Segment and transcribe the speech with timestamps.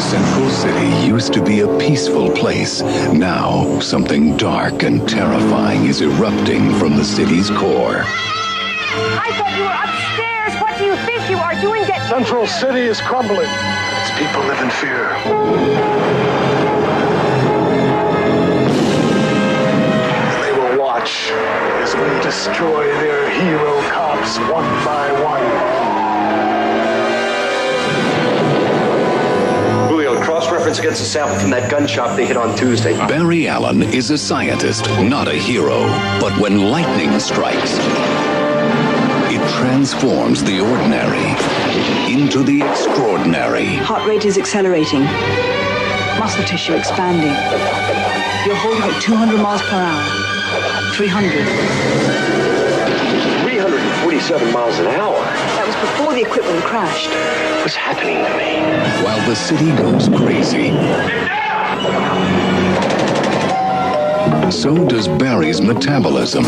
[0.00, 2.82] Central City used to be a peaceful place.
[3.12, 8.02] Now, something dark and terrifying is erupting from the city's core.
[8.02, 10.60] I thought you were upstairs.
[10.60, 11.84] What do you think you are doing?
[11.86, 13.46] Get Central City is crumbling.
[13.46, 15.14] Its people live in fear.
[20.42, 21.30] They will watch
[21.84, 25.89] as we destroy their hero cops one by one.
[30.20, 32.96] Julio, cross-reference against a sample from that gun shop they hit on Tuesday.
[33.08, 35.80] Barry Allen is a scientist, not a hero.
[36.20, 37.78] But when lightning strikes,
[39.32, 41.30] it transforms the ordinary
[42.12, 43.76] into the extraordinary.
[43.76, 45.04] Heart rate is accelerating.
[46.18, 47.34] Muscle tissue expanding.
[48.46, 50.04] You're holding at 200 miles per hour.
[50.94, 51.30] 300.
[53.42, 55.39] 347 miles an hour.
[55.80, 57.08] That was before the equipment crashed.
[57.62, 58.60] What's happening to me?
[59.02, 60.70] While the city goes crazy,
[64.50, 66.44] so does Barry's metabolism.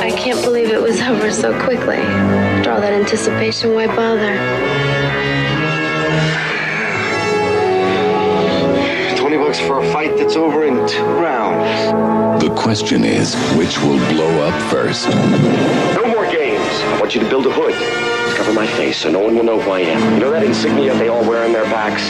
[0.00, 1.96] I can't believe it was over so quickly.
[1.96, 4.93] After all that anticipation, why bother?
[9.54, 12.42] 20 for a fight that's over in two rounds.
[12.42, 15.08] The question is, which will blow up first?
[15.08, 16.60] No more games.
[16.60, 17.74] I want you to build a hood.
[18.36, 20.14] Cover my face so no one will know who I am.
[20.14, 22.02] You know that insignia they all wear on their backs?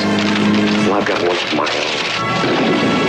[0.88, 3.03] Well, I've got one of my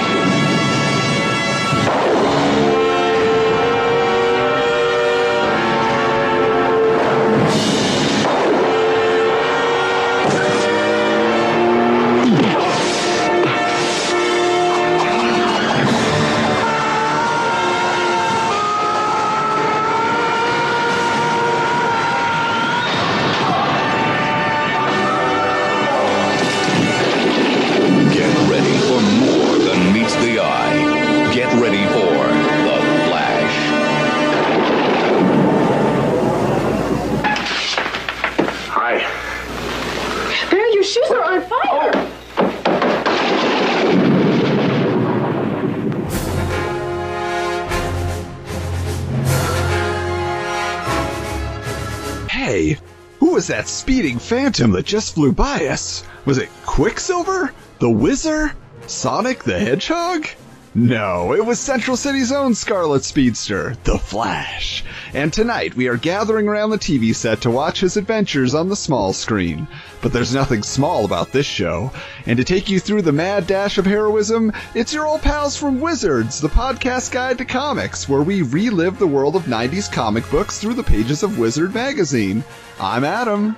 [53.45, 56.03] was that speeding phantom that just flew by us?
[56.25, 57.53] Was it Quicksilver?
[57.77, 58.55] The Whizzer?
[58.87, 60.25] Sonic the Hedgehog?
[60.73, 64.83] No, it was Central City's own Scarlet Speedster, the Flash.
[65.15, 68.75] And tonight we are gathering around the TV set to watch his adventures on the
[68.75, 69.65] small screen.
[70.01, 71.93] But there's nothing small about this show.
[72.25, 75.79] And to take you through the mad dash of heroism, it's your old pals from
[75.79, 80.59] Wizards, the podcast guide to comics, where we relive the world of 90s comic books
[80.59, 82.43] through the pages of Wizard magazine.
[82.77, 83.55] I'm Adam.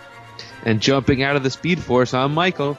[0.64, 2.78] And jumping out of the Speed Force, I'm Michael.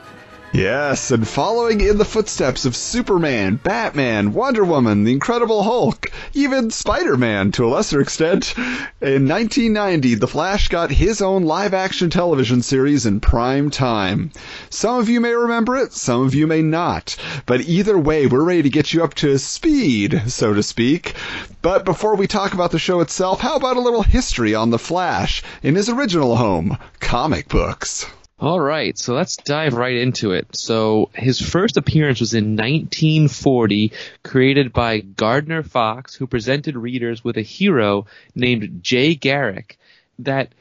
[0.53, 6.71] Yes, and following in the footsteps of Superman, Batman, Wonder Woman, the Incredible Hulk, even
[6.71, 8.55] Spider Man to a lesser extent.
[8.57, 14.31] In 1990, The Flash got his own live action television series in prime time.
[14.71, 17.15] Some of you may remember it, some of you may not.
[17.45, 21.15] But either way, we're ready to get you up to speed, so to speak.
[21.61, 24.79] But before we talk about the show itself, how about a little history on The
[24.79, 28.07] Flash in his original home, comic books?
[28.41, 30.55] All right, so let's dive right into it.
[30.55, 37.37] So his first appearance was in 1940, created by Gardner Fox, who presented readers with
[37.37, 38.07] a hero
[38.37, 39.77] named Jay Garrick
[40.21, 40.53] that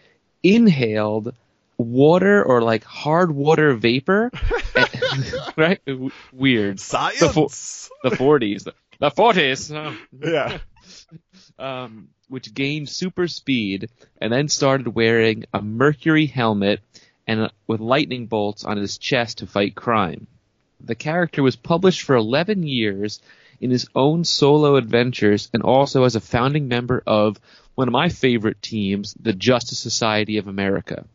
[0.41, 1.35] inhaled
[1.77, 4.31] water or like hard water vapor,
[5.55, 5.79] right?
[6.33, 6.79] Weird.
[6.79, 7.19] Science!
[7.19, 8.63] The, fo- the 40s.
[8.63, 9.71] The, the 40s.
[9.75, 9.95] Oh.
[10.27, 10.57] yeah.
[11.59, 13.89] um, which gained super speed
[14.19, 16.81] and then started wearing a mercury helmet
[17.27, 20.27] and with lightning bolts on his chest to fight crime.
[20.79, 23.19] The character was published for 11 years
[23.59, 27.39] in his own solo adventures and also as a founding member of
[27.75, 31.05] one of my favorite teams, the Justice Society of America.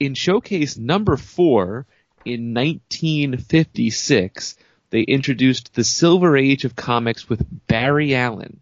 [0.00, 1.86] In showcase number four
[2.24, 4.56] in 1956,
[4.90, 8.60] they introduced the Silver Age of comics with Barry Allen,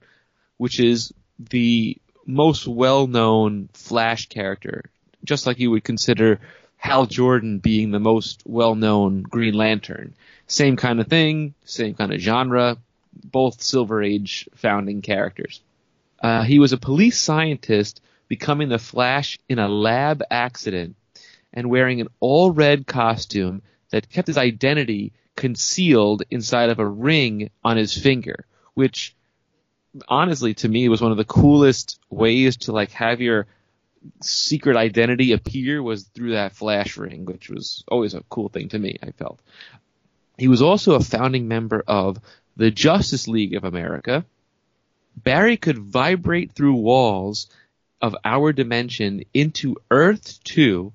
[0.56, 4.84] which is the most well-known Flash character,
[5.24, 6.40] just like you would consider
[6.82, 10.14] Hal Jordan being the most well-known Green Lantern.
[10.48, 12.76] Same kind of thing, same kind of genre,
[13.24, 15.60] both Silver Age founding characters.
[16.20, 20.96] Uh, he was a police scientist becoming the Flash in a lab accident
[21.52, 27.76] and wearing an all-red costume that kept his identity concealed inside of a ring on
[27.76, 28.44] his finger,
[28.74, 29.14] which
[30.08, 33.46] honestly to me was one of the coolest ways to like have your
[34.20, 38.78] secret identity appear was through that flash ring, which was always a cool thing to
[38.78, 39.40] me, I felt.
[40.38, 42.18] He was also a founding member of
[42.56, 44.24] the Justice League of America.
[45.16, 47.48] Barry could vibrate through walls
[48.00, 50.92] of our dimension into Earth 2,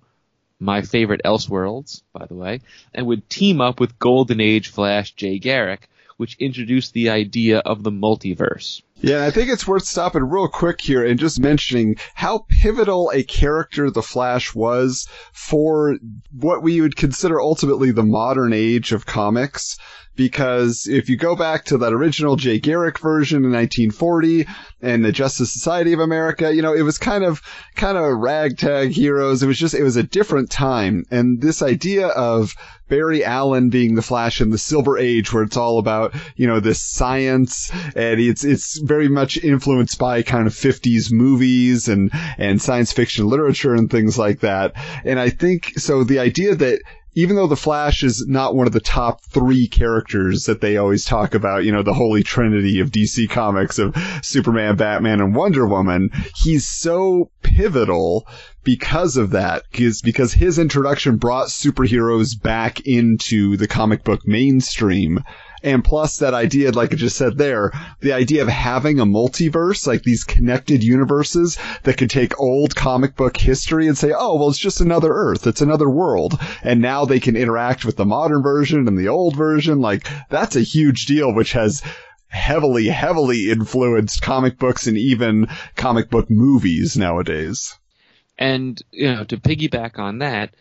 [0.60, 2.62] my favorite Elseworlds, by the way,
[2.94, 5.88] and would team up with Golden Age Flash Jay Garrick,
[6.18, 8.82] which introduced the idea of the multiverse.
[9.00, 13.22] Yeah, I think it's worth stopping real quick here and just mentioning how pivotal a
[13.22, 15.98] character the Flash was for
[16.32, 19.78] what we would consider ultimately the modern age of comics
[20.18, 24.48] because if you go back to that original Jay Garrick version in 1940
[24.82, 27.42] and the Justice Society of America, you know, it was kind of,
[27.76, 29.44] kind of ragtag heroes.
[29.44, 31.06] It was just, it was a different time.
[31.12, 32.56] And this idea of
[32.90, 36.60] Barry Allen being the Flash in the Silver Age, where it's all about, you know,
[36.60, 42.62] this science and it's, it's very much influenced by kind of 50s movies and, and
[42.62, 44.74] science fiction literature and things like that.
[45.06, 46.82] And I think, so the idea that
[47.18, 51.04] even though the Flash is not one of the top three characters that they always
[51.04, 55.66] talk about, you know, the holy trinity of DC comics of Superman, Batman, and Wonder
[55.66, 58.28] Woman, he's so pivotal
[58.64, 65.24] because of that, because, because his introduction brought superheroes back into the comic book mainstream
[65.64, 69.88] and plus that idea, like I just said there, the idea of having a multiverse,
[69.88, 74.50] like these connected universes that could take old comic book history and say, oh, well,
[74.50, 75.48] it's just another Earth.
[75.48, 76.40] It's another world.
[76.64, 79.80] And now they can interact with the modern version and the old version.
[79.80, 81.82] Like that's a huge deal, which has
[82.28, 87.78] heavily, heavily influenced comic books and even comic book movies nowadays.
[88.38, 90.54] And, you know, to piggyback on that,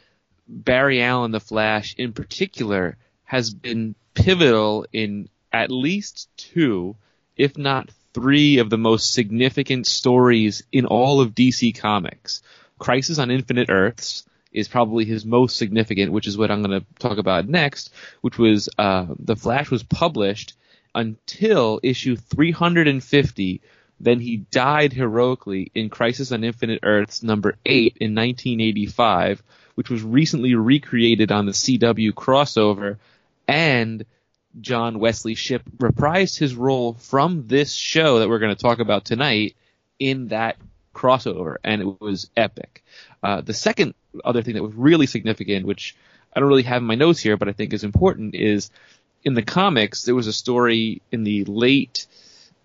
[0.48, 2.96] Barry Allen, the Flash in particular,
[3.26, 6.96] has been pivotal in at least two,
[7.36, 12.42] if not three, of the most significant stories in all of DC Comics.
[12.78, 16.86] Crisis on Infinite Earths is probably his most significant, which is what I'm going to
[16.98, 17.92] talk about next,
[18.22, 20.54] which was uh, The Flash was published
[20.94, 23.60] until issue 350.
[23.98, 29.42] Then he died heroically in Crisis on Infinite Earths number 8 in 1985,
[29.74, 32.98] which was recently recreated on the CW crossover
[33.48, 34.04] and
[34.60, 39.04] John Wesley Shipp reprised his role from this show that we're going to talk about
[39.04, 39.54] tonight
[39.98, 40.56] in that
[40.94, 42.82] crossover, and it was epic.
[43.22, 43.94] Uh, the second
[44.24, 45.94] other thing that was really significant, which
[46.34, 48.70] I don't really have in my notes here, but I think is important, is
[49.22, 52.06] in the comics there was a story in the late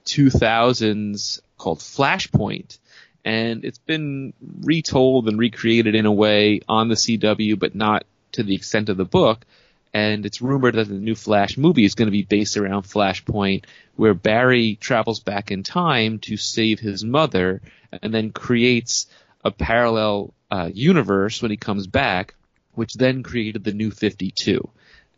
[0.05, 2.79] 2000s called Flashpoint,
[3.23, 8.43] and it's been retold and recreated in a way on the CW, but not to
[8.43, 9.45] the extent of the book
[9.93, 13.65] and it's rumored that the new Flash movie is going to be based around Flashpoint,
[13.95, 17.61] where Barry travels back in time to save his mother,
[18.01, 19.07] and then creates
[19.43, 22.35] a parallel uh, universe when he comes back,
[22.73, 24.69] which then created the New 52.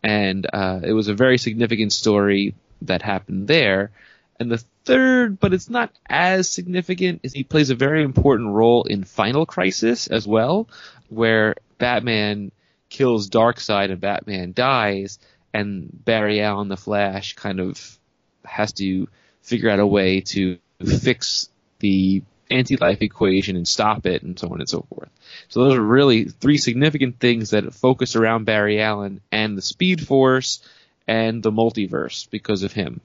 [0.01, 3.91] And uh, it was a very significant story that happened there.
[4.39, 8.83] And the third, but it's not as significant, is he plays a very important role
[8.83, 10.67] in Final Crisis as well,
[11.09, 12.51] where Batman
[12.93, 15.19] kills Darkseid and Batman dies,
[15.53, 17.99] and Barry Allen, the Flash, kind of
[18.45, 19.07] has to
[19.41, 21.49] figure out a way to fix
[21.79, 25.09] the anti-life equation and stop it and so on and so forth.
[25.49, 30.05] So those are really three significant things that focus around Barry Allen and the Speed
[30.05, 30.61] Force
[31.07, 33.01] and the multiverse because of him.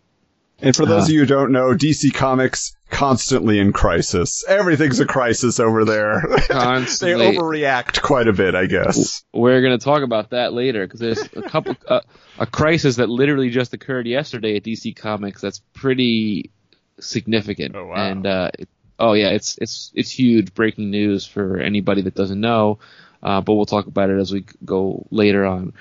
[0.60, 4.44] And for those uh, of you who don't know, DC Comics constantly in crisis.
[4.48, 6.22] Everything's a crisis over there.
[6.48, 7.32] Constantly.
[7.32, 9.22] they overreact quite a bit, I guess.
[9.32, 12.00] We're going to talk about that later because there's a couple uh,
[12.38, 16.50] a crisis that literally just occurred yesterday at DC Comics that's pretty
[16.98, 17.76] significant.
[17.76, 17.94] Oh wow.
[17.94, 22.40] And uh, it, oh yeah, it's it's it's huge breaking news for anybody that doesn't
[22.40, 22.78] know.
[23.22, 25.72] Uh, but we'll talk about it as we go later on.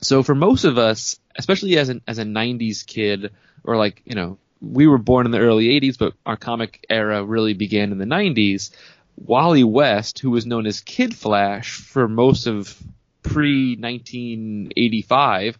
[0.00, 3.32] So for most of us, especially as an as a '90s kid,
[3.64, 7.24] or like you know we were born in the early 80s, but our comic era
[7.24, 8.70] really began in the 90s.
[9.16, 12.80] Wally West, who was known as Kid Flash for most of
[13.22, 15.58] pre 1985,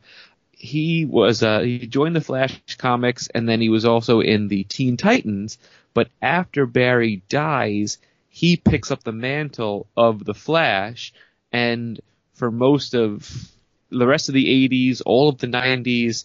[0.53, 4.65] he was uh, he joined the Flash comics and then he was also in the
[4.65, 5.59] Teen Titans.
[5.95, 11.13] But after Barry dies, he picks up the mantle of the Flash,
[11.53, 12.01] and
[12.35, 13.31] for most of
[13.91, 16.25] the rest of the 80s, all of the 90s,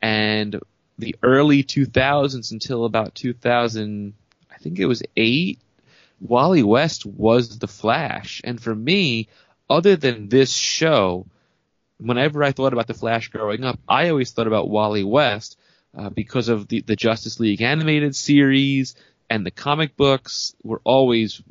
[0.00, 0.60] and
[0.98, 4.14] the early 2000s until about 2000,
[4.50, 5.58] I think it was eight,
[6.20, 8.40] Wally West was the Flash.
[8.44, 9.28] And for me,
[9.70, 11.26] other than this show,
[11.98, 15.56] whenever I thought about the Flash growing up, I always thought about Wally West
[15.96, 18.94] uh, because of the, the Justice League animated series
[19.30, 21.42] and the comic books were always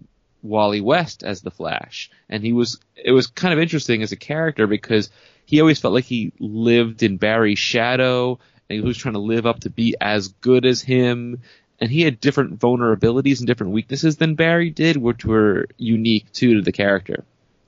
[0.41, 4.17] Wally West as the Flash, and he was it was kind of interesting as a
[4.17, 5.09] character because
[5.45, 8.39] he always felt like he lived in Barry's shadow,
[8.69, 11.41] and he was trying to live up to be as good as him.
[11.79, 16.55] And he had different vulnerabilities and different weaknesses than Barry did, which were unique too
[16.55, 17.23] to the character.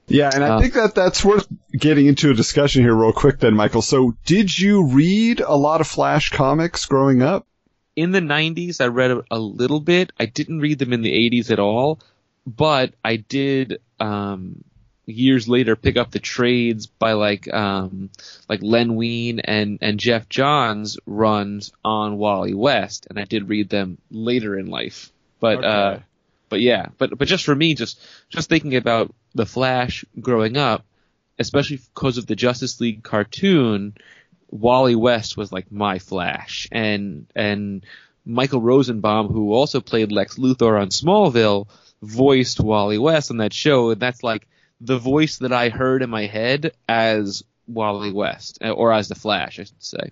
[0.07, 3.37] Yeah, and I Uh, think that that's worth getting into a discussion here real quick
[3.39, 3.83] then, Michael.
[3.83, 7.45] So, did you read a lot of Flash comics growing up?
[7.95, 10.13] in the 90s, I read a, a little bit.
[10.17, 11.99] I didn't read them in the 80s at all,
[12.47, 14.63] but I did um,
[15.09, 18.09] years later pick up the trades by like um,
[18.47, 23.69] like Len Wein and and Geoff Johns runs on Wally West, and I did read
[23.69, 25.11] them later in life.
[25.39, 25.99] But uh,
[26.49, 27.99] but yeah, but but just for me, just
[28.29, 30.85] just thinking about the Flash growing up,
[31.37, 33.95] especially because of the Justice League cartoon,
[34.49, 37.85] Wally West was like my Flash, and and
[38.25, 41.67] Michael Rosenbaum, who also played Lex Luthor on Smallville,
[42.01, 44.47] voiced Wally West on that show, and that's like
[44.81, 49.15] the voice that I heard in my head as Wally West, uh, or as the
[49.15, 50.11] Flash, I should say.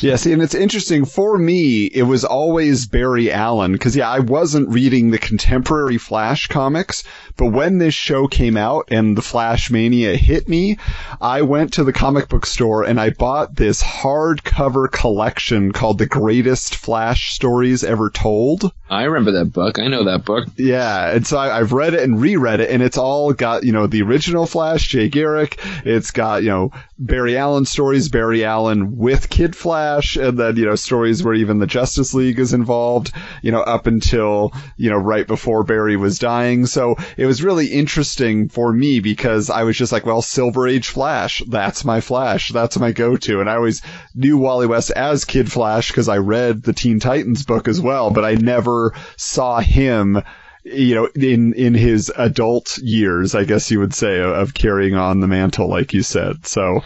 [0.00, 1.86] Yeah, see, and it's interesting for me.
[1.86, 7.04] It was always Barry Allen because yeah, I wasn't reading the contemporary Flash comics,
[7.36, 10.78] but when this show came out and the Flash mania hit me,
[11.20, 16.06] I went to the comic book store and I bought this hardcover collection called "The
[16.06, 19.78] Greatest Flash Stories Ever Told." I remember that book.
[19.78, 20.46] I know that book.
[20.56, 23.72] Yeah, and so I, I've read it and reread it, and it's all got you
[23.72, 25.60] know the original Flash, Jay Garrick.
[25.84, 30.66] It's got you know Barry Allen stories, Barry Allen with Kid Flash, and then you
[30.66, 33.12] know stories where even the Justice League is involved.
[33.40, 36.66] You know up until you know right before Barry was dying.
[36.66, 40.88] So it was really interesting for me because I was just like, well, Silver Age
[40.88, 43.80] Flash, that's my Flash, that's my go-to, and I always
[44.14, 48.10] knew Wally West as Kid Flash because I read the Teen Titans book as well,
[48.10, 50.22] but I never saw him
[50.64, 55.20] you know, in in his adult years, I guess you would say, of carrying on
[55.20, 56.46] the mantle, like you said.
[56.46, 56.82] So,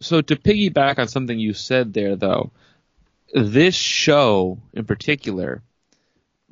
[0.00, 2.50] So to piggyback on something you said there, though,
[3.34, 5.62] this show in particular,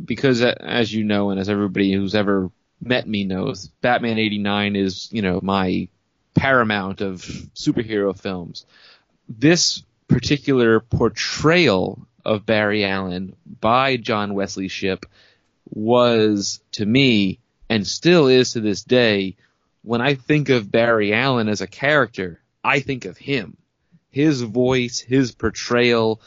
[0.03, 2.51] because as you know, and as everybody who's ever
[2.81, 5.89] met me knows, Batman '89 is you know my
[6.35, 7.23] paramount of
[7.55, 8.67] superhero films.
[9.29, 15.07] This particular portrayal of Barry Allen by John Wesley Shipp
[15.71, 19.37] was to me and still is to this day
[19.83, 23.59] when I think of Barry Allen as a character, I think of him.
[24.11, 26.23] His voice, his portrayal,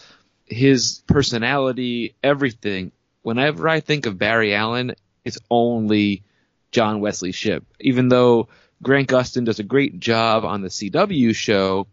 [0.46, 2.92] his personality, everything.
[3.24, 4.94] Whenever I think of Barry Allen,
[5.26, 6.24] it's only
[6.72, 7.66] John Wesley Shipp.
[7.80, 8.48] Even though
[8.84, 11.88] Grant Gustin does a great job on the CW show,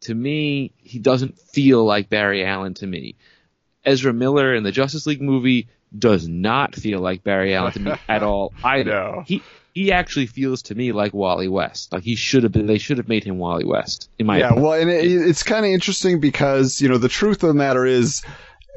[0.00, 3.14] to me, he doesn't feel like Barry Allen to me.
[3.84, 5.68] Ezra Miller in the Justice League movie
[5.98, 9.24] does not feel like Barry Allen to me at all I No.
[9.26, 9.42] He
[9.74, 11.92] he actually feels to me like Wally West.
[11.92, 12.66] Like he should have been.
[12.66, 14.10] They should have made him Wally West.
[14.18, 14.64] In my yeah, opinion.
[14.64, 17.86] well, and it, it's kind of interesting because, you know, the truth of the matter
[17.86, 18.22] is,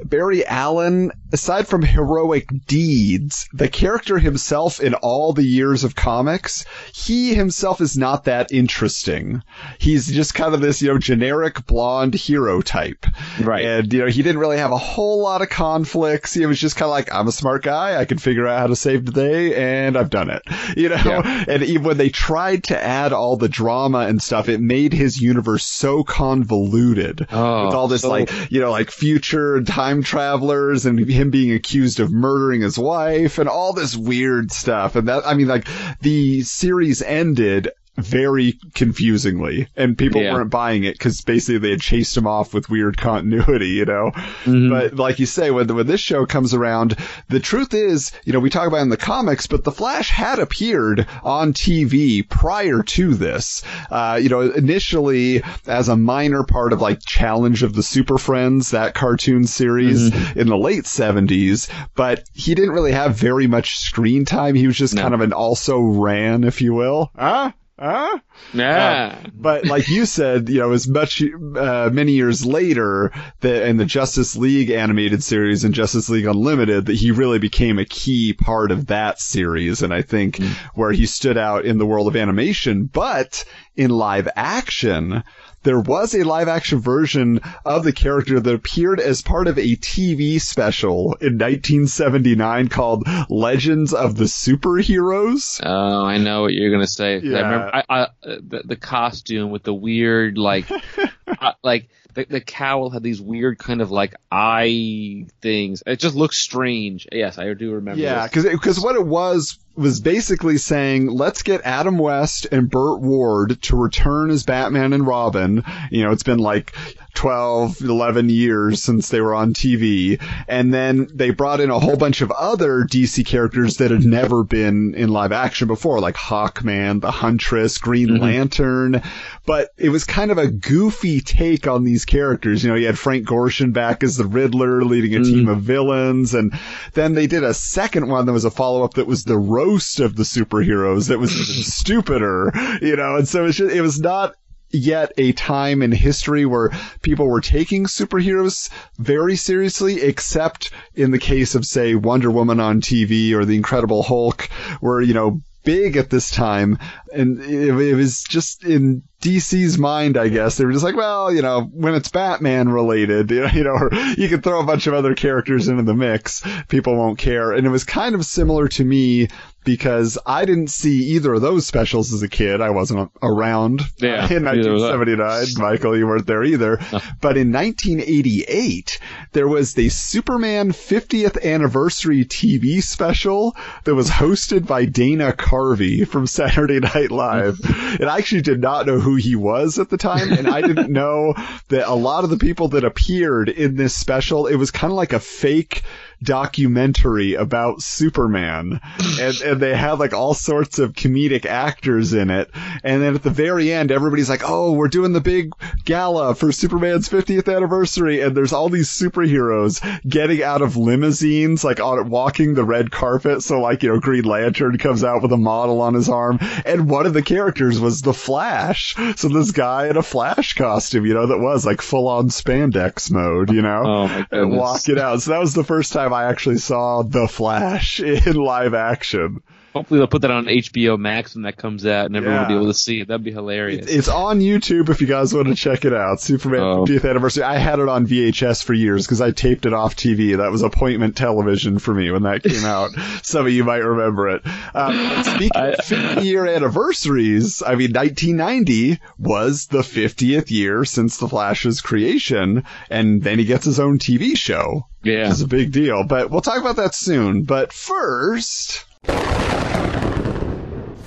[0.04, 6.66] Barry Allen, aside from heroic deeds, the character himself in all the years of comics,
[6.92, 9.42] he himself is not that interesting.
[9.78, 13.06] He's just kind of this, you know, generic blonde hero type.
[13.40, 13.64] Right.
[13.64, 16.34] And, you know, he didn't really have a whole lot of conflicts.
[16.34, 17.98] He was just kind of like, I'm a smart guy.
[17.98, 20.42] I can figure out how to save the day and I've done it.
[20.76, 21.44] You know, Yeah.
[21.48, 25.18] and even when they tried to add all the drama and stuff, it made his
[25.18, 30.86] universe so convoluted Oh, with all this so- like, you know, like future time travelers
[30.86, 34.96] and him being accused of murdering his wife and all this weird stuff.
[34.96, 35.68] And that, I mean, like
[36.00, 40.34] the series ended very confusingly and people Yeah.
[40.34, 44.10] weren't buying it because basically they had chased him off with weird continuity, you know?
[44.44, 44.70] Mm-hmm.
[44.70, 46.96] But like you say, when, when this show comes around,
[47.28, 50.38] the truth is, you know, we talk about in the comics, but the Flash had
[50.38, 53.62] appeared on TV prior to this.
[53.90, 58.70] Uh, you know, initially as a minor part of like Challenge of the Super Friends,
[58.70, 64.24] that cartoon series in the late 70s, but he didn't really have very much screen
[64.24, 64.54] time.
[64.54, 65.02] He was just No.
[65.02, 67.10] kind of an also ran, if you will.
[67.16, 67.52] Huh?
[67.78, 68.18] Huh?
[68.54, 69.22] yeah.
[69.34, 73.84] But like you said, you know, as much uh, many years later, that in the
[73.84, 78.70] Justice League animated series and Justice League Unlimited, that he really became a key part
[78.70, 80.42] of that series, and I think
[80.74, 82.86] where he stood out in the world of animation.
[82.86, 83.44] But
[83.76, 85.22] in live action,
[85.66, 89.76] there was a live action version of the character that appeared as part of a
[89.76, 95.60] TV special in 1979 called Legends of the Superheroes.
[95.64, 97.16] Oh, I know what you're gonna say.
[97.16, 97.36] I Yeah.
[97.38, 100.70] remember I, I, the, the costume with the weird like,
[101.26, 105.82] uh, like the, the cowl had these weird kind of like eye things.
[105.84, 107.06] It just looks strange.
[107.10, 108.00] Yes, I do remember.
[108.00, 108.44] Yeah, this.
[108.44, 113.76] because what it was was basically saying, let's get Adam West and Burt Ward to
[113.76, 115.62] return as Batman and Robin.
[115.90, 116.74] You know, it's been like
[117.14, 120.20] 12, 11 years since they were on TV.
[120.48, 124.44] And then they brought in a whole bunch of other DC characters that had never
[124.44, 128.22] been in live action before, like Hawkman, the Huntress, Green Mm-hmm.
[128.22, 129.02] Lantern.
[129.46, 132.62] But it was kind of a goofy take on these characters.
[132.62, 136.34] You know, you had Frank Gorshin back as the Riddler leading a team of villains.
[136.34, 136.52] And
[136.94, 140.00] then they did a second one that was a follow up that was the roast
[140.00, 144.00] of the superheroes that was even stupider, you know, and so it's just, it was
[144.00, 144.34] not
[144.70, 146.70] yet a time in history where
[147.02, 152.80] people were taking superheroes very seriously, except in the case of, say, Wonder Woman on
[152.80, 154.48] TV or The Incredible Hulk,
[154.80, 156.78] where, you know, big at this time.
[157.12, 160.56] And it, it was just in DC's mind, I guess.
[160.56, 164.28] They were just like, well, you know, when it's Batman related, you know, or you
[164.28, 167.52] can throw a bunch of other characters into the mix, people won't care.
[167.52, 169.28] And it was kind of similar to me
[169.66, 172.62] because I didn't see either of those specials as a kid.
[172.62, 174.96] I wasn't around Yeah, in neither was I.
[174.96, 175.70] 1979.
[175.70, 176.78] Michael, you weren't there either.
[177.20, 178.98] But in 1988,
[179.32, 186.26] there was the Superman 50th anniversary TV special that was hosted by Dana Carvey from
[186.38, 187.58] Saturday Night Live.
[188.00, 190.32] and I actually did not know who he was at the time.
[190.32, 191.34] And I didn't know
[191.68, 194.96] that a lot of the people that appeared in this special, it was kind of
[194.96, 195.82] like a fake
[196.22, 198.80] documentary about Superman.
[199.20, 202.50] And, and they had like all sorts of comedic actors in it.
[202.82, 205.52] And then at the very end, everybody's like, oh, we're doing the big
[205.84, 208.20] gala for Superman's 50th anniversary.
[208.20, 213.42] And there's all these superheroes getting out of limousines, like on walking the red carpet.
[213.42, 216.38] So like, you know, Green Lantern comes out with a model on his arm.
[216.64, 218.94] And one of the characters was the Flash.
[219.16, 223.10] So this guy in a Flash costume, you know, that was like full on spandex
[223.10, 223.82] mode, you know?
[223.84, 224.58] Oh, and goodness.
[224.58, 225.22] walk it out.
[225.22, 229.42] So that was the first time I actually saw The Flash in live action.
[229.76, 232.54] Hopefully they'll put that on HBO Max when that comes out, and everyone will be
[232.54, 233.08] able to see it.
[233.08, 233.86] That'd be hilarious.
[233.88, 236.20] It's on YouTube if you guys want to check it out.
[236.20, 236.84] Superman Oh.
[236.86, 237.42] 50th anniversary.
[237.42, 240.36] I had it on VHS for years because I taped it off TV.
[240.38, 242.92] That was appointment television for me when that came out.
[243.22, 244.42] Some of you might remember it.
[244.74, 251.28] Um, speaking of 50 year anniversaries, I mean, 1990 was the 50th year since The
[251.28, 254.86] Flash's creation, and then he gets his own TV show.
[255.02, 255.24] Yeah.
[255.24, 256.04] Which is a big deal.
[256.04, 257.42] But we'll talk about that soon.
[257.44, 258.84] But first.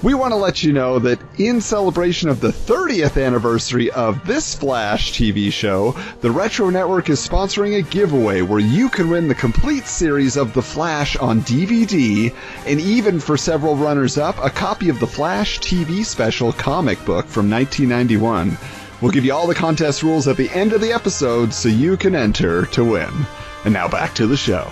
[0.01, 4.55] We want to let you know that in celebration of the 30th anniversary of this
[4.55, 9.35] Flash TV show, the Retro Network is sponsoring a giveaway where you can win the
[9.35, 12.33] complete series of The Flash on DVD,
[12.65, 17.25] and even for several runners up, a copy of the Flash TV special comic book
[17.25, 18.57] from 1991.
[19.01, 21.97] We'll give you all the contest rules at the end of the episode so you
[21.97, 23.12] can enter to win.
[23.65, 24.65] And now back to the show.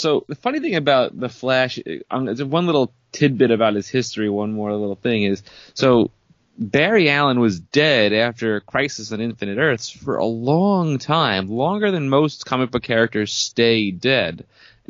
[0.00, 1.78] So the funny thing about the Flash,
[2.10, 4.28] um, there's one little tidbit about his history.
[4.28, 5.42] One more little thing is
[5.74, 6.10] so
[6.58, 12.08] Barry Allen was dead after Crisis on Infinite Earths for a long time, longer than
[12.08, 14.44] most comic book characters stay dead.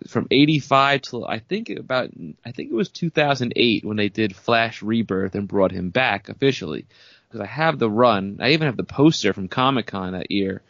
[0.08, 2.10] From 85 till I think about
[2.44, 6.86] I think it was 2008 when they did Flash Rebirth and brought him back officially.
[7.28, 10.62] Because I have the run, I even have the poster from Comic Con that year,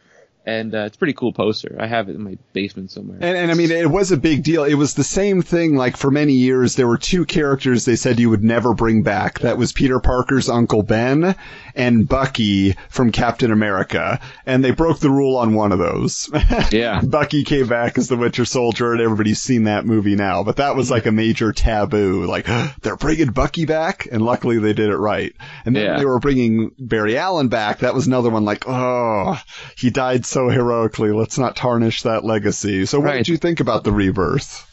[0.46, 1.76] and uh, it's a pretty cool poster.
[1.78, 3.18] I have it in my basement somewhere.
[3.20, 4.64] And, and I mean, it was a big deal.
[4.64, 5.76] It was the same thing.
[5.76, 9.40] Like for many years, there were two characters they said you would never bring back.
[9.40, 11.34] That was Peter Parker's Uncle Ben
[11.74, 14.20] and Bucky from Captain America.
[14.46, 16.28] And they broke the rule on one of those.
[16.72, 17.00] Yeah.
[17.02, 20.44] Bucky came back as the Winter Soldier, and everybody's seen that movie now.
[20.44, 22.26] But that was like a major taboo.
[22.26, 22.46] Like
[22.82, 25.34] they're bringing Bucky back, and luckily they did it right.
[25.64, 25.98] And then Yeah.
[25.98, 27.80] they were bringing Barry Allen back.
[27.80, 28.44] That was another one.
[28.44, 29.38] Like, oh,
[29.76, 31.12] he died so heroically.
[31.12, 32.86] Let's not tarnish that legacy.
[32.86, 33.16] So, what Right.
[33.18, 34.66] did you think about the rebirth?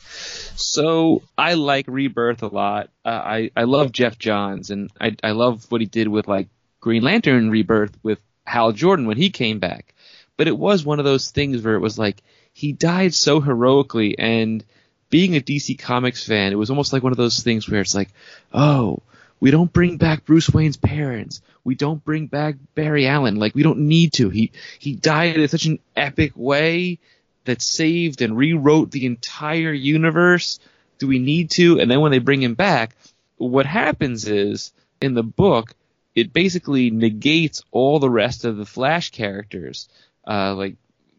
[0.55, 2.89] So I like Rebirth a lot.
[3.05, 6.47] Uh, I I love Geoff Johns, and I I love what he did with like
[6.79, 9.93] Green Lantern Rebirth with Hal Jordan when he came back.
[10.35, 14.17] But it was one of those things where it was like he died so heroically,
[14.17, 14.63] and
[15.11, 17.95] being a DC Comics fan, it was almost like one of those things where it's
[17.95, 18.09] like,
[18.51, 19.03] oh,
[19.39, 21.41] we don't bring back Bruce Wayne's parents.
[21.63, 23.35] We don't bring back Barry Allen.
[23.35, 24.29] Like we don't need to.
[24.29, 26.99] He he died in such an epic way
[27.45, 30.59] that saved and rewrote the entire universe.
[30.99, 31.79] Do we need to?
[31.79, 32.95] And then when they bring him back,
[33.37, 35.75] what happens is in the book,
[36.15, 39.87] it basically negates all the rest of the Flash characters.
[40.27, 40.75] Uh, like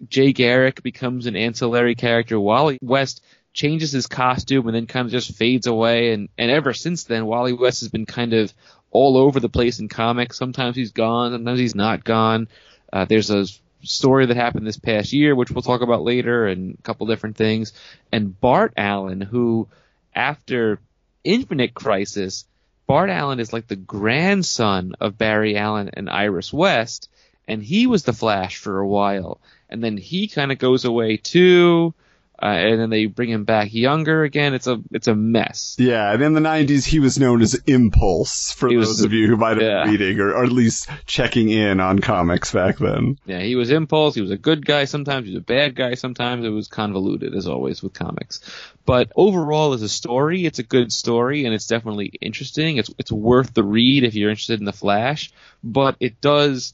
[0.08, 2.38] Jay Garrick becomes an ancillary character.
[2.38, 3.22] Wally West
[3.58, 6.12] changes his costume and then kind of just fades away.
[6.12, 8.54] And, and ever since then, Wally West has been kind of
[8.92, 10.38] all over the place in comics.
[10.38, 12.46] Sometimes he's gone, sometimes he's not gone.
[12.92, 13.46] Uh, there's a
[13.82, 17.36] story that happened this past year, which we'll talk about later, and a couple different
[17.36, 17.72] things.
[18.12, 19.66] And Bart Allen, who
[20.14, 20.78] after
[21.24, 22.44] Infinite Crisis,
[22.86, 27.10] Bart Allen is like the grandson of Barry Allen and Iris West,
[27.48, 29.40] and he was the Flash for a while.
[29.68, 31.92] And then he kind of goes away too.
[32.40, 34.54] Uh, and then they bring him back younger again.
[34.54, 35.74] It's a it's a mess.
[35.78, 38.52] Yeah, and in the '90s, he was known as Impulse.
[38.52, 39.82] For was those of you who might have yeah.
[39.82, 43.18] been reading or, or at least checking in on comics back then.
[43.26, 44.14] Yeah, he was impulse.
[44.14, 44.84] He was a good guy.
[44.84, 45.94] Sometimes he was a bad guy.
[45.94, 48.40] Sometimes it was convoluted, as always with comics.
[48.86, 52.76] But overall, as a story, it's a good story, and it's definitely interesting.
[52.76, 55.32] It's it's worth the read if you're interested in the Flash.
[55.64, 56.72] But it does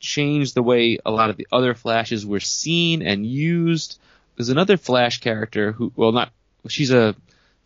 [0.00, 3.98] change the way a lot of the other Flashes were seen and used.
[4.36, 6.32] There's another Flash character who, well, not
[6.68, 7.14] she's a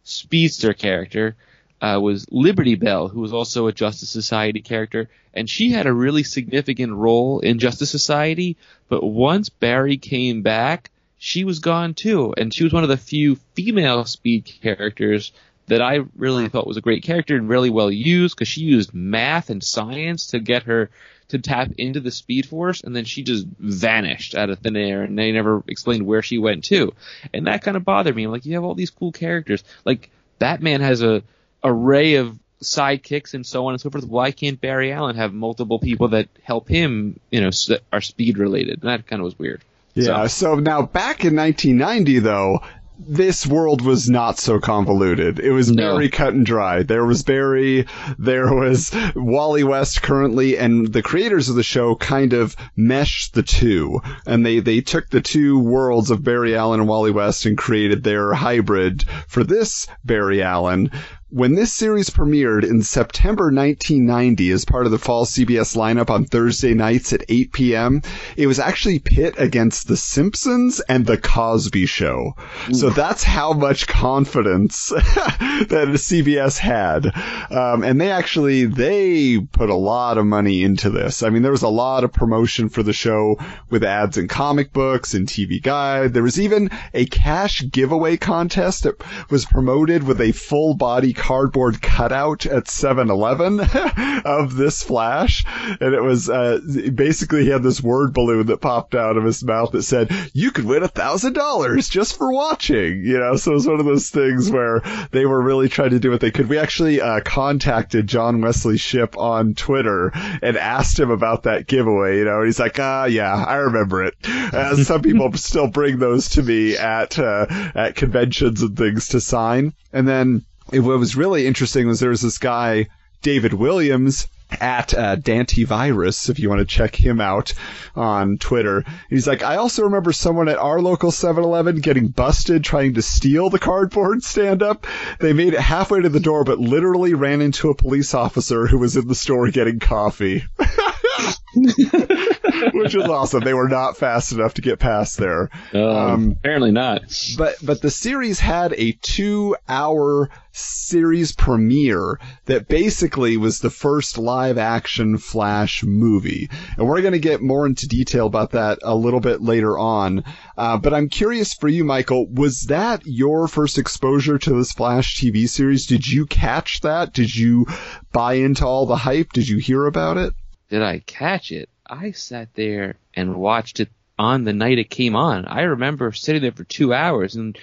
[0.04, 1.36] speedster character.
[1.80, 5.92] Uh, was Liberty Bell, who was also a Justice Society character, and she had a
[5.92, 8.56] really significant role in Justice Society.
[8.88, 12.96] But once Barry came back, she was gone too, and she was one of the
[12.96, 15.30] few female speed characters
[15.68, 18.92] that I really thought was a great character and really well used because she used
[18.92, 20.90] math and science to get her
[21.28, 25.02] to tap into the Speed Force, and then she just vanished out of thin air,
[25.02, 26.94] and they never explained where she went to,
[27.34, 28.24] and that kind of bothered me.
[28.24, 31.22] I'm like, you have all these cool characters, like Batman has a
[31.62, 34.06] array of sidekicks and so on and so forth.
[34.06, 37.50] Why can't Barry Allen have multiple people that help him, you know,
[37.92, 38.82] are speed related?
[38.82, 39.62] And that kind of was weird.
[39.94, 40.26] Yeah.
[40.28, 42.60] So, now back in 1990, though,
[42.98, 45.38] this world was not so convoluted.
[45.38, 45.92] It was No.
[45.94, 46.82] very cut and dry.
[46.82, 47.86] There was Barry,
[48.18, 53.42] there was Wally West currently, and the creators of the show kind of meshed the
[53.42, 54.00] two.
[54.26, 58.02] And they, they took the two worlds of Barry Allen and Wally West and created
[58.02, 60.90] their hybrid for this Barry Allen.
[61.30, 66.24] When this series premiered in September 1990 as part of the fall CBS lineup on
[66.24, 68.00] Thursday nights at 8 p.m.,
[68.38, 72.32] it was actually pit against The Simpsons and The Cosby Show.
[72.72, 77.14] So that's how much confidence that CBS had.
[77.52, 81.22] Um, and they actually, they put a lot of money into this.
[81.22, 83.38] I mean, there was a lot of promotion for the show
[83.68, 86.14] with ads in comic books and TV Guide.
[86.14, 88.94] There was even a cash giveaway contest that
[89.30, 93.60] was promoted with a full body cardboard cutout at 7-Eleven
[94.24, 95.44] of this Flash.
[95.80, 96.60] And it was, uh,
[96.94, 100.50] basically he had this word balloon that popped out of his mouth that said, you
[100.50, 103.36] could win a thousand dollars just for watching, you know?
[103.36, 106.20] So it was one of those things where they were really trying to do what
[106.20, 106.48] they could.
[106.48, 112.18] We actually, uh, contacted John Wesley Shipp on Twitter and asked him about that giveaway,
[112.18, 114.14] you know, and he's like, ah, yeah, I remember it.
[114.24, 119.20] Uh, some people still bring those to me at, uh, at conventions and things to
[119.20, 119.74] sign.
[119.92, 122.88] And then it, what was really interesting was there was this guy,
[123.22, 124.28] David Williams,
[124.60, 127.52] at uh, Dante Virus, if you want to check him out
[127.94, 128.84] on Twitter.
[129.10, 133.50] He's like, I also remember someone at our local 7-Eleven getting busted trying to steal
[133.50, 134.86] the cardboard stand-up.
[135.20, 138.78] They made it halfway to the door, but literally ran into a police officer who
[138.78, 140.44] was in the store getting coffee.
[141.54, 143.42] Which was awesome.
[143.42, 145.50] They were not fast enough to get past there.
[145.72, 147.02] Um, apparently not.
[147.36, 154.18] But but the series had a two hour series premiere that basically was the first
[154.18, 156.50] live action Flash movie.
[156.76, 160.24] And we're going to get more into detail about that a little bit later on.
[160.56, 165.20] Uh, but I'm curious for you, Michael, was that your first exposure to this Flash
[165.20, 165.86] TV series?
[165.86, 167.12] Did you catch that?
[167.12, 167.66] Did you
[168.12, 169.32] buy into all the hype?
[169.32, 170.34] Did you hear about it?
[170.68, 171.68] Did I catch it?
[171.86, 175.46] I sat there and watched it on the night it came on.
[175.46, 177.56] I remember sitting there for two hours and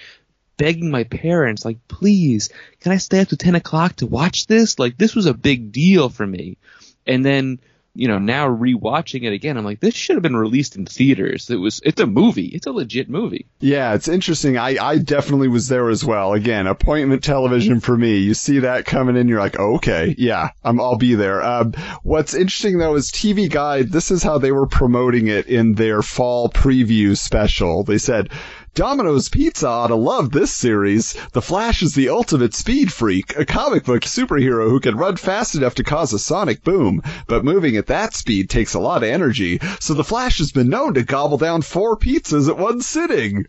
[0.56, 4.78] begging my parents, like, please, can I stay up to 10 o'clock to watch this?
[4.78, 6.56] Like, this was a big deal for me.
[7.06, 7.60] And then,
[7.96, 11.50] you know, now rewatching it again, I'm like, this should have been released in theaters.
[11.50, 12.46] It was, it's a movie.
[12.46, 13.46] It's a legit movie.
[13.60, 14.58] Yeah, it's interesting.
[14.58, 16.32] I, I definitely was there as well.
[16.32, 18.18] Again, appointment television for me.
[18.18, 21.42] You see that coming in, you're like, oh, okay, yeah, I'm, I'll be there.
[21.42, 23.90] Um, what's interesting though is TV Guide.
[23.90, 27.84] This is how they were promoting it in their fall preview special.
[27.84, 28.30] They said,
[28.76, 31.16] Domino's Pizza ought to love this series.
[31.32, 35.54] The Flash is the ultimate speed freak, a comic book superhero who can run fast
[35.54, 39.08] enough to cause a sonic boom, but moving at that speed takes a lot of
[39.08, 43.46] energy, so the Flash has been known to gobble down four pizzas at one sitting.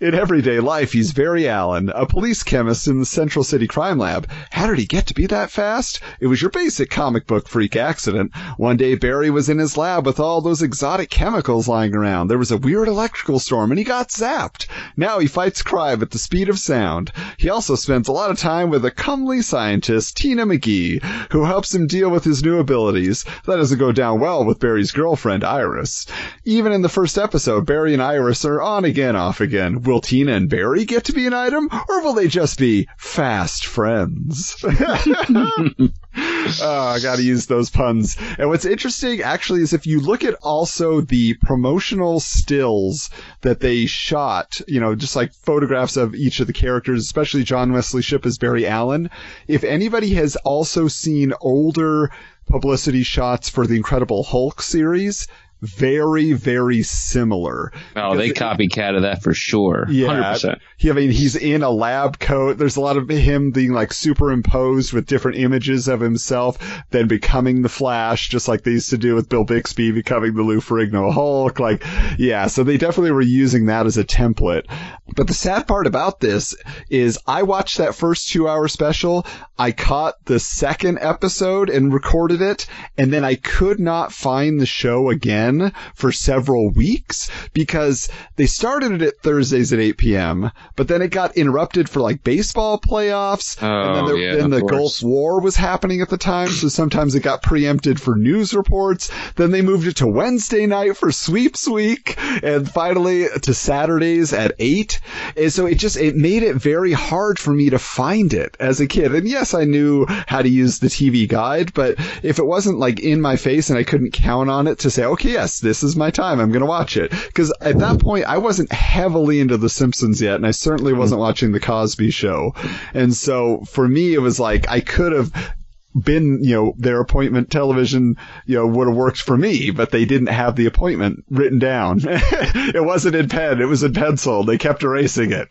[0.00, 4.28] In everyday life, he's Barry Allen, a police chemist in the Central City Crime Lab.
[4.50, 6.00] How did he get to be that fast?
[6.18, 8.34] It was your basic comic book freak accident.
[8.56, 12.26] One day, Barry was in his lab with all those exotic chemicals lying around.
[12.26, 14.63] There was a weird electrical storm, and he got zapped.
[14.96, 17.12] Now he fights crime at the speed of sound.
[17.36, 21.74] He also spends a lot of time with a comely scientist, Tina McGee, who helps
[21.74, 23.24] him deal with his new abilities.
[23.46, 26.06] That doesn't go down well with Barry's girlfriend, Iris.
[26.44, 29.82] Even in the first episode, Barry and Iris are on again, off again.
[29.82, 33.66] Will Tina and Barry get to be an item, or will they just be fast
[33.66, 34.56] friends?
[34.62, 38.16] oh, I gotta use those puns.
[38.38, 43.10] And what's interesting actually is if you look at also the promotional stills
[43.42, 47.72] that they shot, you know, just like photographs of each of the characters, especially John
[47.72, 49.10] Wesley Shipp as Barry Allen.
[49.48, 52.10] If anybody has also seen older
[52.46, 55.26] publicity shots for the Incredible Hulk series,
[55.64, 57.72] very, very similar.
[57.96, 59.86] Oh, they copycatted that for sure.
[59.90, 60.34] Yeah.
[60.34, 60.60] 100%.
[60.76, 62.58] He, I mean, he's in a lab coat.
[62.58, 66.58] There's a lot of him being like superimposed with different images of himself,
[66.90, 70.42] then becoming the Flash, just like they used to do with Bill Bixby becoming the
[70.42, 71.58] Lou Ferrigno Hulk.
[71.58, 71.84] Like,
[72.18, 74.66] yeah, so they definitely were using that as a template.
[75.14, 76.56] But the sad part about this
[76.88, 79.26] is I watched that first two hour special.
[79.58, 84.66] I caught the second episode and recorded it, and then I could not find the
[84.66, 85.53] show again
[85.94, 91.08] for several weeks because they started it at Thursdays at 8 p.m., but then it
[91.10, 94.70] got interrupted for like baseball playoffs, and then, Oh, there, yeah, then the course.
[95.00, 99.10] Gulf War was happening at the time, so sometimes it got preempted for news reports.
[99.36, 104.52] Then they moved it to Wednesday night for sweeps week, and finally to Saturdays at
[104.58, 105.00] 8.
[105.36, 108.80] And so it just, it made it very hard for me to find it as
[108.80, 109.14] a kid.
[109.14, 113.00] And yes, I knew how to use the TV guide, but if it wasn't like
[113.00, 115.94] in my face and I couldn't count on it to say, okay, yes, this is
[115.94, 117.10] my time, I'm going to watch it.
[117.10, 121.00] Because at that point, I wasn't heavily into The Simpsons yet, and I certainly mm-hmm.
[121.00, 122.54] wasn't watching The Cosby Show.
[122.94, 125.54] And so for me, it was like, I could have
[125.94, 130.06] been, you know, their appointment television, you know, would have worked for me, but they
[130.06, 132.00] didn't have the appointment written down.
[132.04, 134.44] it wasn't in pen, it was in pencil.
[134.44, 135.48] They kept erasing it.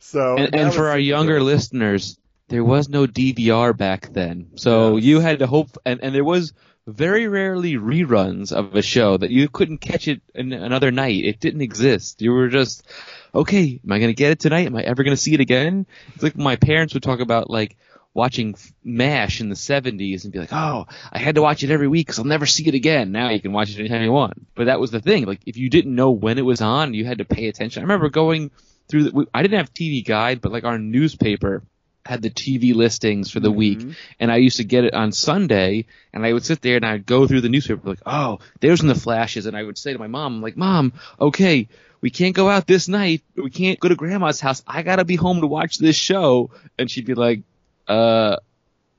[0.00, 4.48] So, And, and for was- our younger listeners, there was no DVR back then.
[4.56, 6.52] So you had to hope, and, and there was
[6.86, 11.24] very rarely reruns of a show that you couldn't catch it another night.
[11.24, 12.22] It didn't exist.
[12.22, 12.86] You were just,
[13.34, 14.66] okay, am I going to get it tonight?
[14.66, 15.86] Am I ever going to see it again?
[16.14, 17.76] It's like my parents would talk about like
[18.14, 21.88] watching MASH in the 70s and be like, oh, I had to watch it every
[21.88, 23.12] week because I'll never see it again.
[23.12, 24.46] Now you can watch it anytime you want.
[24.54, 25.26] But that was the thing.
[25.26, 27.80] Like if you didn't know when it was on, you had to pay attention.
[27.80, 28.52] I remember going
[28.88, 31.62] through the, I didn't have TV guide, but like our newspaper
[32.06, 33.80] had the TV listings for the week,
[34.18, 37.06] and I used to get it on Sunday, and I would sit there and I'd
[37.06, 39.98] go through the newspaper like, oh, there's in the flashes, and I would say to
[39.98, 41.68] my mom, like, mom, okay,
[42.00, 45.16] we can't go out this night, we can't go to grandma's house, I gotta be
[45.16, 47.42] home to watch this show, and she'd be like,
[47.88, 48.36] uh,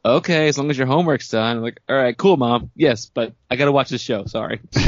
[0.06, 3.34] okay, as long as your homework's done, I'm like, all right, cool, mom, yes, but
[3.50, 4.60] I gotta watch this show, sorry.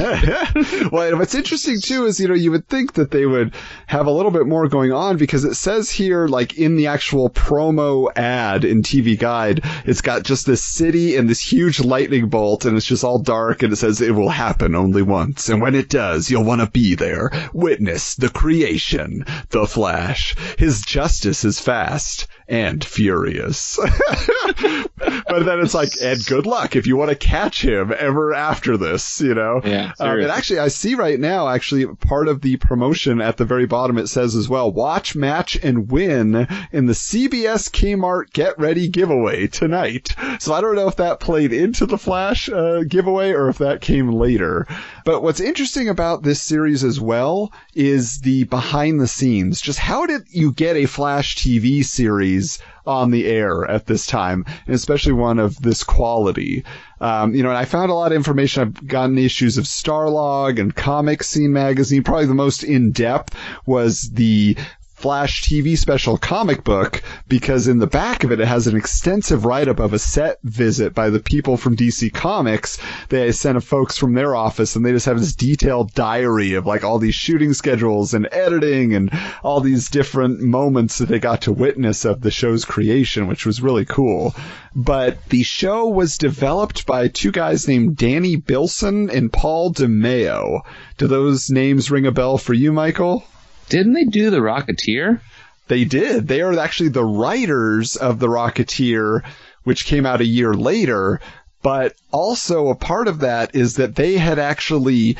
[0.91, 3.53] well, what's interesting too is, you know, you would think that they would
[3.87, 7.29] have a little bit more going on because it says here, like in the actual
[7.29, 12.65] promo ad in TV Guide, it's got just this city and this huge lightning bolt
[12.65, 15.47] and it's just all dark and it says it will happen only once.
[15.47, 17.31] And when it does, you'll want to be there.
[17.53, 20.35] Witness the creation, the Flash.
[20.57, 23.79] His justice is fast and furious.
[24.57, 28.48] but then it's like, and good luck if you want to catch him ever after
[28.57, 29.61] this, you know?
[29.63, 33.45] Yeah, Um, and actually, I see right now, actually, part of the promotion at the
[33.45, 38.57] very bottom, it says as well, watch, match, and win in the CBS Kmart Get
[38.59, 40.15] Ready giveaway tonight.
[40.39, 43.81] So I don't know if that played into the Flash uh, giveaway or if that
[43.81, 44.67] came later.
[45.05, 49.61] But what's interesting about this series as well is the behind the scenes.
[49.61, 52.59] Just how did you get a Flash TV series
[52.89, 56.65] on the air at this time, and especially one of this quality.
[56.99, 58.61] Um, you know, and I found a lot of information.
[58.61, 62.03] I've gotten issues of Starlog and Comic Scene magazine.
[62.03, 64.57] Probably the most in depth was the
[64.99, 69.45] Flash TV special comic book because in the back of it, it has an extensive
[69.45, 72.77] write up of a set visit by the people from DC Comics.
[73.07, 76.65] They sent a folks from their office and they just have this detailed diary of
[76.65, 79.09] like all these shooting schedules and editing and
[79.41, 83.61] all these different moments that they got to witness of the show's creation, which was
[83.61, 84.35] really cool.
[84.75, 90.59] But the show was developed by two guys named Danny Bilson and Paul DeMeo.
[90.97, 93.23] Do those names ring a bell for you, Michael?
[93.69, 95.21] Didn't they do the Rocketeer?
[95.67, 96.27] They did.
[96.27, 99.23] They are actually the writers of The Rocketeer,
[99.63, 101.21] which came out a year later.
[101.61, 105.17] But also a part of that is that they had actually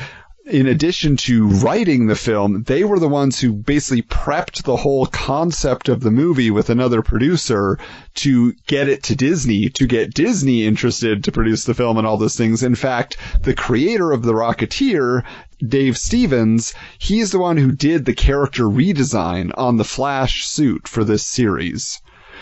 [0.50, 5.06] in addition to writing the film, they were the ones who basically prepped the whole
[5.06, 7.78] concept of the movie with another producer
[8.14, 12.16] to get it to Disney, to get Disney interested to produce the film and all
[12.16, 12.62] those things.
[12.62, 15.22] In fact, the creator of The Rocketeer,
[15.66, 21.04] Dave Stevens, he's the one who did the character redesign on the Flash suit for
[21.04, 22.00] this series.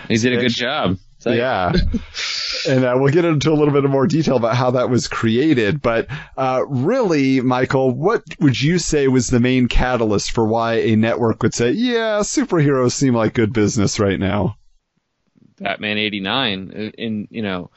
[0.08, 0.98] He did a good job.
[1.18, 1.72] So, Yeah.
[2.68, 5.08] and uh, we'll get into a little bit of more detail about how that was
[5.08, 5.82] created.
[5.82, 10.96] But uh, really, Michael, what would you say was the main catalyst for why a
[10.96, 14.56] network would say, yeah, superheroes seem like good business right now?
[15.60, 17.70] Batman 89 uh, in you know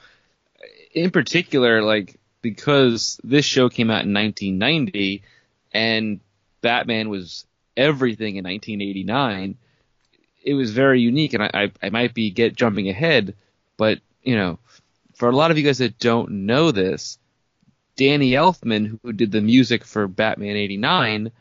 [0.94, 5.24] in particular like because this show came out in 1990
[5.72, 6.20] and
[6.62, 9.58] Batman was everything in 1989
[10.44, 13.36] it was very unique and I, I, I might be get jumping ahead
[13.78, 14.60] but you know
[15.16, 17.18] for a lot of you guys that don't know this
[17.96, 21.32] Danny Elfman who did the music for Batman 89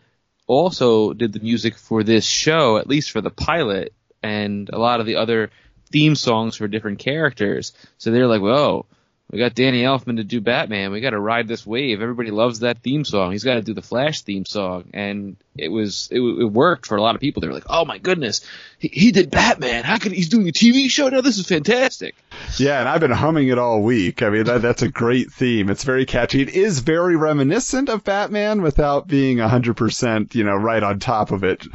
[0.46, 5.00] also did the music for this show at least for the pilot and a lot
[5.00, 5.50] of the other
[5.90, 7.72] theme songs for different characters.
[7.98, 8.86] So they're like, whoa,
[9.30, 10.90] we got Danny Elfman to do Batman.
[10.90, 12.02] We got to ride this wave.
[12.02, 13.32] Everybody loves that theme song.
[13.32, 16.96] He's got to do the Flash theme song, and it was it, it worked for
[16.96, 17.40] a lot of people.
[17.40, 18.40] They were like, oh my goodness,
[18.80, 19.84] he, did Batman.
[19.84, 21.20] How could he's doing a TV show now?
[21.20, 22.14] This is fantastic.
[22.58, 24.22] Yeah, and I've been humming it all week.
[24.22, 25.68] I mean, that, that's a great theme.
[25.68, 26.40] It's very catchy.
[26.40, 31.44] It is very reminiscent of Batman without being 100%, you know, right on top of
[31.44, 31.66] it.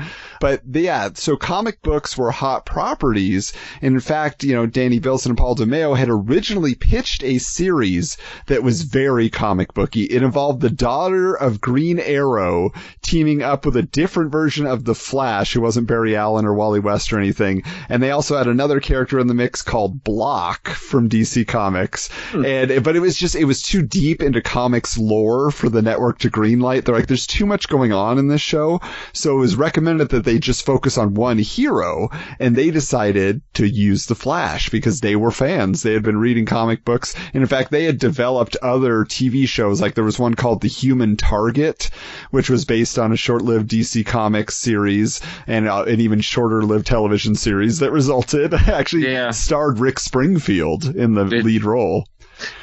[0.42, 3.54] But yeah, so comic books were hot properties.
[3.84, 8.18] And in fact, you know, Danny Bilson and Paul DeMeo had originally pitched a series
[8.48, 10.06] that was very comic booky.
[10.06, 12.72] It involved the daughter of Green Arrow
[13.04, 16.80] teaming up with a different version of the Flash, who wasn't Barry Allen or Wally
[16.80, 17.64] West or anything.
[17.90, 22.10] And they also had another character in the mix called Block from DC Comics.
[22.34, 26.20] And, but it was just, it was too deep into comics lore for the network
[26.20, 26.86] to greenlight.
[26.86, 28.82] They're like, there's too much going on in this show.
[29.14, 32.10] So it was recommended that they just focus on one hero.
[32.40, 35.84] And they decided to use the Flash because they were fans.
[35.84, 37.16] They had been reading comic books.
[37.34, 39.82] And in fact, they had developed other TV shows.
[39.82, 41.90] Like there was one called The Human Target,
[42.32, 47.36] which was based on a short-lived DC Comics series and uh, an even shorter-lived television
[47.36, 49.32] series that resulted actually Yeah.
[49.32, 52.08] starred Rick Springfield in the It- lead role.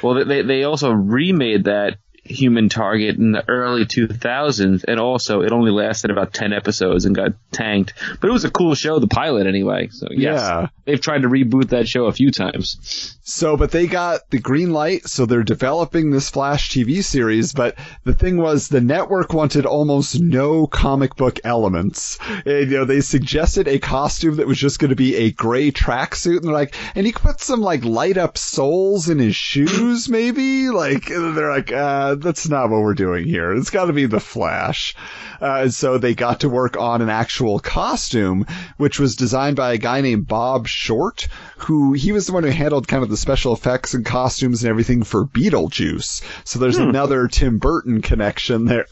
[0.01, 5.51] Well, they they also remade that Human Target in the early 2000s, and also it
[5.51, 7.93] only lasted about 10 episodes and got tanked.
[8.21, 9.89] But it was a cool show, the pilot anyway.
[9.91, 10.67] So yes, Yeah.
[10.85, 13.17] they've tried to reboot that show a few times.
[13.25, 17.53] So, but they got the green light, so they're developing this Flash TV series.
[17.53, 22.19] But the thing was, the network wanted almost no comic book elements.
[22.45, 25.71] And, you know, they suggested a costume that was just going to be a gray
[25.71, 29.35] tracksuit, and they're like, and he could put some like light up soles in his
[29.35, 30.69] shoes, maybe.
[30.69, 33.53] Like, they're like, uh, that's not what we're doing here.
[33.53, 34.95] It's got to be the Flash.
[35.41, 38.45] Uh, and so they got to work on an actual costume,
[38.77, 42.49] which was designed by a guy named Bob Short, who he was the one who
[42.49, 46.23] handled kind of the special effects and costumes and everything for Beetlejuice.
[46.45, 48.85] So there's another Tim Burton connection there.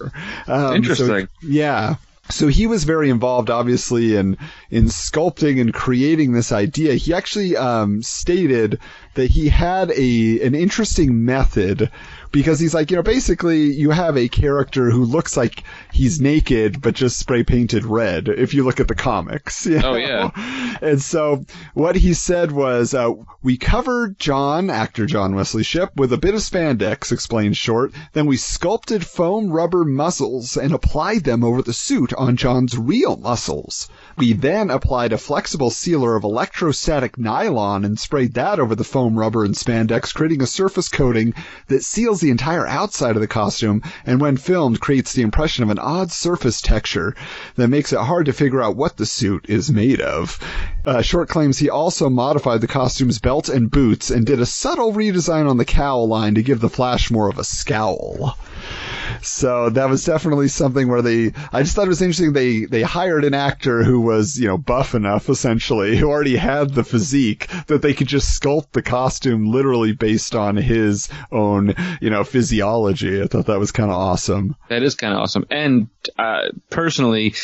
[0.48, 1.28] Um, so- Interesting.
[1.42, 1.96] yeah.
[2.30, 4.38] So he was very involved, obviously, in
[4.70, 6.94] in sculpting and creating this idea.
[6.94, 8.80] He actually um, stated
[9.16, 11.92] that he had a an interesting method
[12.32, 16.82] because he's like, you know, basically you have a character who looks like he's naked
[16.82, 18.28] but just spray painted red.
[18.28, 20.32] If you look at the comics, you Oh, yeah.
[20.82, 23.12] And so what he said was, uh,
[23.44, 27.92] we covered John, actor John Wesley Shipp, with a bit of spandex, explained Short.
[28.14, 33.18] Then we sculpted foam rubber muscles and applied them over the suit on John's real
[33.18, 33.90] muscles.
[34.18, 39.18] We then applied a flexible sealer of electrostatic nylon and sprayed that over the foam
[39.18, 41.34] rubber and spandex, creating a surface coating
[41.68, 45.70] that seals the entire outside of the costume and when filmed creates the impression of
[45.70, 47.14] an odd surface texture
[47.56, 50.40] that makes it hard to figure out what the suit is made of.
[50.86, 54.94] Uh, Short claims he also modified the costume's belt and boots and did a subtle
[54.94, 58.38] redesign on the cowl line to give the Flash more of a scowl.
[59.24, 62.34] So that was definitely something where they, I just thought it was interesting.
[62.34, 66.74] They, they hired an actor who was, you know, buff enough essentially, who already had
[66.74, 72.10] the physique that they could just sculpt the costume literally based on his own, you
[72.10, 73.22] know, physiology.
[73.22, 74.56] I thought that was kind of awesome.
[74.70, 75.46] That is kind of awesome.
[75.50, 77.36] And uh, personally,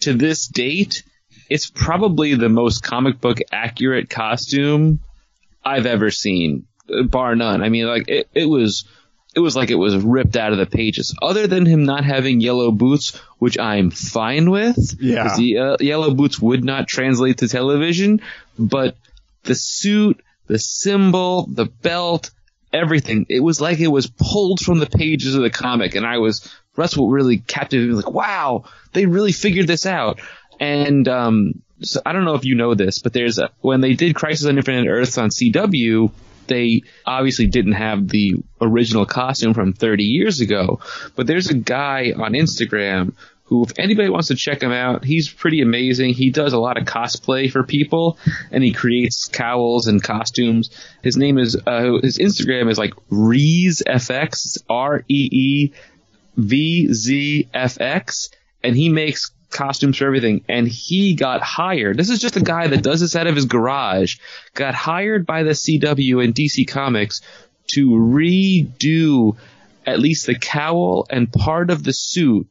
[0.00, 1.04] to this date,
[1.48, 5.00] it's probably the most comic book accurate costume
[5.64, 6.66] I've ever seen,
[7.08, 7.62] bar none.
[7.62, 8.84] I mean, like it, it was.
[9.34, 11.16] It was like it was ripped out of the pages.
[11.22, 14.96] Other than him not having yellow boots, which I'm fine with.
[15.00, 15.36] Yeah.
[15.36, 18.20] The uh, yellow boots would not translate to television,
[18.58, 18.96] but
[19.44, 22.30] the suit, the symbol, the belt,
[22.72, 23.26] everything.
[23.28, 26.54] It was like it was pulled from the pages of the comic, and I was
[26.76, 27.96] that's what really captivated me.
[27.96, 30.20] Like, wow, they really figured this out.
[30.60, 33.94] And um, so I don't know if you know this, but there's a, when they
[33.94, 36.10] did Crisis on Infinite Earths on CW,
[36.46, 40.80] they obviously didn't have the original costume from 30 years ago.
[41.16, 43.14] But there's a guy on Instagram
[43.44, 46.14] who, if anybody wants to check him out, he's pretty amazing.
[46.14, 48.18] He does a lot of cosplay for people,
[48.50, 50.70] and he creates cowls and costumes.
[51.02, 55.72] His name is uh, his Instagram is like ReezeFX, R E E
[56.36, 58.30] V Z F X,
[58.62, 60.44] and he makes costumes for everything.
[60.48, 61.96] And he got hired.
[61.96, 64.16] This is just a guy that does this out of his garage.
[64.54, 67.20] Got hired by the CW and DC Comics
[67.74, 69.36] to redo
[69.86, 72.48] at least the cowl and part of the suit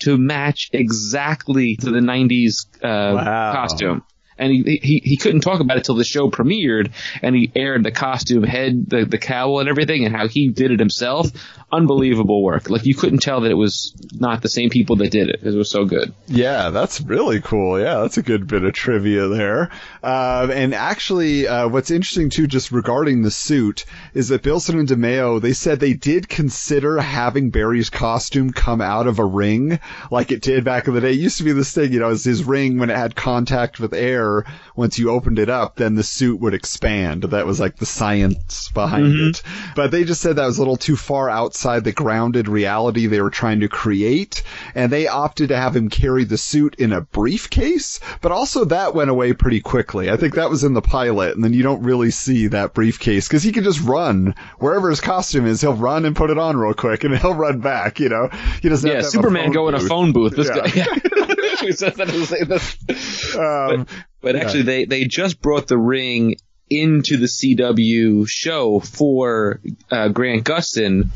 [0.00, 3.52] to match exactly to the 90s uh, Wow.
[3.52, 4.02] costume.
[4.42, 6.90] And he, he he couldn't talk about it till the show premiered,
[7.22, 10.72] and he aired the costume head, the the cowl, and everything, and how he did
[10.72, 11.28] it himself.
[11.70, 12.68] Unbelievable work!
[12.68, 15.40] Like you couldn't tell that it was not the same people that did it.
[15.42, 16.12] It was so good.
[16.26, 17.80] Yeah, that's really cool.
[17.80, 19.70] Yeah, that's a good bit of trivia there.
[20.02, 24.88] Um, and actually, uh, what's interesting too, just regarding the suit, is that Bilson and
[24.88, 29.78] DeMeo, they said they did consider having Barry's costume come out of a ring,
[30.10, 31.12] like it did back in the day.
[31.12, 33.80] It used to be this thing, you know, as his ring when it had contact
[33.80, 34.31] with air,
[34.76, 37.22] once you opened it up, then the suit would expand.
[37.24, 39.42] That was like the science behind it.
[39.76, 43.20] But they just said that was a little too far outside the grounded reality they
[43.20, 44.42] were trying to create,
[44.74, 48.94] and they opted to have him carry the suit in a briefcase, but also that
[48.94, 50.10] went away pretty quickly.
[50.10, 53.26] I think that was in the pilot, and then you don't really see that briefcase
[53.28, 55.60] because he can just run wherever his costume is.
[55.60, 58.00] He'll run and put it on real quick, and he'll run back.
[58.00, 58.28] You know,
[58.62, 58.88] he doesn't.
[58.88, 60.34] have Yeah, Superman go in a phone booth.
[60.36, 60.62] This Yeah.
[60.66, 60.72] guy.
[60.74, 60.86] Yeah.
[61.62, 63.86] He says that as a- that's- Um,
[64.22, 66.36] But actually, they they just brought the ring
[66.70, 69.60] into the CW show for
[69.90, 71.10] uh, Grant Gustin.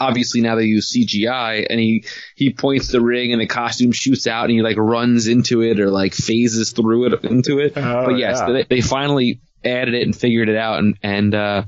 [0.00, 2.04] Obviously, now they use CGI, and he
[2.34, 5.80] he points the ring, and the costume shoots out, and he like runs into it
[5.80, 7.72] or like phases through it into it.
[7.76, 8.52] Oh, but yes, yeah.
[8.52, 11.64] they, they finally added it and figured it out, and and uh,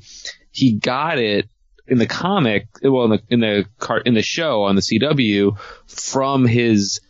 [0.51, 1.49] he got it
[1.87, 5.59] in the comic, well, in the in the car in the show on the CW
[5.87, 7.01] from his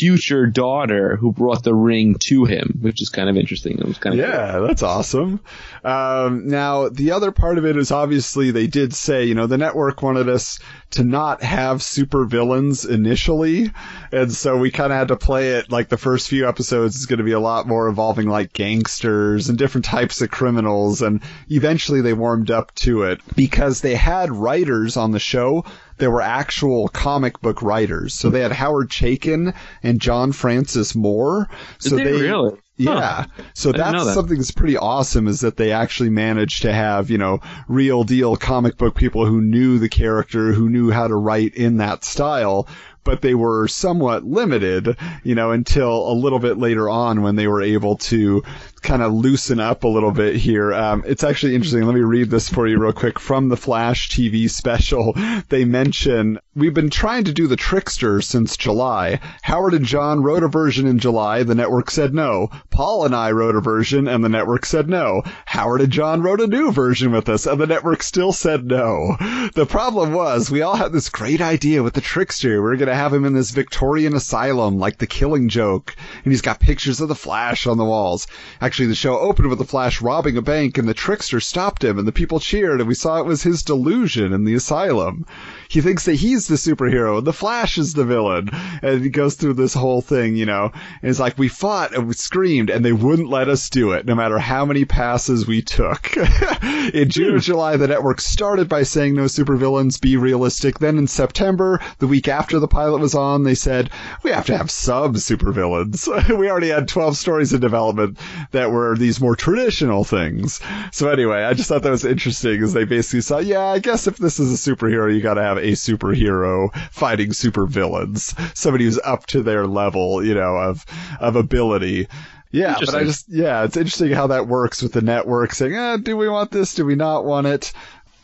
[0.00, 3.78] future daughter who brought the ring to him, which is kind of interesting.
[3.78, 5.40] It was kind of Yeah, that's awesome.
[5.84, 9.58] Um, now, the other part of it is obviously they did say, you know, the
[9.58, 10.58] network wanted us
[10.92, 13.70] to not have super villains initially.
[14.10, 17.04] And so we kind of had to play it like the first few episodes is
[17.04, 21.02] going to be a lot more involving like gangsters and different types of criminals.
[21.02, 21.20] And
[21.50, 25.66] eventually they warmed up to it because they had writers on the show
[26.00, 28.14] there were actual comic book writers.
[28.14, 31.48] So they had Howard Chaykin and John Francis Moore.
[31.78, 32.58] So they really?
[32.76, 33.26] Yeah.
[33.54, 34.14] So that's that.
[34.14, 38.36] something that's pretty awesome is that they actually managed to have, you know, real deal
[38.36, 42.66] comic book people who knew the character, who knew how to write in that style.
[43.02, 47.46] But they were somewhat limited, you know, until a little bit later on when they
[47.46, 48.42] were able to
[48.82, 50.72] kind of loosen up a little bit here.
[50.72, 51.84] Um, it's actually interesting.
[51.84, 55.14] Let me read this for you real quick from the Flash TV special.
[55.48, 59.20] They mention we've been trying to do the Trickster since July.
[59.42, 61.42] Howard and John wrote a version in July.
[61.42, 62.48] The network said no.
[62.70, 65.22] Paul and I wrote a version, and the network said no.
[65.46, 69.16] Howard and John wrote a new version with us, and the network still said no.
[69.54, 72.50] The problem was we all had this great idea with the Trickster.
[72.50, 76.32] We were going to have him in this Victorian asylum, like the Killing Joke, and
[76.32, 78.26] he's got pictures of the Flash on the walls.
[78.70, 81.98] Actually, the show opened with the Flash robbing a bank, and the Trickster stopped him,
[81.98, 85.26] and the people cheered, and we saw it was his delusion in the asylum.
[85.70, 88.50] He thinks that he's the superhero, and the Flash is the villain,
[88.82, 92.08] and he goes through this whole thing, you know, and it's like we fought and
[92.08, 95.62] we screamed, and they wouldn't let us do it, no matter how many passes we
[95.62, 96.16] took.
[96.92, 97.38] in June or hmm.
[97.38, 100.80] July, the network started by saying no supervillains, be realistic.
[100.80, 103.90] Then in September, the week after the pilot was on, they said
[104.24, 106.08] we have to have some supervillains.
[106.36, 108.18] we already had 12 stories in development
[108.50, 110.60] that were these more traditional things.
[110.90, 114.08] So anyway, I just thought that was interesting as they basically saw, yeah, I guess
[114.08, 118.56] if this is a superhero, you gotta have a superhero fighting supervillains.
[118.56, 120.84] Somebody who's up to their level, you know, of,
[121.20, 122.08] of ability.
[122.52, 125.98] Yeah, but I just, yeah, it's interesting how that works with the network saying, eh,
[125.98, 126.74] do we want this?
[126.74, 127.72] Do we not want it?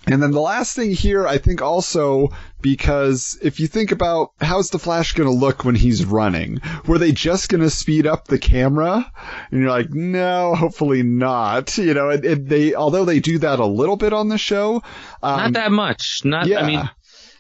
[0.09, 2.30] And then the last thing here, I think also
[2.61, 6.99] because if you think about how's the Flash going to look when he's running, were
[6.99, 9.11] they just going to speed up the camera?
[9.51, 11.76] And you're like, no, hopefully not.
[11.76, 14.82] You know, and, and they, although they do that a little bit on the show,
[15.22, 16.22] um, not that much.
[16.24, 16.47] Not.
[16.47, 16.61] yeah.
[16.61, 16.91] I mean,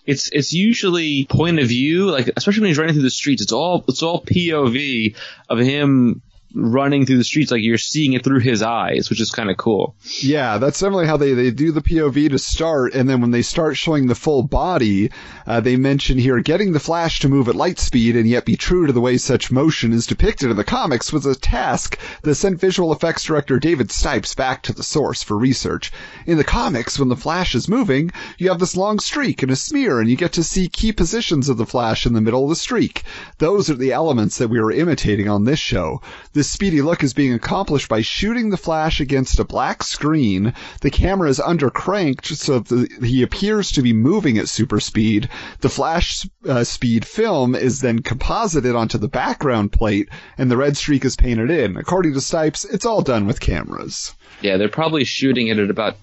[0.06, 3.42] it's it's usually point of view, like especially when he's running through the streets.
[3.42, 5.16] It's all it's all POV
[5.48, 6.22] of him
[6.54, 9.56] running through the streets like you're seeing it through his eyes, which is kind of
[9.56, 9.96] cool.
[10.20, 13.42] Yeah, that's definitely how they, they do the POV to start, and then when they
[13.42, 15.10] start showing the full body,
[15.46, 18.56] uh, they mention here getting the Flash to move at light speed and yet be
[18.56, 22.34] true to the way such motion is depicted in the comics was a task that
[22.34, 25.92] sent visual effects director David Stipes back to the source for research.
[26.26, 29.56] In the comics, when the Flash is moving, you have this long streak and a
[29.56, 32.50] smear, and you get to see key positions of the Flash in the middle of
[32.50, 33.02] the streak.
[33.38, 36.00] Those are the elements that we were imitating on this show.
[36.36, 40.52] This speedy look is being accomplished by shooting the Flash against a black screen.
[40.82, 45.30] The camera is undercranked so that he appears to be moving at super speed.
[45.62, 50.76] The Flash uh, speed film is then composited onto the background plate, and the red
[50.76, 51.78] streak is painted in.
[51.78, 54.12] According to Stipes, it's all done with cameras.
[54.42, 55.96] Yeah, they're probably shooting it at about.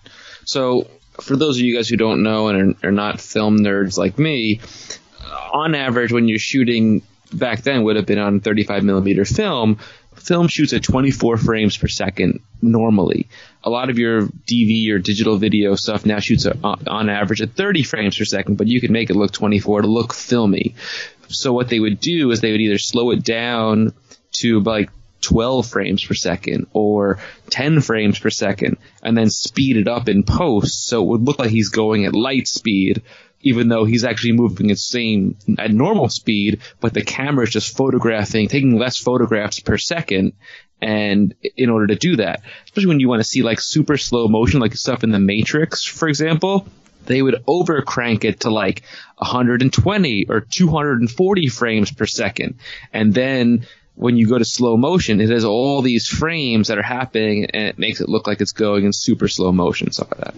[0.45, 0.87] So,
[1.21, 4.17] for those of you guys who don't know and are, are not film nerds like
[4.17, 4.61] me,
[5.53, 7.03] on average, when you're shooting
[7.33, 9.79] back then would have been on 35 millimeter film,
[10.15, 13.27] film shoots at 24 frames per second normally.
[13.63, 17.51] A lot of your DV or digital video stuff now shoots uh, on average at
[17.51, 20.75] 30 frames per second, but you can make it look 24 to look filmy.
[21.29, 23.93] So what they would do is they would either slow it down
[24.33, 24.89] to like
[25.21, 30.23] 12 frames per second or 10 frames per second and then speed it up in
[30.23, 33.01] post so it would look like he's going at light speed
[33.43, 37.77] even though he's actually moving at same at normal speed, but the camera is just
[37.77, 40.33] photographing, taking less photographs per second.
[40.81, 44.27] And in order to do that, especially when you want to see like super slow
[44.27, 46.67] motion, like stuff in the Matrix, for example,
[47.05, 48.83] they would over crank it to like
[49.17, 52.59] 120 or 240 frames per second.
[52.91, 53.65] And then
[53.95, 57.67] when you go to slow motion, it has all these frames that are happening and
[57.67, 60.35] it makes it look like it's going in super slow motion, stuff like that.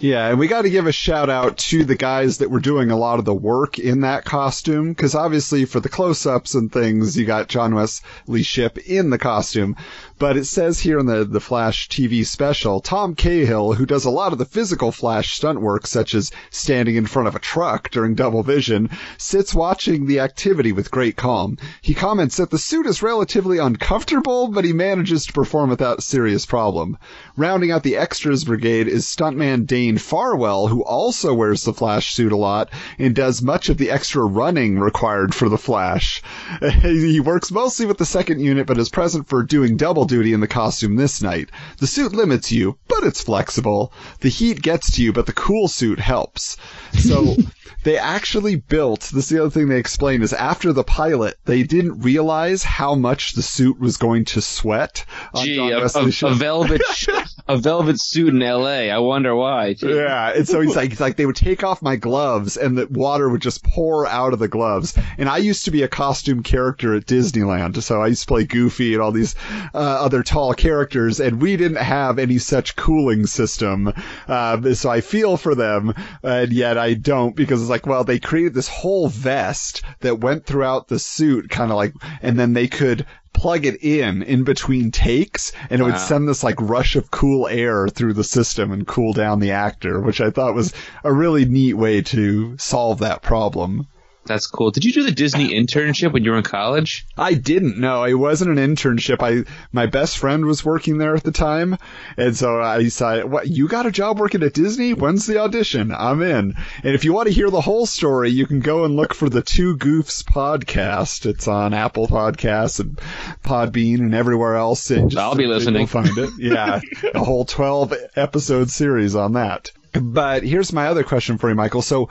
[0.00, 2.90] Yeah, and we got to give a shout out to the guys that were doing
[2.90, 6.70] a lot of the work in that costume, because obviously for the close ups and
[6.70, 9.76] things, you got John Wesley Shipp in the costume.
[10.16, 14.10] But it says here in the, the Flash TV special, Tom Cahill, who does a
[14.10, 17.90] lot of the physical Flash stunt work, such as standing in front of a truck
[17.90, 21.58] during double vision, sits watching the activity with great calm.
[21.82, 26.46] He comments that the suit is relatively uncomfortable, but he manages to perform without serious
[26.46, 26.96] problem.
[27.36, 32.30] Rounding out the extras brigade is stuntman Dane Farwell, who also wears the Flash suit
[32.30, 36.22] a lot and does much of the extra running required for the Flash.
[36.82, 40.38] he works mostly with the second unit, but is present for doing double duty in
[40.38, 41.50] the costume this night.
[41.78, 43.92] The suit limits you, but it's flexible.
[44.20, 46.56] The heat gets to you, but the cool suit helps.
[46.92, 47.34] So
[47.82, 51.62] they actually built this is the other thing they explained is after the pilot they
[51.64, 55.04] didn't realize how much the suit was going to sweat
[55.36, 56.80] Gee, a, a, a, velvet
[57.46, 58.90] a velvet suit in LA.
[58.90, 59.74] I wonder why.
[59.80, 62.86] Yeah, and so he's like he's like they would take off my gloves and the
[62.86, 64.96] water would just pour out of the gloves.
[65.18, 68.44] And I used to be a costume character at Disneyland, so I used to play
[68.44, 69.34] Goofy and all these
[69.74, 73.92] uh, other tall characters, and we didn't have any such cooling system.
[74.26, 75.92] Uh, so I feel for them,
[76.22, 80.46] and yet I don't because it's like, well, they created this whole vest that went
[80.46, 84.90] throughout the suit, kind of like, and then they could plug it in in between
[84.90, 85.90] takes and it wow.
[85.90, 89.50] would send this like rush of cool air through the system and cool down the
[89.50, 90.72] actor, which I thought was
[91.02, 93.86] a really neat way to solve that problem.
[94.26, 94.70] That's cool.
[94.70, 97.06] Did you do the Disney internship when you were in college?
[97.16, 97.78] I didn't.
[97.78, 99.18] No, it wasn't an internship.
[99.20, 101.76] I my best friend was working there at the time,
[102.16, 103.48] and so I decided, "What?
[103.48, 104.94] You got a job working at Disney?
[104.94, 105.92] When's the audition?
[105.92, 108.96] I'm in." And if you want to hear the whole story, you can go and
[108.96, 111.26] look for the Two Goofs podcast.
[111.26, 112.96] It's on Apple Podcasts and
[113.44, 114.90] Podbean and everywhere else.
[114.90, 115.86] And just, I'll be listening.
[115.86, 116.30] Find it.
[116.38, 116.80] Yeah,
[117.14, 119.70] a whole twelve episode series on that.
[119.92, 121.82] But here's my other question for you, Michael.
[121.82, 122.08] So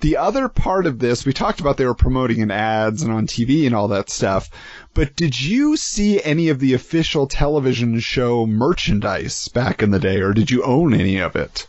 [0.00, 3.26] the other part of this, we talked about they were promoting in ads and on
[3.26, 4.48] TV and all that stuff,
[4.94, 10.20] but did you see any of the official television show merchandise back in the day,
[10.20, 11.66] or did you own any of it?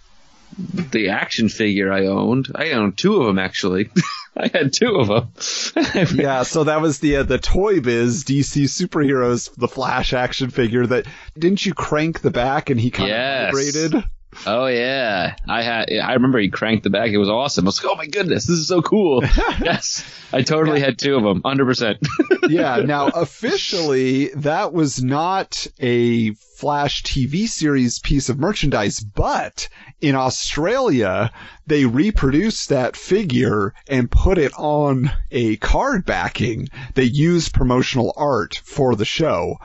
[0.57, 2.51] The action figure I owned.
[2.53, 3.89] I owned two of them actually.
[4.37, 6.15] I had two of them.
[6.15, 10.85] yeah, so that was the uh, the Toy Biz DC superheroes, the Flash action figure.
[10.87, 11.05] That
[11.37, 13.53] didn't you crank the back and he kind yes.
[13.53, 14.09] of vibrated?
[14.45, 15.91] Oh yeah, I had.
[15.91, 17.09] I remember he cranked the back.
[17.09, 17.65] It was awesome.
[17.65, 19.23] I was like, oh my goodness, this is so cool.
[19.61, 20.87] yes, I totally yeah.
[20.87, 21.97] had two of them, hundred percent.
[22.47, 22.77] yeah.
[22.77, 29.67] Now officially, that was not a Flash TV series piece of merchandise, but
[29.99, 31.31] in Australia,
[31.65, 36.69] they reproduced that figure and put it on a card backing.
[36.93, 39.57] They used promotional art for the show.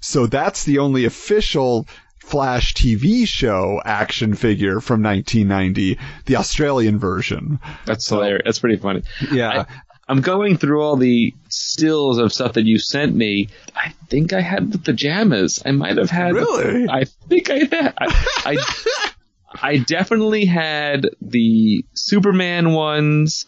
[0.00, 1.86] So that's the only official
[2.22, 7.58] Flash TV show action figure from 1990, the Australian version.
[7.84, 8.42] That's hilarious.
[8.44, 9.02] That's pretty funny.
[9.30, 9.64] Yeah.
[9.68, 13.48] I, I'm going through all the stills of stuff that you sent me.
[13.74, 15.62] I think I had the pajamas.
[15.66, 16.34] I might have had.
[16.34, 16.88] Really?
[16.88, 17.94] I think I had.
[17.98, 19.10] I, I,
[19.62, 23.46] I definitely had the Superman ones,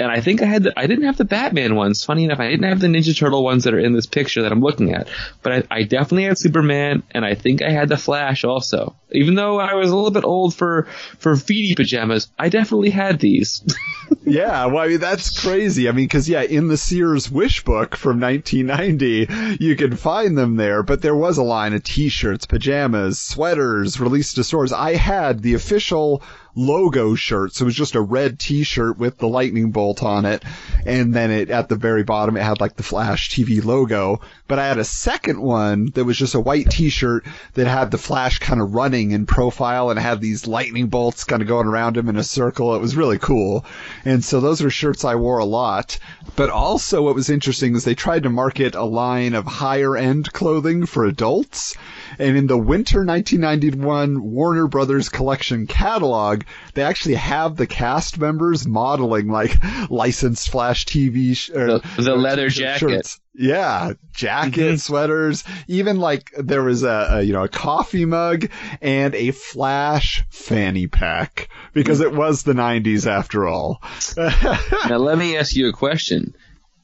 [0.00, 2.02] and I think I had the, I didn't have the Batman ones.
[2.02, 4.50] Funny enough, I didn't have the Ninja Turtle ones that are in this picture that
[4.50, 5.08] I'm looking at.
[5.42, 8.96] But I, I definitely had Superman, and I think I had the Flash also.
[9.12, 10.84] Even though I was a little bit old for
[11.18, 13.62] for feety pajamas, I definitely had these.
[14.24, 15.88] Yeah, well, I mean, that's crazy.
[15.88, 20.56] I mean, because, yeah, in the Sears Wish book from 1990, you can find them
[20.56, 24.72] there, but there was a line of t shirts, pajamas, sweaters released to stores.
[24.72, 26.22] I had the official
[26.54, 27.56] logo shirts.
[27.56, 30.44] So it was just a red t-shirt with the lightning bolt on it.
[30.84, 34.20] And then it, at the very bottom, it had like the Flash TV logo.
[34.48, 37.98] But I had a second one that was just a white t-shirt that had the
[37.98, 41.96] Flash kind of running in profile and had these lightning bolts kind of going around
[41.96, 42.74] him in a circle.
[42.74, 43.64] It was really cool.
[44.04, 45.98] And so those were shirts I wore a lot.
[46.36, 50.32] But also what was interesting is they tried to market a line of higher end
[50.32, 51.76] clothing for adults.
[52.18, 56.42] And in the winter 1991 Warner Brothers collection catalog,
[56.74, 59.56] they actually have the cast members modeling like
[59.90, 62.78] licensed Flash TV sh- The- the leather or jacket.
[62.78, 63.20] shirts.
[63.32, 64.76] Yeah, jackets, mm-hmm.
[64.76, 68.50] sweaters, even like there was a, a you know a coffee mug
[68.82, 73.80] and a Flash fanny pack because it was the 90s after all.
[74.16, 76.34] now let me ask you a question.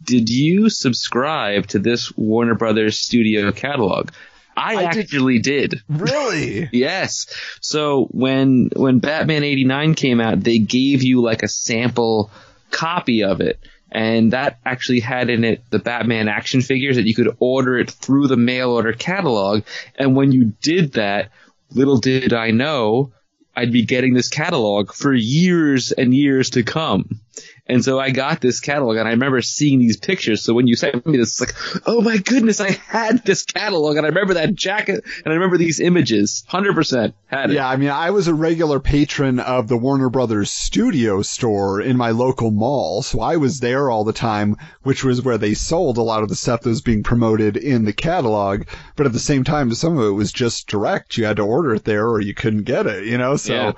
[0.02, 4.10] Did you subscribe to this Warner Brothers studio catalog?
[4.56, 5.82] I, I did- actually did.
[5.88, 6.68] really?
[6.72, 7.26] Yes.
[7.60, 12.30] So when when Batman 89 came out, they gave you like a sample
[12.70, 13.58] copy of it.
[13.92, 17.90] And that actually had in it the Batman action figures that you could order it
[17.90, 19.62] through the mail order catalog.
[19.94, 21.30] And when you did that,
[21.70, 23.12] little did I know
[23.54, 27.20] I'd be getting this catalog for years and years to come.
[27.68, 30.42] And so I got this catalog and I remember seeing these pictures.
[30.44, 33.96] So when you sent me this, it's like, oh my goodness, I had this catalog
[33.96, 36.44] and I remember that jacket and I remember these images.
[36.48, 37.54] 100% had it.
[37.54, 41.96] Yeah, I mean, I was a regular patron of the Warner Brothers studio store in
[41.96, 45.98] my local mall, so I was there all the time, which was where they sold
[45.98, 48.62] a lot of the stuff that was being promoted in the catalog.
[48.94, 51.18] But at the same time, some of it was just direct.
[51.18, 53.36] You had to order it there or you couldn't get it, you know?
[53.36, 53.72] So, Yeah.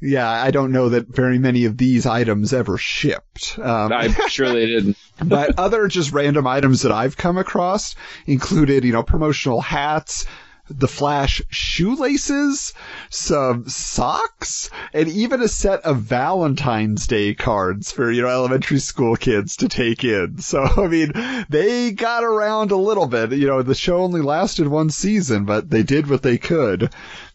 [0.00, 3.33] yeah, I don't know that very many of these items ever shipped.
[3.58, 4.96] Um, I'm sure they didn't.
[5.24, 7.94] but other just random items that I've come across
[8.26, 10.26] included, you know, promotional hats,
[10.70, 12.72] the Flash shoelaces,
[13.10, 19.14] some socks, and even a set of Valentine's Day cards for, you know, elementary school
[19.16, 20.38] kids to take in.
[20.38, 21.12] So, I mean,
[21.50, 23.32] they got around a little bit.
[23.32, 26.90] You know, the show only lasted one season, but they did what they could.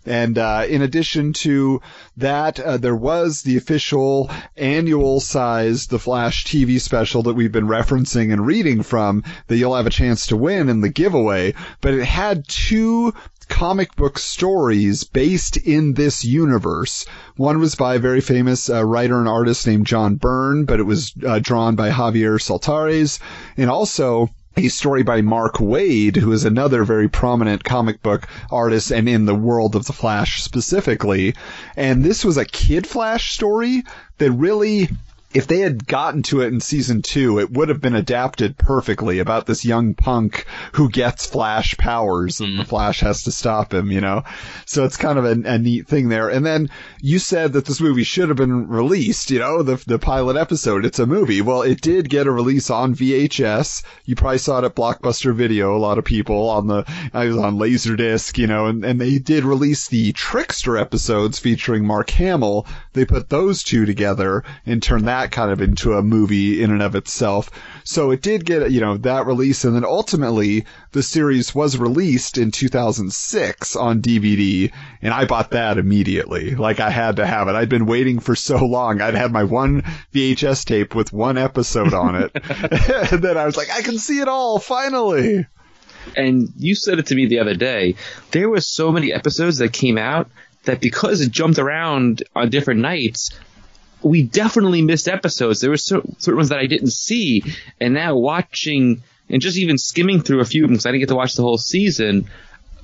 [0.05, 1.81] And uh, in addition to
[2.17, 7.67] that, uh, there was the official annual size The Flash TV special that we've been
[7.67, 11.53] referencing and reading from that you'll have a chance to win in the giveaway.
[11.81, 13.13] But it had two
[13.49, 17.05] comic book stories based in this universe.
[17.35, 20.83] One was by a very famous uh, writer and artist named John Byrne, but it
[20.83, 23.19] was uh, drawn by Javier Saltares.
[23.57, 24.29] And also,
[24.65, 29.25] a story by Mark Waid, who is another very prominent comic book artist and in
[29.25, 31.33] the world of the Flash specifically.
[31.77, 33.83] And this was a Kid Flash story
[34.17, 34.89] that really,
[35.31, 39.19] if they had gotten to it in season two, it would have been adapted perfectly
[39.19, 42.67] about this young punk who gets Flash powers and the mm.
[42.67, 44.23] Flash has to stop him, you know?
[44.65, 46.29] So it's kind of a, a neat thing there.
[46.29, 49.99] And then you said that this movie should have been released, you know, the, the
[49.99, 50.83] pilot episode.
[50.83, 51.41] It's a movie.
[51.41, 53.83] Well, it did get a release on VHS.
[54.05, 55.75] You probably saw it at Blockbuster Video.
[55.75, 59.19] A lot of people on the, I was on Laserdisc, you know, and, and they
[59.19, 62.65] did release the Trickster episodes featuring Mark Hamill.
[62.99, 66.81] They put those two together and turned that kind of into a movie in and
[66.81, 67.49] of itself.
[67.85, 69.63] So it did get, you know, that release.
[69.63, 75.77] And then ultimately the series was released in 2006 on DVD and I bought that
[75.77, 76.55] immediately.
[76.55, 77.55] Like I had to have it.
[77.55, 78.99] I'd been waiting for so long.
[78.99, 79.83] I'd had my one
[80.13, 82.31] VHS tape with one episode on it.
[83.13, 85.47] and then I was like, I can see it all finally.
[86.17, 87.95] And you said it to me the other day.
[88.31, 90.29] There were so many episodes that came out
[90.63, 93.31] that because it jumped around on different nights,
[94.01, 95.61] we definitely missed episodes.
[95.61, 97.43] There were certain ones that I didn't see,
[97.79, 101.01] and now watching and just even skimming through a few of them because I didn't
[101.01, 102.29] get to watch the whole season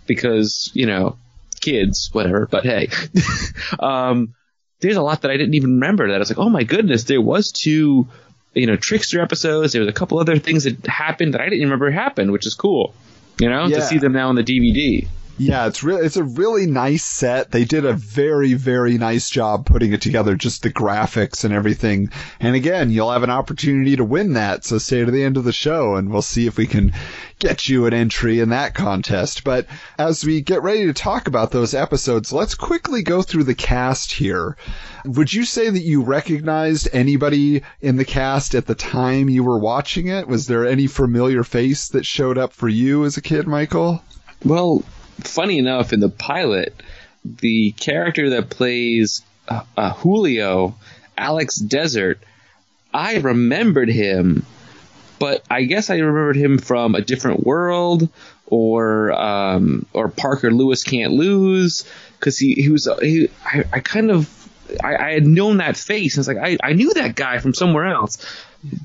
[0.06, 1.18] because you know
[1.62, 2.48] kids, whatever.
[2.50, 2.90] But hey,
[3.80, 4.36] um,
[4.82, 6.08] there's a lot that I didn't even remember.
[6.08, 8.08] That I was like, oh my goodness, there was two,
[8.54, 9.74] you know, trickster episodes.
[9.74, 12.54] There was a couple other things that happened that I didn't remember happened, which is
[12.54, 12.94] cool.
[13.40, 13.78] You know, Yeah.
[13.78, 15.08] to see them now on the DVD.
[15.38, 17.52] Yeah, it's really it's a really nice set.
[17.52, 22.10] They did a very very nice job putting it together, just the graphics and everything.
[22.40, 24.64] And again, you'll have an opportunity to win that.
[24.64, 26.94] So stay to the end of the show, and we'll see if we can
[27.40, 29.44] get you an entry in that contest.
[29.44, 29.68] But
[29.98, 34.14] as we get ready to talk about those episodes, let's quickly go through the cast
[34.14, 34.56] here.
[35.04, 39.60] Would you say that you recognized anybody in the cast at the time you were
[39.60, 40.30] watching it?
[40.30, 44.02] Was there any familiar face that showed up for you as a kid, Michael?
[44.46, 44.84] Well,
[45.20, 46.74] funny enough, in the pilot,
[47.24, 50.76] the character that plays uh, uh, Julio,
[51.18, 52.20] Alex Desert,
[52.94, 54.46] I remembered him,
[55.20, 58.10] but I guess I remembered him from a different world
[58.48, 61.86] or um, or Parker Lewis can't lose
[62.20, 64.30] because he he was he, I, I kind of
[64.84, 66.16] I, I had known that face.
[66.16, 68.18] And it's like I, I knew that guy from somewhere else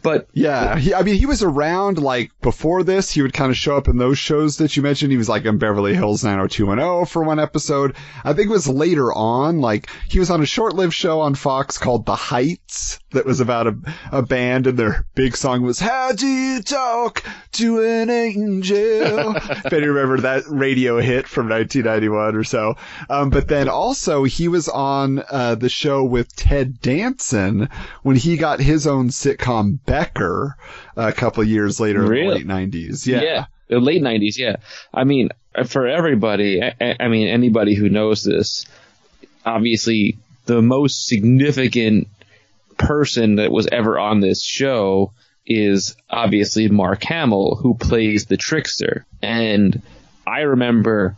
[0.02, 3.10] but yeah, he, I mean, he was around like before this.
[3.10, 5.12] He would kind of show up in those shows that you mentioned.
[5.12, 7.96] He was like in Beverly Hills 90210 for one episode.
[8.24, 9.60] I think it was later on.
[9.60, 13.66] Like he was on a short-lived show on Fox called The Heights that was about
[13.66, 13.76] a,
[14.12, 19.72] a band, and their big song was "How Do You Talk to an Angel." if
[19.72, 22.76] you remember that radio hit from 1991 or so.
[23.08, 27.68] Um, but then also he was on uh, the show with Ted Danson
[28.02, 30.56] when he got his own sitcom Becker
[30.96, 32.40] a couple years later Really?
[32.42, 33.06] in the late 90s.
[33.06, 33.46] Yeah.
[33.68, 34.36] the late '90s.
[34.36, 34.56] Yeah,
[34.92, 35.30] I mean,
[35.66, 38.66] for everybody, I, I mean, anybody who knows this,
[39.44, 42.08] obviously, the most significant
[42.76, 45.12] person that was ever on this show
[45.46, 49.04] is obviously Mark Hamill, who plays the trickster.
[49.22, 49.82] And
[50.26, 51.16] I remember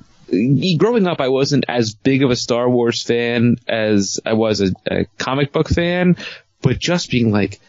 [0.79, 4.73] growing up, I wasn't as big of a Star Wars fan as I was a,
[4.91, 6.17] a comic book fan,
[6.63, 7.61] but just being like,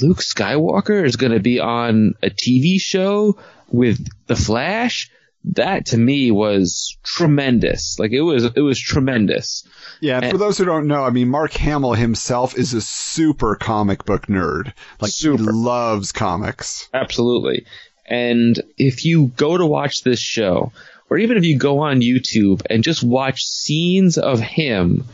[0.00, 3.38] Luke Skywalker is going to be on a TV show
[3.68, 5.10] with the Flash.
[5.52, 7.98] That to me was tremendous.
[7.98, 9.66] Like it was, it was tremendous.
[10.00, 13.54] Yeah, and for those who don't know, I mean, Mark Hamill himself is a super
[13.54, 14.72] comic book nerd.
[15.00, 15.42] Like, Super.
[15.42, 16.88] he loves comics.
[16.94, 17.66] Absolutely.
[18.06, 20.72] And if you go to watch this show,
[21.10, 25.04] or even if you go on YouTube and just watch scenes of him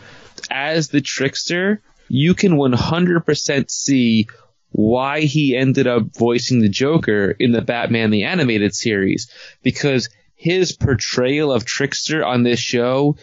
[0.50, 4.26] as the trickster, you can 100% see
[4.70, 9.30] why he ended up voicing the Joker in the Batman the Animated Series.
[9.62, 13.16] Because his portrayal of Trickster on this show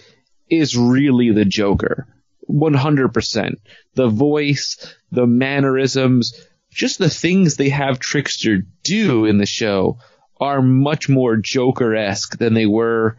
[0.50, 2.08] is really the Joker.
[2.50, 3.56] 100%.
[3.96, 6.34] The voice, the mannerisms,
[6.72, 10.00] just the things they have Trickster do in the show
[10.40, 13.18] are much more Joker-esque than they were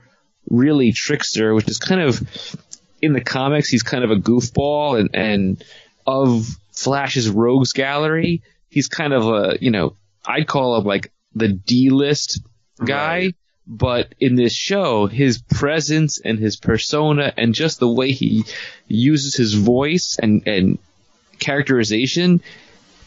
[0.48, 2.22] really Trickster, which is kind of,
[3.02, 5.64] in the comics, he's kind of a goofball and, and
[6.06, 6.46] of
[6.78, 12.40] Flash's rogues gallery, he's kind of a, you know, I'd call him like the D-list
[12.84, 13.18] guy.
[13.18, 13.36] Right.
[13.66, 18.44] But in this show, his presence and his persona and just the way he
[18.86, 20.78] uses his voice and, and
[21.38, 22.40] characterization,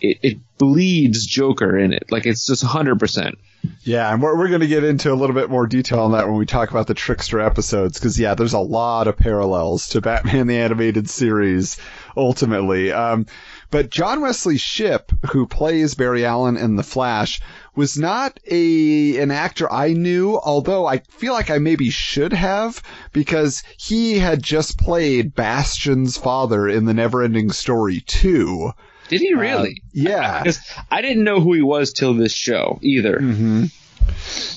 [0.02, 2.12] it, it bleeds Joker in it.
[2.12, 3.36] Like it's just 100%.
[3.84, 6.28] Yeah, and we're, we're going to get into a little bit more detail on that
[6.28, 10.02] when we talk about the Trickster episodes, because yeah, there's a lot of parallels to
[10.02, 11.78] Batman the Animated Series,
[12.16, 12.92] ultimately.
[12.92, 13.26] Um,
[13.72, 17.40] but John Wesley Shipp, who plays Barry Allen in The Flash,
[17.76, 22.84] was not a an actor I knew, although I feel like I maybe should have,
[23.14, 28.72] because he had just played Bastian's father in the Neverending Story 2.
[29.08, 29.82] Did he really?
[29.94, 30.40] yeah.
[30.44, 30.60] Because
[30.90, 33.18] I didn't know who he was till this show either.
[33.18, 33.66] Mm-hmm.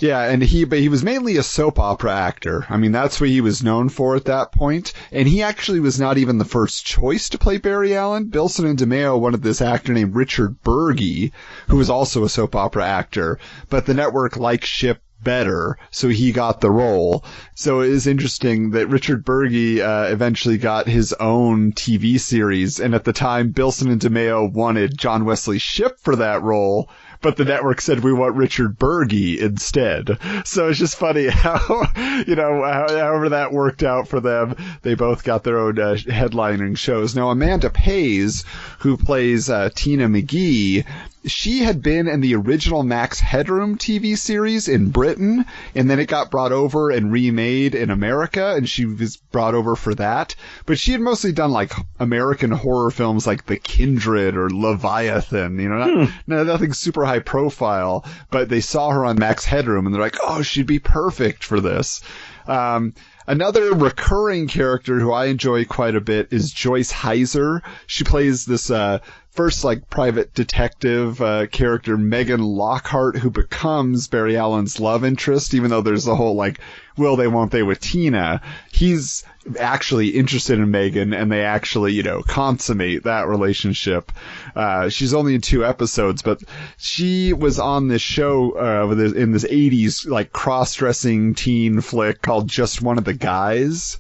[0.01, 2.67] Yeah, and he but he was mainly a soap opera actor.
[2.69, 4.93] I mean, that's what he was known for at that point.
[5.13, 8.27] And he actually was not even the first choice to play Barry Allen.
[8.27, 11.33] Bilson and DeMeo wanted this actor named Richard Burgi,
[11.69, 13.39] who was also a soap opera actor,
[13.69, 17.25] but the network liked Shipp better, so he got the role.
[17.55, 22.95] So it is interesting that Richard Burgi uh, eventually got his own TV series, and
[22.95, 26.89] at the time, Bilson and DeMeo wanted John Wesley Shipp for that role,
[27.25, 30.19] but the network said we want Richard Burgi instead.
[30.45, 31.87] So it's just funny how,
[32.27, 34.55] you know, how, however that worked out for them.
[34.83, 37.17] They both got their own uh, headlining shows.
[37.17, 38.45] Now, Amanda Pays,
[38.81, 40.85] who plays uh, Tina McGee,
[41.27, 46.07] she had been in the original Max Headroom TV series in Britain, and then it
[46.07, 50.35] got brought over and remade in America, and she was brought over for that.
[50.67, 55.69] But she had mostly done like American horror films like The Kindred or Leviathan, you
[55.69, 59.95] know, not, no, nothing super high profile, but they saw her on Max Headroom and
[59.95, 62.01] they're like, oh, she'd be perfect for this.
[62.47, 62.95] Um,
[63.27, 67.63] Another recurring character who I enjoy quite a bit is Joyce Hyser.
[67.87, 68.99] She plays this uh,
[69.35, 75.55] first like private detective uh, character Megan Lockhart, who becomes Barry Allen's love interest.
[75.55, 76.61] Even though there's the whole like
[76.97, 79.25] will they, won't they with Tina, he's
[79.59, 84.13] actually interested in Megan and they actually, you know, consummate that relationship.
[84.55, 86.43] Uh, she's only in two episodes, but
[86.77, 92.81] she was on this show, uh, in this 80s, like cross-dressing teen flick called Just
[92.81, 93.99] One of the Guys.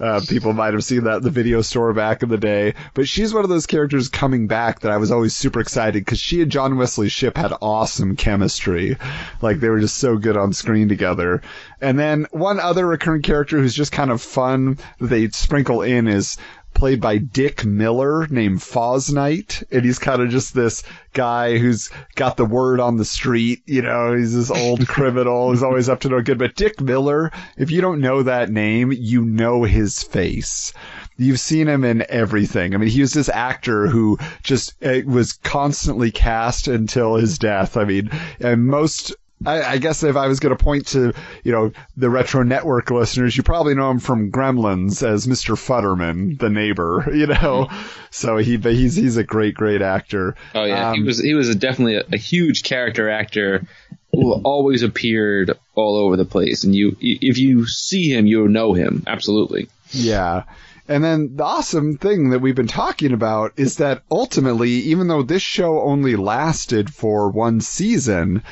[0.00, 3.06] Uh, people might have seen that in the video store back in the day, but
[3.06, 6.40] she's one of those characters coming back that I was always super excited because she
[6.40, 8.96] and John Wesley Shipp had awesome chemistry.
[9.42, 11.42] Like they were just so good on screen together.
[11.80, 16.08] And then one other recurring character who's just kind of fun that they sprinkle in
[16.08, 16.36] is
[16.74, 19.62] played by Dick Miller named Fosnight.
[19.70, 23.62] And he's kind of just this guy who's got the word on the street.
[23.66, 26.38] You know, he's this old criminal who's always up to no good.
[26.38, 30.72] But Dick Miller, if you don't know that name, you know his face.
[31.16, 32.74] You've seen him in everything.
[32.74, 37.76] I mean, he was this actor who just uh, was constantly cast until his death.
[37.76, 38.10] I mean,
[38.40, 39.14] and most
[39.44, 41.14] I, I, guess if I was going to point to,
[41.44, 45.56] you know, the Retro Network listeners, you probably know him from Gremlins as Mr.
[45.56, 47.68] Futterman, the neighbor, you know.
[48.10, 50.36] So he, but he's he's a great, great actor.
[50.54, 53.64] Oh yeah, um, he was he was a definitely a, a, huge character actor
[54.12, 58.74] who always appeared all over the place, and you if you see him, you know
[58.74, 59.68] him absolutely.
[59.90, 60.44] Yeah.
[60.86, 65.22] And then the awesome thing that we've been talking about is that ultimately, even though
[65.22, 68.42] this show only lasted for one season,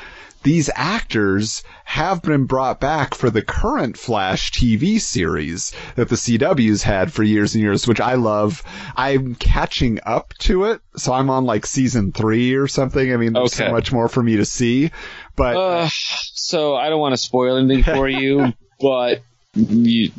[0.43, 6.82] these actors have been brought back for the current Flash TV series that the CW's
[6.82, 8.62] had for years and years, which I love.
[8.97, 13.12] I'm catching up to it, so I'm on like season three or something.
[13.12, 13.68] I mean, there's okay.
[13.68, 14.91] so much more for me to see,
[15.36, 15.57] but.
[15.57, 19.22] Uh, so I don't want to spoil anything for you, but
[19.55, 20.12] you,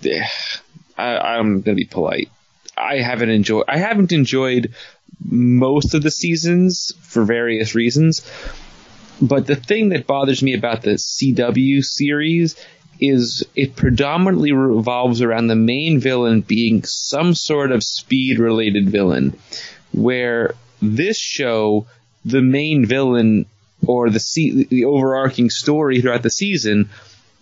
[0.97, 2.29] I, I'm going to be polite.
[2.77, 4.73] I haven't enjoyed, I haven't enjoyed
[5.23, 8.29] most of the seasons for various reasons.
[9.21, 12.55] But the thing that bothers me about the CW series
[12.99, 19.37] is it predominantly revolves around the main villain being some sort of speed related villain.
[19.91, 21.87] Where this show,
[22.25, 23.45] the main villain
[23.85, 26.89] or the se- the overarching story throughout the season,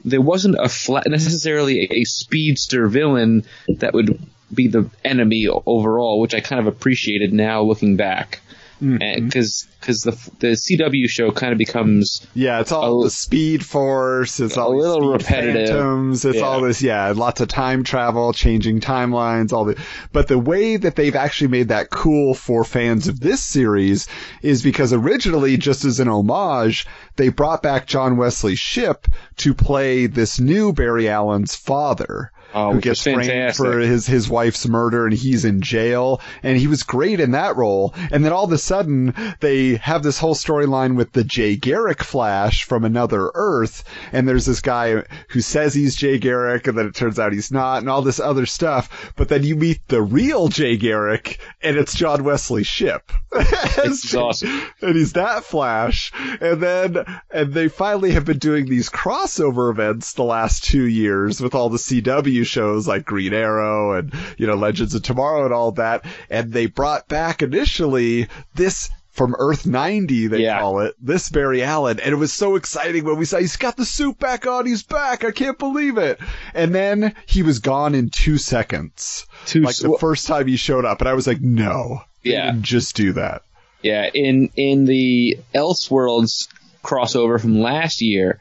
[0.06, 4.20] there wasn't a flat, necessarily a, a speedster villain that would
[4.54, 8.42] be the enemy overall, which I kind of appreciated now looking back
[8.80, 9.80] because mm-hmm.
[9.80, 14.40] because the the CW show kind of becomes yeah, it's all a, the Speed Force,
[14.40, 15.70] it's all a little repetitive.
[15.70, 16.44] Phantoms, it's yeah.
[16.44, 19.82] all this yeah, lots of time travel, changing timelines, all the.
[20.12, 24.08] But the way that they've actually made that cool for fans of this series
[24.42, 29.08] is because originally, just as an homage, they brought back John Wesley Shipp
[29.38, 34.68] to play this new Barry Allen's father oh, who gets framed for his his wife's
[34.68, 36.22] murder, and he's in jail.
[36.44, 37.94] And he was great in that role.
[38.12, 42.04] And then all of a sudden, they have this whole storyline with the Jay Garrick
[42.04, 46.88] Flash from another Earth, and there's this guy who says he's Jay Garrick, and then
[46.88, 49.14] it turns out he's not, and all this other stuff.
[49.16, 53.12] But then you meet the real Jay Garrick, and it's John Wesley Shipp.
[53.32, 54.62] it's awesome.
[54.82, 56.12] And he's that Flash.
[56.42, 56.98] And then,
[57.32, 61.70] and they finally have been doing these crossover events the last two years with all
[61.70, 66.06] the CW shows like Green Arrow and, you know, Legends of Tomorrow and all that.
[66.30, 70.60] And they brought back initially this from Earth 90, they yeah.
[70.60, 72.00] call it, this Barry Allen.
[72.00, 74.84] And it was so exciting when we saw he's got the suit back on, he's
[74.84, 76.20] back, I can't believe it.
[76.54, 79.26] And then he was gone in two seconds.
[79.48, 81.02] Two like the first time he showed up.
[81.02, 82.02] And I was like, no.
[82.22, 82.56] Yeah.
[82.62, 83.42] Just do that.
[83.82, 84.08] Yeah.
[84.14, 86.48] In, in the Elseworlds
[86.84, 88.40] crossover from last year,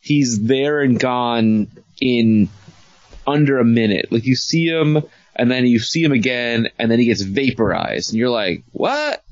[0.00, 1.68] he's there and gone
[2.00, 2.48] in
[3.26, 4.10] under a minute.
[4.10, 5.02] Like you see him
[5.34, 9.22] and then you see him again and then he gets vaporized and you're like, what?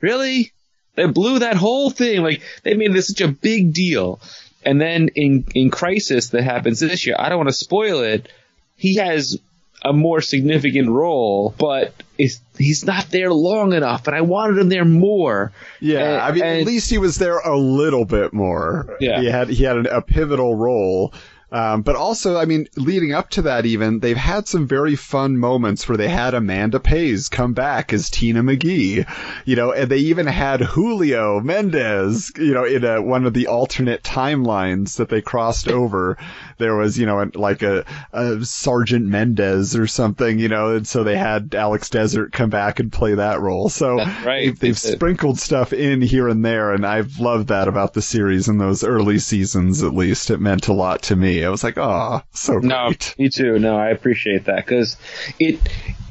[0.00, 0.52] Really?
[0.94, 2.22] They blew that whole thing.
[2.22, 4.20] Like they made this such a big deal.
[4.64, 8.28] And then in, in Crisis that happens this year, I don't want to spoil it.
[8.76, 9.38] He has
[9.84, 14.84] a more significant role, but he's not there long enough, and I wanted him there
[14.84, 15.52] more.
[15.80, 18.96] Yeah, and, I mean, and, at least he was there a little bit more.
[19.00, 21.12] Yeah, he had he had a pivotal role,
[21.52, 25.36] um, but also, I mean, leading up to that, even they've had some very fun
[25.36, 29.06] moments where they had Amanda Pays come back as Tina McGee,
[29.44, 33.48] you know, and they even had Julio Mendez, you know, in a, one of the
[33.48, 36.16] alternate timelines that they crossed over.
[36.56, 37.84] There was, you know, like a,
[38.14, 42.80] a Sergeant Mendez or something, you know, and so they had Alex Desert come back
[42.80, 43.68] and play that role.
[43.68, 44.46] So right.
[44.46, 48.48] they've, they've sprinkled stuff in here and there, and I've loved that about the series
[48.48, 49.82] in those early seasons.
[49.82, 51.41] At least it meant a lot to me.
[51.44, 52.64] I was like, oh, so great.
[52.64, 53.58] No, me too.
[53.58, 54.96] No, I appreciate that because
[55.38, 55.58] it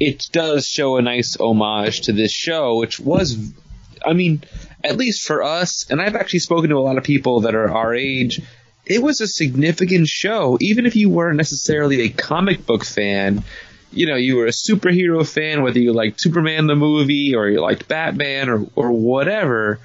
[0.00, 3.36] it does show a nice homage to this show, which was,
[4.04, 4.42] I mean,
[4.82, 7.70] at least for us, and I've actually spoken to a lot of people that are
[7.70, 8.40] our age.
[8.84, 13.44] it was a significant show, even if you weren't necessarily a comic book fan.
[13.94, 17.60] You know, you were a superhero fan, whether you liked Superman the movie or you
[17.60, 19.80] liked Batman or or whatever.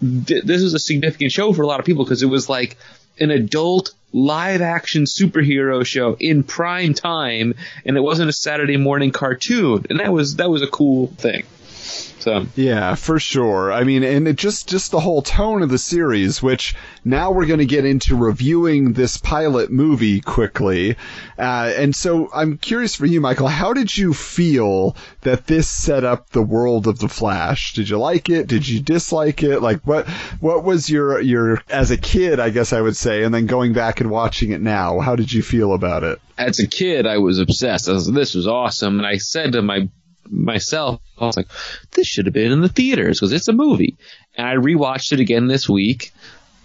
[0.00, 2.76] Th- this was a significant show for a lot of people because it was like
[3.20, 7.54] an adult live action superhero show in prime time
[7.84, 11.44] and it wasn't a Saturday morning cartoon and that was that was a cool thing.
[11.88, 13.72] So Yeah, for sure.
[13.72, 16.74] I mean, and it just just the whole tone of the series, which
[17.04, 20.96] now we're going to get into reviewing this pilot movie quickly.
[21.38, 26.04] Uh, and so I'm curious for you, Michael, how did you feel that this set
[26.04, 27.74] up the world of the Flash?
[27.74, 28.46] Did you like it?
[28.46, 29.60] Did you dislike it?
[29.60, 30.08] Like what
[30.40, 33.72] what was your your as a kid, I guess I would say, and then going
[33.72, 36.20] back and watching it now, how did you feel about it?
[36.38, 37.88] as a kid, I was obsessed.
[37.88, 38.98] I was, this was awesome.
[38.98, 39.88] And I said to my
[40.30, 41.48] myself, I was like,
[41.92, 43.96] this should have been in the theaters because it's a movie.
[44.34, 46.12] And I rewatched it again this week,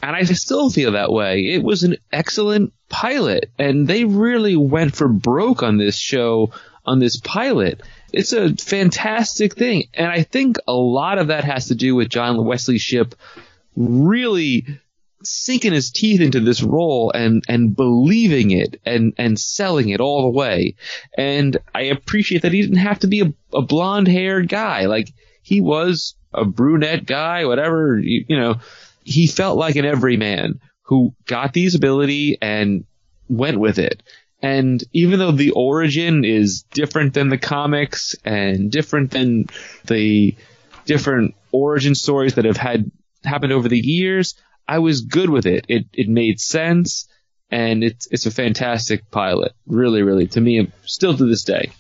[0.02, 1.46] and I still feel that way.
[1.46, 6.52] It was an excellent pilot, and they really went for broke on this show,
[6.86, 7.82] on this pilot.
[8.12, 12.10] It's a fantastic thing, and I think a lot of that has to do with
[12.10, 13.16] John Wesley Shipp
[13.76, 14.68] really
[15.24, 20.24] sinking his teeth into this role and and believing it and and selling it all
[20.24, 20.76] the way.
[21.18, 24.86] And I appreciate that he didn't have to be a, a blonde haired guy.
[24.86, 25.10] Like
[25.42, 28.00] he was a brunette guy, whatever.
[28.00, 28.56] You, you know,
[29.04, 32.86] he felt like an everyman who got these ability and
[33.30, 34.04] went with it.
[34.42, 39.46] And even though the origin is different than the comics and different than
[39.86, 40.36] the
[40.86, 42.92] different origin stories that have had
[43.24, 44.36] happened over the years,
[44.68, 45.66] I was good with it.
[45.68, 47.08] It it made sense,
[47.50, 49.54] and it's it's a fantastic pilot.
[49.66, 51.72] Really, really, to me, still to this day.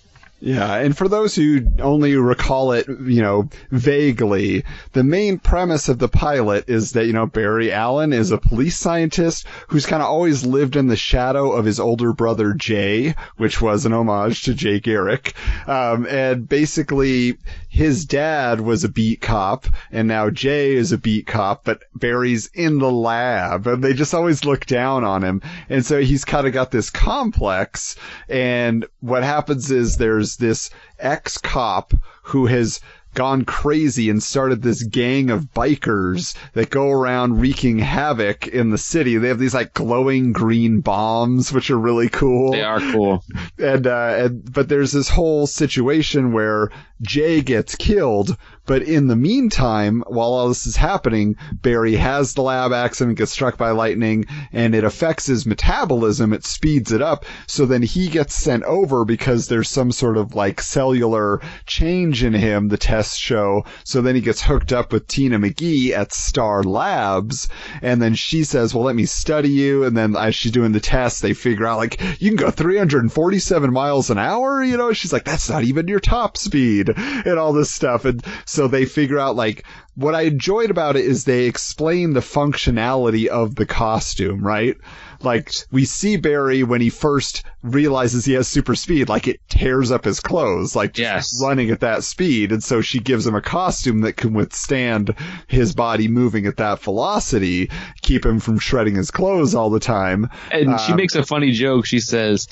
[0.46, 6.00] Yeah, and for those who only recall it, you know, vaguely, the main premise of
[6.00, 10.10] the pilot is that, you know, Barry Allen is a police scientist who's kind of
[10.10, 14.54] always lived in the shadow of his older brother Jay, which was an homage to
[14.54, 15.34] Jay Garrick.
[15.66, 17.38] Um, and basically,
[17.70, 22.48] his dad was a beat cop, and now Jay is a beat cop, but Barry's
[22.54, 25.42] in the lab, and they just always look down on him.
[25.70, 27.96] And so he's kind of got this complex,
[28.28, 30.70] and what happens is there's this
[31.00, 32.80] ex cop who has
[33.14, 38.78] gone crazy and started this gang of bikers that go around wreaking havoc in the
[38.78, 39.18] city.
[39.18, 42.52] They have these like glowing green bombs, which are really cool.
[42.52, 43.24] They are cool.
[43.58, 46.70] And, uh, and, but there's this whole situation where
[47.02, 52.42] Jay gets killed, but in the meantime, while all this is happening, Barry has the
[52.42, 56.32] lab accident, gets struck by lightning, and it affects his metabolism.
[56.32, 57.26] It speeds it up.
[57.46, 62.34] So then he gets sent over because there's some sort of like cellular change in
[62.34, 63.66] him, the show.
[63.84, 67.48] So then he gets hooked up with Tina McGee at Star Labs.
[67.82, 69.84] And then she says, well, let me study you.
[69.84, 73.74] And then as she's doing the test, they figure out like, you can go 347
[73.74, 74.64] miles an hour.
[74.64, 78.06] You know, she's like, that's not even your top speed and all this stuff.
[78.06, 82.20] And so they figure out like what I enjoyed about it is they explain the
[82.20, 84.76] functionality of the costume, right?
[85.24, 89.92] Like we see Barry when he first realizes he has super speed, like it tears
[89.92, 91.42] up his clothes, like just Yes.
[91.42, 92.52] running at that speed.
[92.52, 95.16] And so she gives him a costume that can withstand
[95.48, 97.70] his body moving at that velocity,
[98.02, 100.30] keep him from shredding his clothes all the time.
[100.52, 101.86] And she Um, makes a funny joke.
[101.86, 102.48] She says,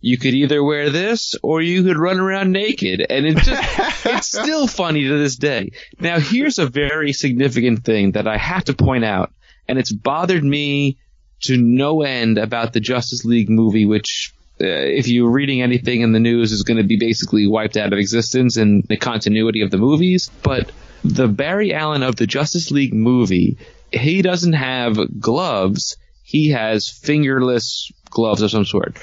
[0.00, 4.28] "You could either wear this or you could run around naked," and it just it's
[4.28, 5.70] still funny to this day.
[5.98, 9.32] Now, here's a very significant thing that I have to point out,
[9.66, 10.98] and it's bothered me
[11.42, 14.32] to no end about the Justice League movie, which.
[14.60, 17.92] Uh, if you're reading anything in the news, is going to be basically wiped out
[17.92, 20.30] of existence in the continuity of the movies.
[20.44, 20.70] But
[21.02, 23.58] the Barry Allen of the Justice League movie,
[23.92, 25.96] he doesn't have gloves.
[26.22, 28.96] He has fingerless gloves of some sort.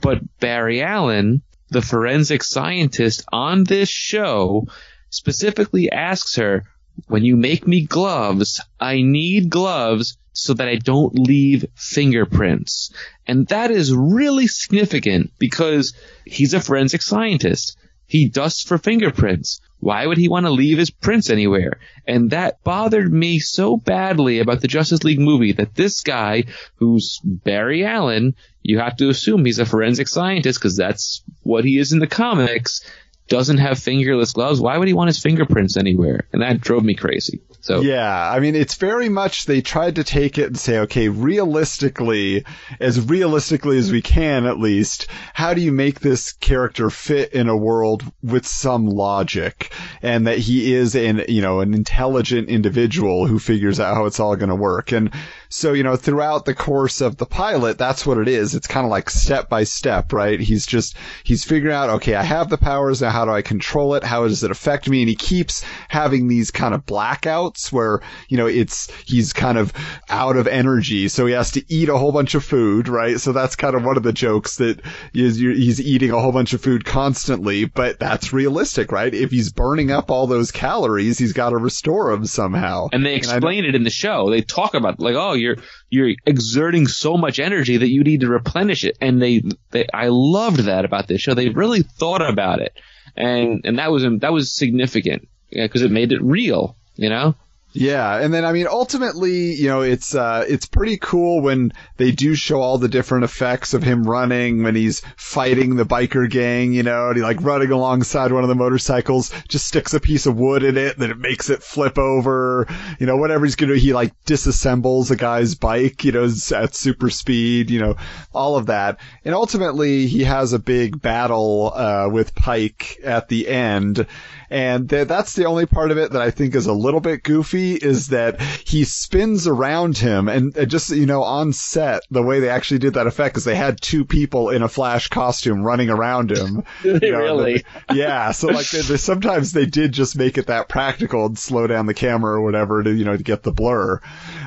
[0.00, 4.68] But Barry Allen, the forensic scientist on this show,
[5.10, 6.64] specifically asks her,
[7.08, 12.92] when you make me gloves, I need gloves so that I don't leave fingerprints.
[13.26, 17.76] And that is really significant because he's a forensic scientist.
[18.06, 19.60] He dusts for fingerprints.
[19.78, 21.78] Why would he want to leave his prints anywhere?
[22.06, 26.44] And that bothered me so badly about the Justice League movie that this guy,
[26.76, 31.78] who's Barry Allen, you have to assume he's a forensic scientist because that's what he
[31.78, 32.82] is in the comics,
[33.28, 34.60] doesn't have fingerless gloves.
[34.60, 36.26] Why would he want his fingerprints anywhere?
[36.32, 37.40] And that drove me crazy.
[37.60, 41.08] So Yeah, I mean, it's very much they tried to take it and say, okay,
[41.08, 42.44] realistically,
[42.78, 47.48] as realistically as we can at least, how do you make this character fit in
[47.48, 49.72] a world with some logic?
[50.02, 54.20] And that he is an, you know, an intelligent individual who figures out how it's
[54.20, 54.92] all going to work.
[54.92, 55.10] And
[55.56, 58.56] So, you know, throughout the course of the pilot, that's what it is.
[58.56, 60.40] It's kind of like step by step, right?
[60.40, 63.00] He's just, he's figuring out, okay, I have the powers.
[63.00, 64.02] Now how do I control it?
[64.02, 65.02] How does it affect me?
[65.02, 69.72] And he keeps having these kind of blackouts where, you know, it's, he's kind of
[70.08, 71.06] out of energy.
[71.06, 73.20] So he has to eat a whole bunch of food, right?
[73.20, 74.80] So that's kind of one of the jokes that
[75.14, 79.14] is he's eating a whole bunch of food constantly, but that's realistic, right?
[79.14, 82.88] If he's burning up all those calories, he's got to restore them somehow.
[82.92, 84.30] And they And explain it in the show.
[84.30, 85.56] They talk about like, oh, you're
[85.90, 88.96] you're exerting so much energy that you need to replenish it.
[89.00, 91.34] And they, they I loved that about this show.
[91.34, 92.76] They really thought about it,
[93.16, 96.76] and and that was that was significant because it made it real.
[96.96, 97.34] You know.
[97.76, 102.12] Yeah, and then I mean ultimately, you know, it's uh it's pretty cool when they
[102.12, 106.72] do show all the different effects of him running when he's fighting the biker gang,
[106.72, 110.26] you know, and he like running alongside one of the motorcycles, just sticks a piece
[110.26, 112.68] of wood in it, then it makes it flip over,
[113.00, 117.10] you know, whatever he's gonna he like disassembles a guy's bike, you know, at super
[117.10, 117.96] speed, you know,
[118.32, 119.00] all of that.
[119.24, 124.06] And ultimately he has a big battle uh with Pike at the end.
[124.50, 127.22] And th- that's the only part of it that I think is a little bit
[127.22, 132.22] goofy is that he spins around him and uh, just, you know, on set, the
[132.22, 135.62] way they actually did that effect is they had two people in a flash costume
[135.62, 136.64] running around him.
[136.84, 137.64] You know, really?
[137.88, 138.30] the- yeah.
[138.32, 141.86] So like they, they, sometimes they did just make it that practical and slow down
[141.86, 144.00] the camera or whatever to, you know, to get the blur.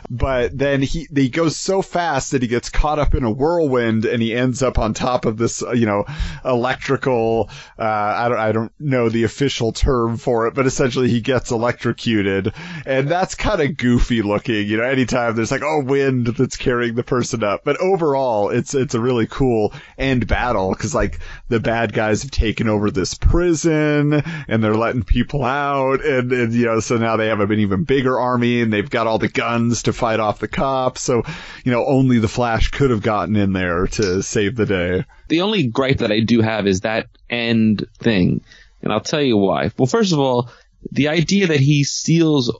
[0.10, 4.05] But then he, he goes so fast that he gets caught up in a whirlwind
[4.05, 6.05] and he ends up on top of this, uh, you know,
[6.45, 11.20] electrical, uh, I don't, I don't know the official term for it, but essentially he
[11.20, 12.53] gets electrocuted
[12.86, 16.95] and that's kind of goofy looking, you know, anytime there's like, oh, wind that's carrying
[16.95, 17.66] the person up.
[17.66, 22.32] But overall, it's, it's a really cool end battle because like the bad guys have
[22.32, 27.18] taken over this prison and they're letting people out and, and, you know, so now
[27.18, 30.39] they have an even bigger army and they've got all the guns to fight off
[30.39, 31.02] the cops.
[31.02, 31.24] So,
[31.64, 35.06] you know, only the Flash could have gotten in there to save the day.
[35.28, 38.41] The only gripe that I do have is that end thing,
[38.82, 39.72] and I'll tell you why.
[39.78, 40.50] Well, first of all,
[40.91, 42.52] the idea that he steals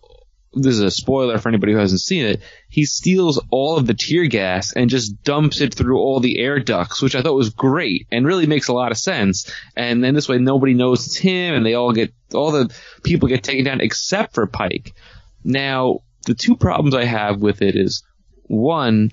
[0.64, 2.42] this is a spoiler for anybody who hasn't seen it.
[2.70, 6.60] He steals all of the tear gas and just dumps it through all the air
[6.60, 9.52] ducts, which I thought was great and really makes a lot of sense.
[9.76, 12.74] And then this way nobody knows it's him and they all get, all the
[13.04, 14.94] people get taken down except for Pike.
[15.44, 18.04] Now, the two problems I have with it is
[18.44, 19.12] one,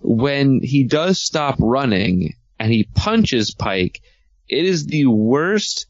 [0.00, 4.00] when he does stop running and he punches Pike,
[4.48, 5.86] it is the worst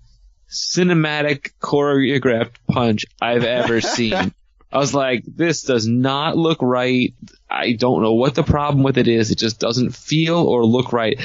[0.50, 4.32] cinematic choreographed punch I've ever seen.
[4.72, 7.14] I was like, this does not look right.
[7.48, 9.30] I don't know what the problem with it is.
[9.30, 11.20] It just doesn't feel or look right.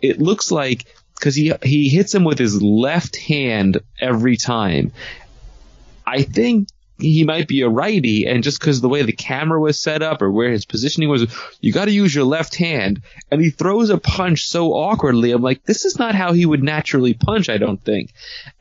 [0.00, 4.92] It looks like because he he hits him with his left hand every time.
[6.06, 6.68] I think
[6.98, 10.22] he might be a righty, and just because the way the camera was set up
[10.22, 11.26] or where his positioning was,
[11.60, 13.02] you got to use your left hand.
[13.30, 15.32] And he throws a punch so awkwardly.
[15.32, 17.50] I'm like, this is not how he would naturally punch.
[17.50, 18.12] I don't think.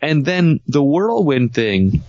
[0.01, 2.03] And then the whirlwind thing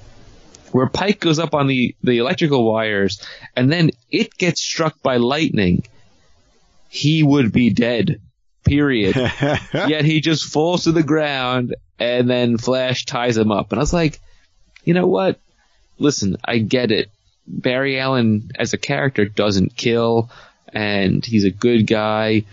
[0.73, 3.25] where Pike goes up on the, the electrical wires
[3.55, 5.85] and then it gets struck by lightning,
[6.89, 8.21] he would be dead.
[8.65, 9.15] Period.
[9.73, 13.71] Yet he just falls to the ground and then Flash ties him up.
[13.71, 14.19] And I was like,
[14.85, 15.41] you know what?
[15.99, 17.11] Listen, I get it.
[17.47, 20.31] Barry Allen as a character doesn't kill
[20.73, 22.45] and he's a good guy.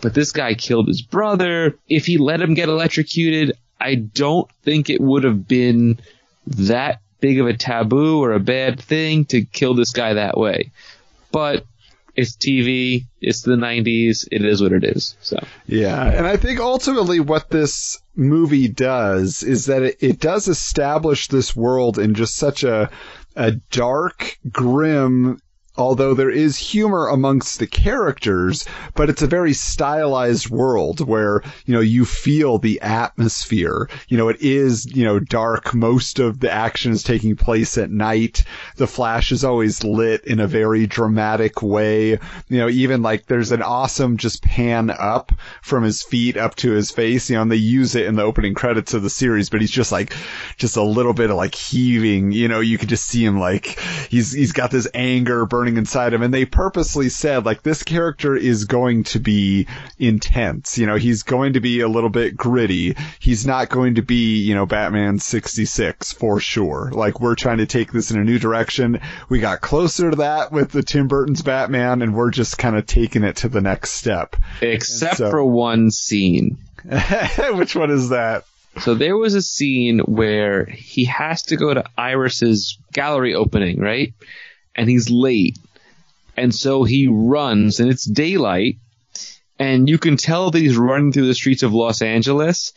[0.00, 1.76] But this guy killed his brother.
[1.88, 6.00] If he let him get electrocuted, I don't think it would have been
[6.46, 10.72] that big of a taboo or a bad thing to kill this guy that way.
[11.32, 11.64] But
[12.20, 15.16] it's TV, it's the 90s, it is what it is.
[15.22, 20.46] So Yeah, and I think ultimately what this movie does is that it, it does
[20.46, 22.90] establish this world in just such a
[23.36, 25.40] a dark, grim
[25.80, 31.74] although there is humor amongst the characters, but it's a very stylized world where, you
[31.74, 33.88] know, you feel the atmosphere.
[34.08, 35.74] You know, it is, you know, dark.
[35.74, 38.44] Most of the action is taking place at night.
[38.76, 42.10] The Flash is always lit in a very dramatic way.
[42.10, 46.72] You know, even like there's an awesome just pan up from his feet up to
[46.72, 49.48] his face, you know, and they use it in the opening credits of the series,
[49.48, 50.14] but he's just like,
[50.56, 53.78] just a little bit of like heaving, you know, you could just see him like,
[54.08, 56.22] he's, he's got this anger burning inside him.
[56.22, 59.66] And they purposely said like this character is going to be
[59.98, 60.78] intense.
[60.78, 62.96] You know, he's going to be a little bit gritty.
[63.18, 66.90] He's not going to be, you know, Batman 66 for sure.
[66.92, 69.00] Like we're trying to take this in a new direction.
[69.28, 72.86] We got closer to that with the Tim Burton's Batman and we're just kind of
[72.86, 74.36] taking it to the next step.
[74.60, 76.58] except so- for one scene.
[77.52, 78.44] Which one is that?
[78.78, 84.14] So there was a scene where he has to go to Iris's gallery opening, right?
[84.80, 85.58] And he's late.
[86.36, 88.78] and so he runs, and it's daylight,
[89.58, 92.72] and you can tell that he's running through the streets of Los Angeles,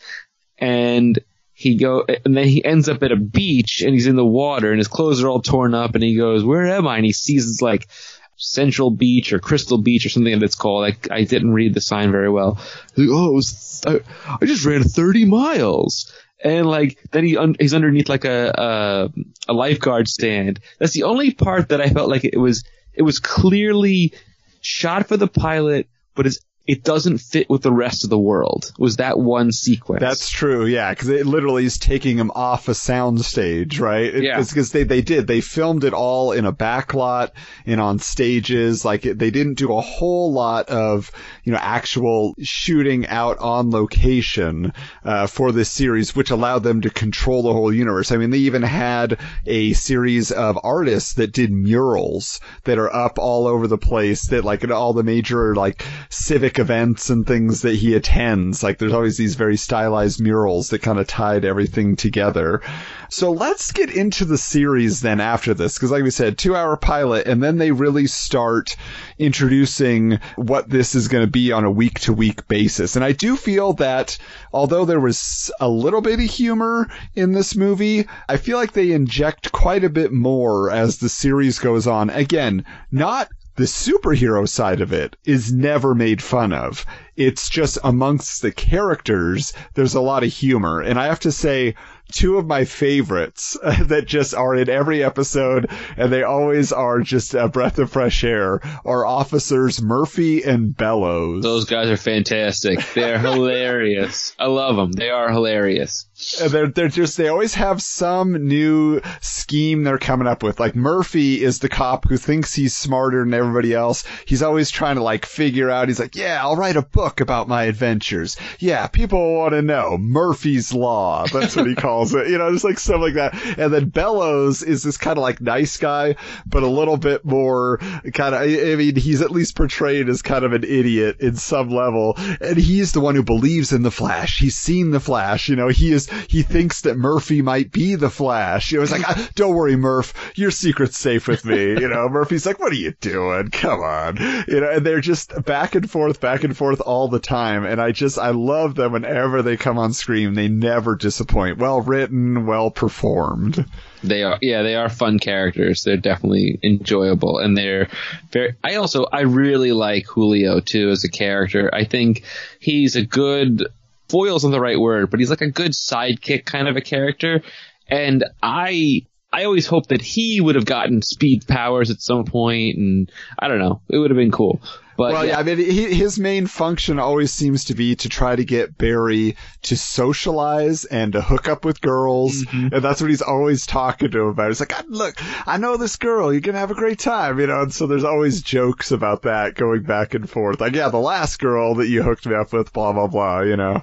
[0.58, 1.18] and
[1.54, 4.70] he go, and then he ends up at a beach, and he's in the water,
[4.70, 7.12] and his clothes are all torn up, and he goes, "Where am I?" And he
[7.12, 7.88] sees it's like
[8.36, 10.84] Central Beach or Crystal Beach or something that it's called.
[10.84, 12.58] I, I didn't read the sign very well.
[12.96, 14.00] Like, oh, was I,
[14.40, 16.12] I just ran 30 miles.
[16.44, 19.10] And like then he un- he's underneath like a,
[19.48, 20.60] a a lifeguard stand.
[20.78, 22.62] That's the only part that I felt like it was
[22.92, 24.12] it was clearly
[24.60, 28.72] shot for the pilot, but it's it doesn't fit with the rest of the world.
[28.78, 30.00] Was that one sequence?
[30.00, 34.14] That's true, yeah, because it literally is taking him off a soundstage, right?
[34.14, 34.40] It, Yeah.
[34.40, 37.30] because they they did they filmed it all in a backlot
[37.66, 38.82] and on stages.
[38.84, 41.10] Like it, they didn't do a whole lot of
[41.44, 44.72] you know actual shooting out on location
[45.04, 48.10] uh, for this series, which allowed them to control the whole universe.
[48.10, 53.18] I mean, they even had a series of artists that did murals that are up
[53.18, 54.28] all over the place.
[54.28, 58.62] That like at all the major like civic events and things that he attends.
[58.62, 62.62] Like there's always these very stylized murals that kind of tied everything together.
[63.08, 66.76] So let's get into the series then after this, because like we said, two hour
[66.76, 68.76] pilot, and then they really start
[69.18, 72.96] introducing what this is going to be on a week to week basis.
[72.96, 74.18] And I do feel that
[74.52, 78.92] although there was a little bit of humor in this movie, I feel like they
[78.92, 82.10] inject quite a bit more as the series goes on.
[82.10, 86.84] Again, not the superhero side of it is never made fun of.
[87.16, 90.80] It's just amongst the characters, there's a lot of humor.
[90.80, 91.76] And I have to say,
[92.12, 97.34] two of my favorites that just are in every episode and they always are just
[97.34, 101.42] a breath of fresh air are officers Murphy and Bellows.
[101.42, 102.80] Those guys are fantastic.
[102.94, 103.18] They're
[103.64, 104.34] hilarious.
[104.38, 104.92] I love them.
[104.92, 106.06] They are hilarious.
[106.38, 110.60] They're they're just they always have some new scheme they're coming up with.
[110.60, 114.04] Like Murphy is the cop who thinks he's smarter than everybody else.
[114.24, 115.88] He's always trying to like figure out.
[115.88, 118.36] He's like, yeah, I'll write a book about my adventures.
[118.60, 121.26] Yeah, people want to know Murphy's Law.
[121.26, 122.28] That's what he calls it.
[122.34, 123.34] You know, just like stuff like that.
[123.58, 126.16] And then Bellows is this kind of like nice guy,
[126.46, 127.78] but a little bit more
[128.12, 128.40] kind of.
[128.42, 132.56] I mean, he's at least portrayed as kind of an idiot in some level, and
[132.56, 134.40] he's the one who believes in the Flash.
[134.40, 135.48] He's seen the Flash.
[135.48, 138.72] You know, he is he thinks that Murphy might be the Flash.
[138.72, 141.70] You know, it's like, "Ah, don't worry, Murph, your secret's safe with me.
[141.80, 143.50] You know, Murphy's like, what are you doing?
[143.50, 144.16] Come on.
[144.48, 147.64] You know, and they're just back and forth, back and forth all the time.
[147.64, 150.34] And I just, I love them whenever they come on screen.
[150.34, 151.58] They never disappoint.
[151.58, 153.64] Well written, well performed.
[154.02, 155.82] They are, yeah, they are fun characters.
[155.82, 157.88] They're definitely enjoyable, and they're
[158.30, 158.54] very.
[158.62, 161.70] I also, I really like Julio too as a character.
[161.72, 162.22] I think
[162.60, 163.66] he's a good
[164.14, 167.42] foil's not the right word, but he's like a good sidekick kind of a character.
[167.88, 172.78] And I, I always hoped that he would have gotten speed powers at some point,
[172.78, 174.62] and I don't know, it would have been cool.
[174.96, 178.36] But well, yeah, I mean, he, his main function always seems to be to try
[178.36, 183.22] to get Barry to socialize and to hook up with girls, and that's what he's
[183.22, 184.48] always talking to him about.
[184.48, 185.16] He's like, "Ah, "Look,
[185.46, 186.32] I know this girl.
[186.32, 187.62] You're gonna have a great time," you know.
[187.62, 190.60] And so there's always jokes about that going back and forth.
[190.60, 193.56] Like, yeah, the last girl that you hooked me up with, blah blah blah, you
[193.56, 193.82] know.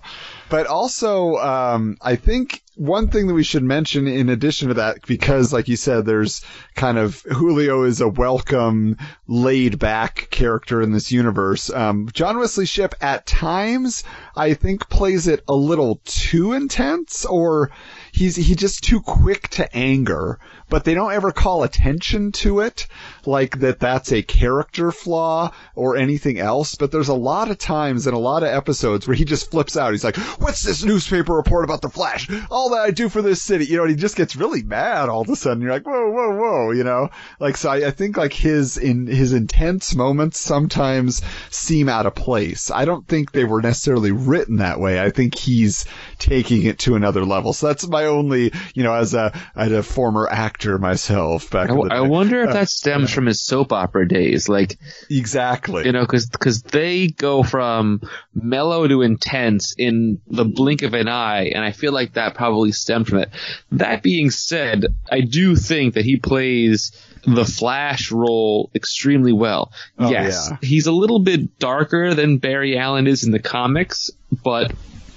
[0.52, 4.98] But also, um, I think one thing that we should mention in addition to that,
[5.08, 6.44] because like you said, there's
[6.76, 8.98] kind of Julio is a welcome,
[9.28, 11.70] laid back character in this universe.
[11.70, 14.04] Um, John Wesley Shipp at times,
[14.36, 17.72] I think plays it a little too intense or
[18.12, 20.40] he's, he just too quick to anger,
[20.70, 22.88] but they don't ever call attention to it
[23.26, 26.76] like that that's a character flaw or anything else.
[26.76, 29.78] But there's a lot of times in a lot of episodes where he just flips
[29.78, 29.92] out.
[29.92, 32.30] He's like, what's this newspaper report about the Flash?
[32.50, 35.10] All that I do for this city, you know, and he just gets really mad
[35.10, 35.62] all of a sudden.
[35.62, 37.10] You're like, whoa, whoa, whoa, you know,
[37.40, 42.16] like, so I, I think like his, in his intense moments sometimes seem out of
[42.16, 42.72] place.
[42.72, 45.00] I don't think they were necessarily written that way.
[45.00, 45.86] I think he's
[46.18, 47.54] taking it to another level.
[47.54, 51.74] So that's my only, you know, as a, as a former actor myself back I,
[51.74, 54.78] in the I wonder if Uh, that stems from his soap opera days, like
[55.10, 55.86] Exactly.
[55.86, 58.02] you know, because they go from
[58.34, 62.72] mellow to intense in the blink of an eye, and I feel like that probably
[62.72, 63.30] stemmed from it.
[63.72, 66.92] That being said, I do think that he plays
[67.24, 69.72] the Flash role extremely well.
[70.00, 70.58] Oh, yes, yeah.
[70.62, 74.10] he's a little bit darker than Barry Allen is in the comics,
[74.44, 74.72] but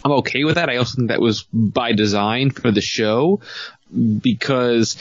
[0.05, 0.69] I'm okay with that.
[0.69, 3.41] I also think that was by design for the show
[4.21, 4.97] because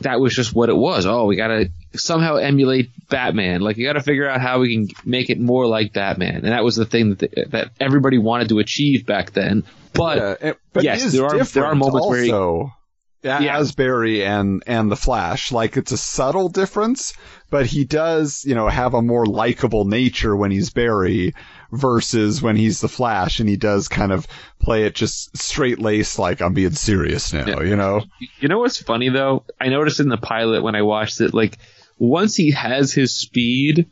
[0.00, 1.06] that was just what it was.
[1.06, 3.60] Oh, we gotta somehow emulate Batman.
[3.60, 6.64] Like you gotta figure out how we can make it more like Batman, and that
[6.64, 9.64] was the thing that that everybody wanted to achieve back then.
[9.92, 12.74] But Yeah, it- but yes, there are there are moments where he, also.
[13.22, 13.58] Yeah.
[13.58, 15.50] as Barry and and the Flash.
[15.52, 17.14] Like it's a subtle difference,
[17.50, 21.34] but he does, you know, have a more likable nature when he's Barry
[21.72, 24.26] versus when he's the Flash, and he does kind of
[24.60, 27.60] play it just straight laced, like I'm being serious now, Yeah.
[27.62, 28.04] you know.
[28.40, 29.44] You know what's funny though?
[29.60, 31.58] I noticed in the pilot when I watched it, like
[31.98, 33.88] once he has his speed,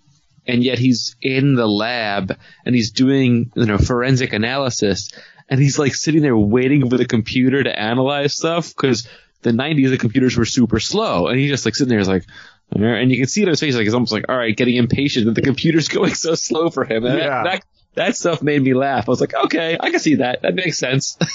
[0.46, 5.10] and yet he's in the lab and he's doing you know forensic analysis,
[5.48, 9.08] and he's like sitting there waiting for the computer to analyze stuff because
[9.42, 12.24] the 90s the computers were super slow, and he's just like sitting there, he's like.
[12.72, 14.74] And you can see it on his face, like he's almost like, all right, getting
[14.74, 17.04] impatient that the computer's going so slow for him.
[17.06, 17.28] And Yeah.
[17.28, 17.64] that, that
[17.94, 19.08] that stuff made me laugh.
[19.08, 20.42] I was like, okay, I can see that.
[20.42, 21.16] That makes sense.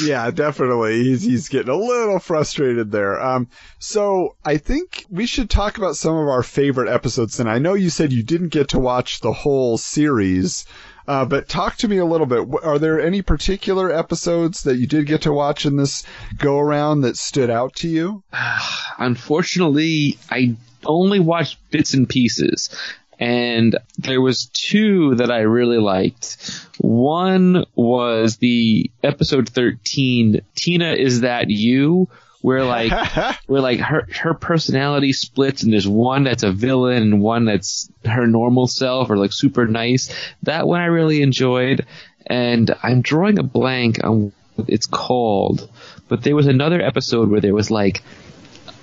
[0.00, 1.02] Yeah, definitely.
[1.02, 3.20] He's he's getting a little frustrated there.
[3.20, 3.48] Um,
[3.80, 7.40] so I think we should talk about some of our favorite episodes.
[7.40, 10.66] And I know you said you didn't get to watch the whole series,
[11.08, 12.46] uh, but talk to me a little bit.
[12.62, 16.04] Are there any particular episodes that you did get to watch in this
[16.36, 18.22] go around that stood out to you?
[18.98, 22.70] unfortunately, I only watched bits and pieces.
[23.18, 26.66] And there was two that I really liked.
[26.78, 32.08] One was the episode 13, Tina is that you?
[32.40, 32.92] Where like,
[33.46, 37.90] where like her, her personality splits and there's one that's a villain and one that's
[38.04, 40.14] her normal self or like super nice.
[40.42, 41.86] That one I really enjoyed.
[42.26, 45.70] And I'm drawing a blank on what it's called.
[46.08, 48.02] But there was another episode where there was like,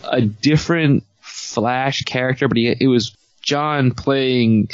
[0.04, 4.70] a different Flash character, but he, it was John playing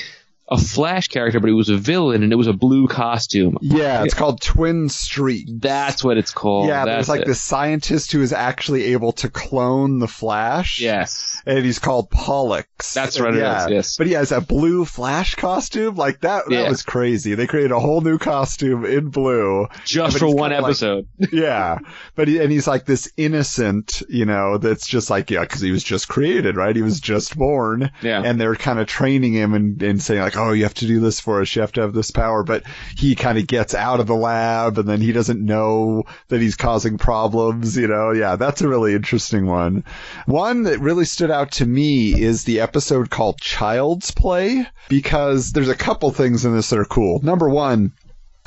[0.52, 3.58] a Flash character, but he was a villain and it was a blue costume.
[3.62, 5.52] Yeah, it's called Twin Streaks.
[5.54, 6.68] That's what it's called.
[6.68, 7.28] yeah, That's there's like it.
[7.28, 10.80] this scientist who is actually able to clone the Flash.
[10.82, 11.42] Yes.
[11.46, 12.94] and he's called Pollux.
[12.94, 13.36] That's right.
[13.36, 13.66] yeah.
[13.66, 13.98] is, yes.
[13.98, 15.96] But he has a blue Flash costume.
[15.96, 16.70] Like that, that Yeah.
[16.70, 17.36] was crazy.
[17.36, 19.68] They created a whole new costume in blue.
[19.86, 21.08] Just for one kinda like- episode.
[21.32, 21.78] yeah,
[22.16, 25.72] but he, and he's like this innocent, you know, that's just like yeah, because he
[25.72, 26.76] was just created, right?
[26.76, 27.92] He was just born.
[28.02, 28.22] Yeah.
[28.24, 31.00] and they're kind of training him and, and saying like, oh, you have to do
[31.00, 31.56] this for us.
[31.56, 32.44] You have to have this power.
[32.44, 32.64] But
[32.96, 36.56] he kind of gets out of the lab, and then he doesn't know that he's
[36.56, 37.78] causing problems.
[37.78, 39.84] You know, yeah, that's a really interesting one.
[40.26, 45.70] One that really stood out to me is the episode called Child's Play because there's
[45.70, 47.22] a couple things in this that are cool.
[47.22, 47.94] Number one,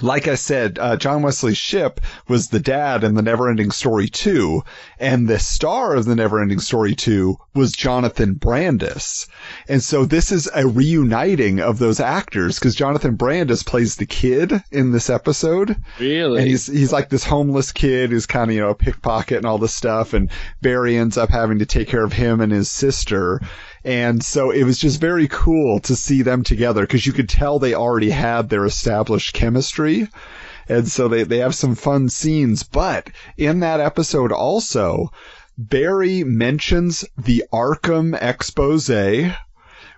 [0.02, 4.62] like I said, uh, John Wesley's Shipp was the dad in the Neverending Story 2,
[4.98, 9.28] and the star of the Neverending Story 2 was Jonathan Brandis.
[9.68, 14.62] And so this is a reuniting of those actors because Jonathan Brandis plays the kid
[14.70, 15.76] in this episode.
[15.98, 16.40] Really?
[16.40, 19.46] And he's he's like this homeless kid who's kind of you know a pickpocket and
[19.46, 20.30] all this stuff, and
[20.60, 23.40] Barry ends up having to take care of him and his sister.
[23.84, 27.58] And so it was just very cool to see them together because you could tell
[27.58, 30.08] they already had their established chemistry.
[30.68, 32.62] And so they, they have some fun scenes.
[32.62, 35.10] But in that episode also,
[35.58, 38.88] Barry mentions the Arkham expose,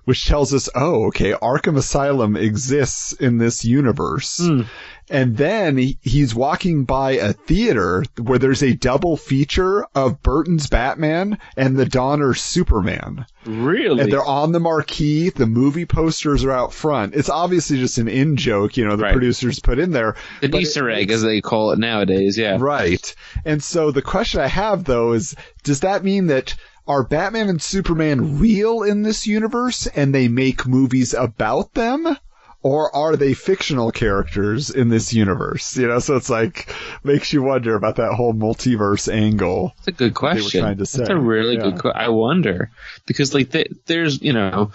[0.04, 4.38] which tells us, oh, okay, Arkham Asylum exists in this universe.
[4.38, 4.62] Hmm.
[5.10, 10.66] And then he, he's walking by a theater where there's a double feature of Burton's
[10.66, 13.26] Batman and the Donner Superman.
[13.44, 14.00] really?
[14.00, 15.28] And they're on the marquee.
[15.28, 17.14] The movie posters are out front.
[17.14, 19.12] It's obviously just an in joke, you know, the Right.
[19.12, 20.16] producers put in there.
[20.40, 22.38] An but it Easter egg, as they call it nowadays.
[22.38, 22.56] Yeah.
[22.58, 23.14] Right.
[23.44, 26.54] And so the question I have though is, does that mean that
[26.86, 32.16] are Batman and Superman real in this universe and they make movies about them?
[32.62, 35.76] Or are they fictional characters in this universe?
[35.76, 36.74] You know, so it's like,
[37.04, 39.74] makes you wonder about that whole multiverse angle.
[39.84, 40.62] That's a good they question.
[40.62, 41.00] trying to say.
[41.00, 41.62] That's a really Yeah.
[41.72, 41.80] good.
[41.82, 42.70] que- I wonder
[43.04, 44.70] because like th- there's you know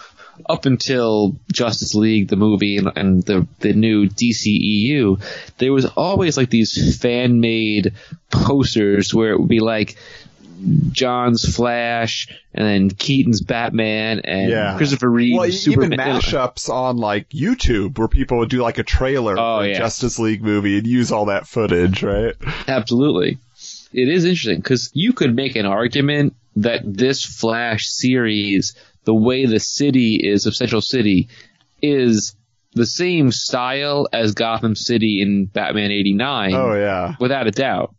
[0.47, 5.19] up until Justice League the movie and, and the the new DCEU,
[5.57, 7.93] there was always like these fan made
[8.29, 9.95] posters where it would be like.
[10.91, 14.75] John's Flash, and then Keaton's Batman, and Yeah.
[14.77, 15.37] Christopher Reeve.
[15.37, 15.93] Well, Superman.
[15.93, 19.73] even mashups on like YouTube where people would do like a trailer Oh, for a.
[19.75, 22.35] Justice League movie and use all that footage, right?
[22.67, 23.37] Absolutely.
[23.93, 28.75] It is interesting because you could make an argument that this Flash series,
[29.05, 31.29] the way the city is of Central City,
[31.81, 32.35] is
[32.73, 36.53] the same style as Gotham City in Batman 89.
[36.53, 37.15] Oh yeah.
[37.19, 37.95] Without a doubt.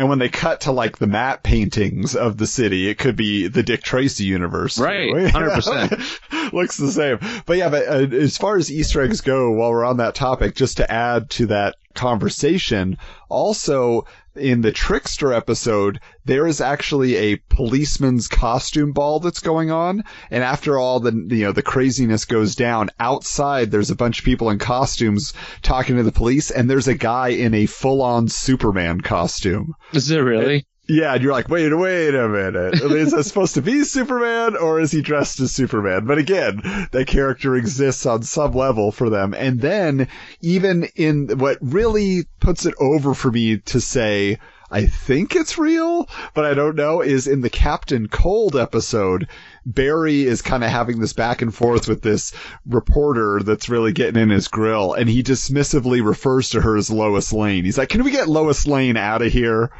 [0.00, 3.48] And when they cut to like the map paintings of the city, it could be
[3.48, 4.78] the Dick Tracy universe.
[4.78, 6.52] Right, 100%.
[6.54, 7.18] Looks the same.
[7.44, 10.54] But yeah, but uh, as far as Easter eggs go, while we're on that topic,
[10.54, 12.96] just to add to that conversation,
[13.28, 20.04] also in the Trickster episode, there is actually a policeman's costume ball that's going on.
[20.30, 24.24] And after all the, you know, the craziness goes down outside, there's a bunch of
[24.24, 25.32] people in costumes
[25.62, 29.74] talking to the police and there's a guy in a full on Superman costume.
[29.92, 30.66] Is it really?
[30.90, 32.74] Yeah, and you're like, wait, wait a minute.
[32.82, 36.04] Is that supposed to be Superman or is he dressed as Superman?
[36.04, 39.32] But again, that character exists on some level for them.
[39.32, 40.08] And then
[40.40, 46.08] even in what really puts it over for me to say, I think it's real,
[46.34, 49.28] but I don't know, is in the Captain Cold episode,
[49.66, 52.32] Barry is kind of having this back and forth with this
[52.66, 57.32] reporter that's really getting in his grill, and he dismissively refers to her as Lois
[57.32, 57.64] Lane.
[57.64, 59.70] He's like, Can we get Lois Lane out of here?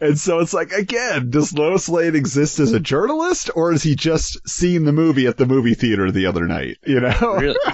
[0.00, 3.94] And so it's like, again, does Lois Lane exist as a journalist, or is he
[3.94, 6.78] just seeing the movie at the movie theater the other night?
[6.86, 7.36] You know?
[7.38, 7.58] Really?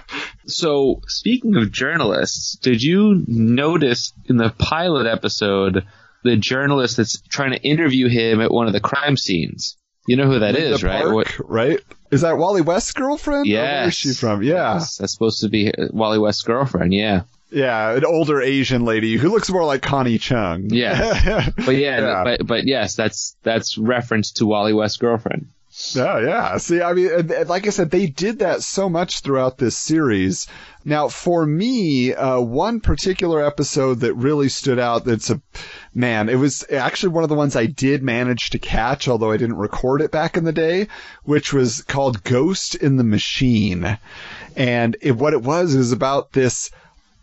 [0.48, 5.84] So, speaking of journalists, did you notice in the pilot episode
[6.22, 9.76] the journalist that's trying to interview him at one of the crime scenes?
[10.07, 11.03] You know who that is, The right?
[11.03, 11.81] Park, What- right?
[12.11, 13.47] Is that Wally West's girlfriend?
[13.47, 13.81] Yeah.
[13.81, 14.43] Where is she from?
[14.43, 14.74] Yeah.
[14.74, 16.95] Yes, that's supposed to be Wally West's girlfriend.
[16.95, 20.69] Yeah, Yeah, an older Asian lady who looks more like Connie Chung.
[20.70, 21.49] Yeah.
[21.57, 22.24] but yeah, Yeah.
[22.24, 25.49] but but yes, that's that's reference to Wally West's girlfriend.
[25.78, 26.57] Yeah, yeah.
[26.57, 30.47] See, I mean, like I said, they did that so much throughout this series.
[30.86, 35.43] Now, for me, uh, one particular episode that really stood out that's a,
[35.93, 39.36] man, it was actually one of the ones I did manage to catch, although I
[39.36, 40.89] didn't record it back in the day,
[41.24, 43.98] which was called Ghost in the Machine.
[44.57, 46.70] And it, what it was, is about this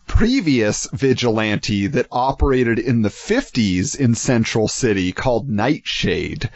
[0.06, 6.52] previous vigilante that operated in the 50s in Central City called Nightshade.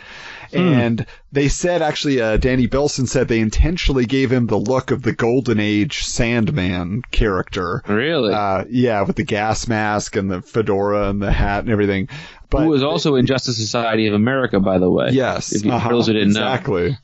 [0.53, 5.03] And they said, actually, uh, Danny Bilson said they intentionally gave him the look of
[5.03, 7.83] the Golden Age Sandman character.
[7.87, 8.33] Really?
[8.33, 12.09] Uh, yeah, with the gas mask and the fedora and the hat and everything.
[12.49, 15.09] But Who was also in Justice Society of America, by the way.
[15.11, 16.41] Yes, If you, uh-huh, for those who didn't know.
[16.41, 16.97] exactly.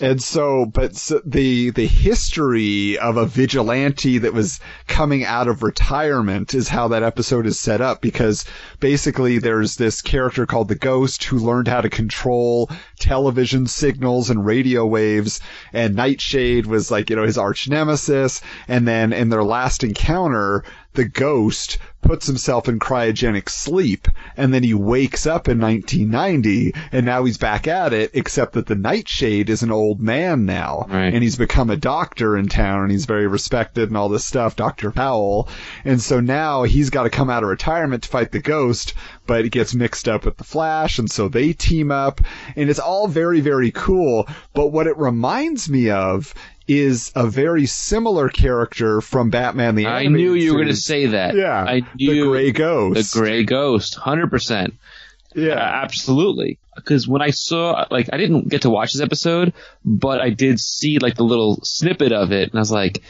[0.00, 5.62] And so, but so the the history of a vigilante that was coming out of
[5.62, 8.00] retirement is how that episode is set up.
[8.00, 8.44] Because
[8.80, 14.44] basically, there's this character called the Ghost who learned how to control television signals and
[14.44, 15.40] radio waves,
[15.72, 18.40] and Nightshade was like you know his arch nemesis.
[18.66, 20.64] And then in their last encounter,
[20.94, 24.06] the Ghost puts himself in cryogenic sleep
[24.36, 28.66] and then he wakes up in 1990 and now he's back at it except that
[28.66, 31.12] the nightshade is an old man now Right.
[31.12, 34.54] and he's become a doctor in town and he's very respected and all this stuff
[34.54, 35.48] dr powell
[35.84, 38.94] and so now he's got to come out of retirement to fight the ghost
[39.28, 42.20] but it gets mixed up with the flash and so they team up
[42.56, 46.34] and it's all very very cool but what it reminds me of
[46.68, 51.06] is a very similar character from Batman the I knew you were going to say
[51.06, 51.34] that.
[51.34, 53.14] Yeah, I the knew Gray Ghost.
[53.14, 54.74] The Gray Ghost, hundred percent.
[55.34, 56.58] Yeah, absolutely.
[56.74, 59.52] Because when I saw, like, I didn't get to watch this episode,
[59.84, 63.02] but I did see like the little snippet of it, and I was like,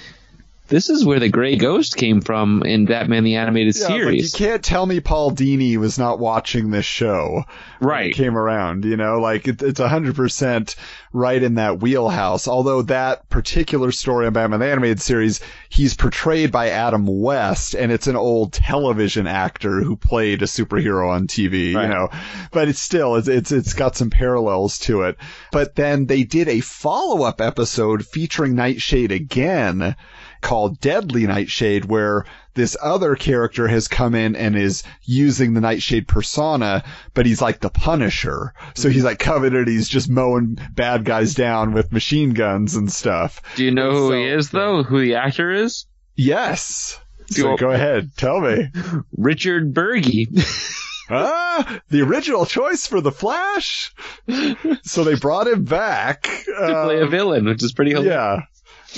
[0.69, 4.01] "This is where the Gray Ghost came from in Batman the Animated Yeah, was like,
[4.01, 7.45] Series." you can't tell me Paul Dini was not watching this show.
[7.81, 8.15] Right.
[8.15, 10.77] came around, you know, like it, it's hundred percent
[11.12, 12.47] right in that wheelhouse.
[12.49, 17.90] Although that particular story on Batman the Animated Series, he's portrayed by Adam West, and
[17.93, 21.82] it's an old television actor who played a superhero on TV, Right.
[21.85, 22.09] you know.
[22.51, 25.16] But it's still it's it's it's got some parallels to it.
[25.53, 29.95] But then they did a follow up episode featuring Nightshade again
[30.40, 32.24] called Deadly Nightshade, where
[32.55, 36.85] this other character has come in and is using the Nightshade persona,
[37.15, 38.52] but he's like the Punisher.
[38.74, 43.40] So he's like coveted, he's just mowing bad guys down with machine guns and stuff.
[43.56, 44.82] Do you know who So- he is, though?
[44.82, 45.86] Who the actor is?
[46.16, 46.98] Yes.
[47.31, 48.69] So Go- go ahead, tell me.
[49.16, 50.27] Richard Burgi.
[51.10, 53.94] Ah, the original choice for the Flash.
[54.82, 58.12] So they brought him back to play a Um, villain, which is pretty hilarious.
[58.12, 58.40] Yeah.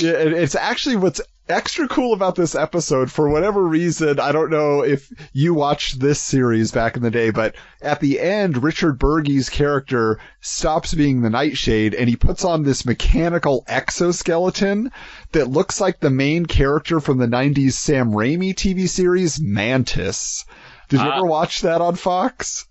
[0.01, 3.11] Yeah, it's actually what's extra cool about this episode.
[3.11, 7.31] For whatever reason, I don't know if you watched this series back in the day,
[7.31, 12.63] but at the end, Richard Burgi's character stops being the Nightshade and he puts on
[12.63, 14.93] this mechanical exoskeleton
[15.33, 20.45] that looks like the main character from the 90s Sam Raimi TV series, Mantis.
[20.89, 21.17] Did you Ah.
[21.19, 22.67] ever watch that on Fox?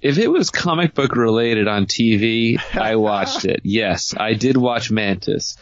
[0.00, 3.60] If it was comic book related on TV, I watched it.
[3.64, 5.56] Yes, I did watch Mantis.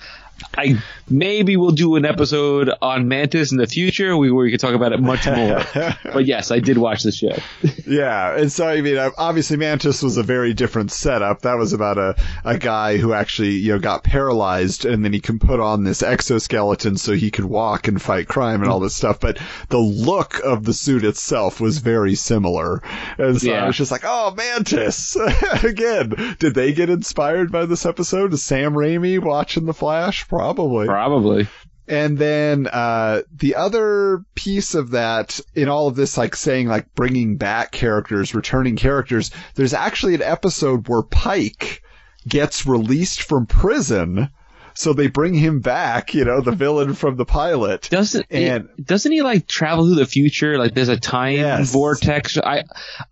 [0.57, 4.75] I maybe we'll do an episode on Mantis in the future where we can talk
[4.75, 5.65] about it much more.
[6.13, 7.37] but yes, I did watch the show.
[7.85, 11.43] Yeah, and so I mean, obviously Mantis was a very different setup.
[11.43, 12.15] That was about a
[12.45, 16.03] a guy who actually you know got paralyzed, and then he can put on this
[16.03, 19.21] exoskeleton so he could walk and fight crime and all this stuff.
[19.21, 19.39] But
[19.69, 22.83] the look of the suit itself was very similar,
[23.19, 25.17] and so I was just like, oh, Mantis
[25.63, 26.37] again.
[26.39, 28.33] Did they get inspired by this episode?
[28.33, 30.22] Is Sam Raimi watching The Flash?
[30.29, 30.87] Probably.
[30.87, 31.49] Probably.
[31.89, 36.95] And then uh, the other piece of that in all of this, like saying like
[36.95, 41.83] bringing back characters, returning characters, there's actually an episode where Pike
[42.27, 44.31] gets released from prison.
[44.75, 47.89] So they bring him back, you know, the villain from the pilot.
[47.91, 50.57] Doesn't And- it, doesn't he like travel through the future?
[50.57, 51.71] Like there's a time Yes.
[51.73, 52.39] vortex.
[52.39, 52.63] I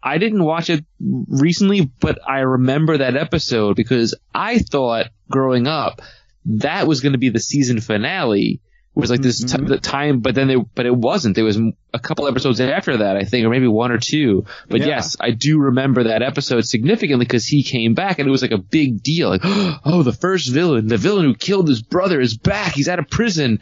[0.03, 6.01] I didn't watch it recently, but I remember that episode because I thought growing up
[6.47, 8.61] that was going to be the season finale.
[8.97, 9.67] It was like this Mm-hmm.
[9.67, 11.37] t- the time, but then it, but it wasn't.
[11.37, 11.57] There was
[11.95, 14.47] a couple episodes after that, I think, or maybe one or two.
[14.69, 14.87] But Yeah.
[14.89, 18.51] yes, I do remember that episode significantly because he came back and it was like
[18.51, 19.29] a big deal.
[19.31, 22.73] Like, oh, the first villain, the villain who killed his brother is back.
[22.75, 23.61] He's out of prison.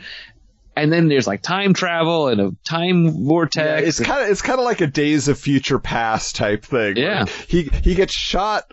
[0.74, 3.86] And then there's like time travel and a time vortex.
[3.86, 6.96] It's kind of it's kind of like a Days of Future Past type thing.
[6.96, 7.24] Yeah.
[7.48, 8.70] He he gets shot.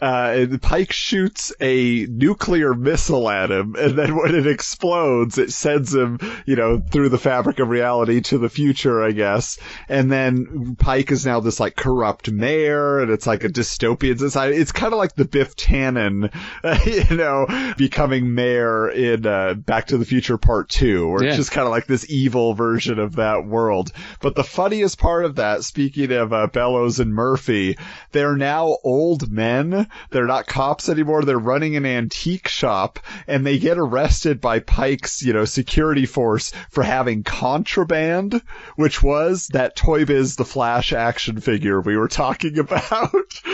[0.00, 5.94] Uh, Pike shoots a nuclear missile at him, and then when it explodes, it sends
[5.94, 9.58] him, you know, through the fabric of reality to the future, I guess.
[9.88, 14.56] And then Pike is now this like corrupt mayor, and it's like a dystopian society.
[14.56, 16.30] It's kind of like the Biff Tannen,
[17.10, 21.28] you know, becoming mayor in uh, Back to the Future Part Two, where Yeah.
[21.30, 23.92] it's just kind of like this evil version of that world.
[24.20, 27.78] But the funniest part of that, speaking of uh, Bellows and Murphy,
[28.12, 29.85] they're now old men.
[30.10, 31.22] They're not cops anymore.
[31.24, 36.52] They're running an antique shop and they get arrested by Pike's, you know, security force
[36.70, 38.42] for having contraband,
[38.76, 43.12] which was that Toy Biz the Flash action figure we were talking about.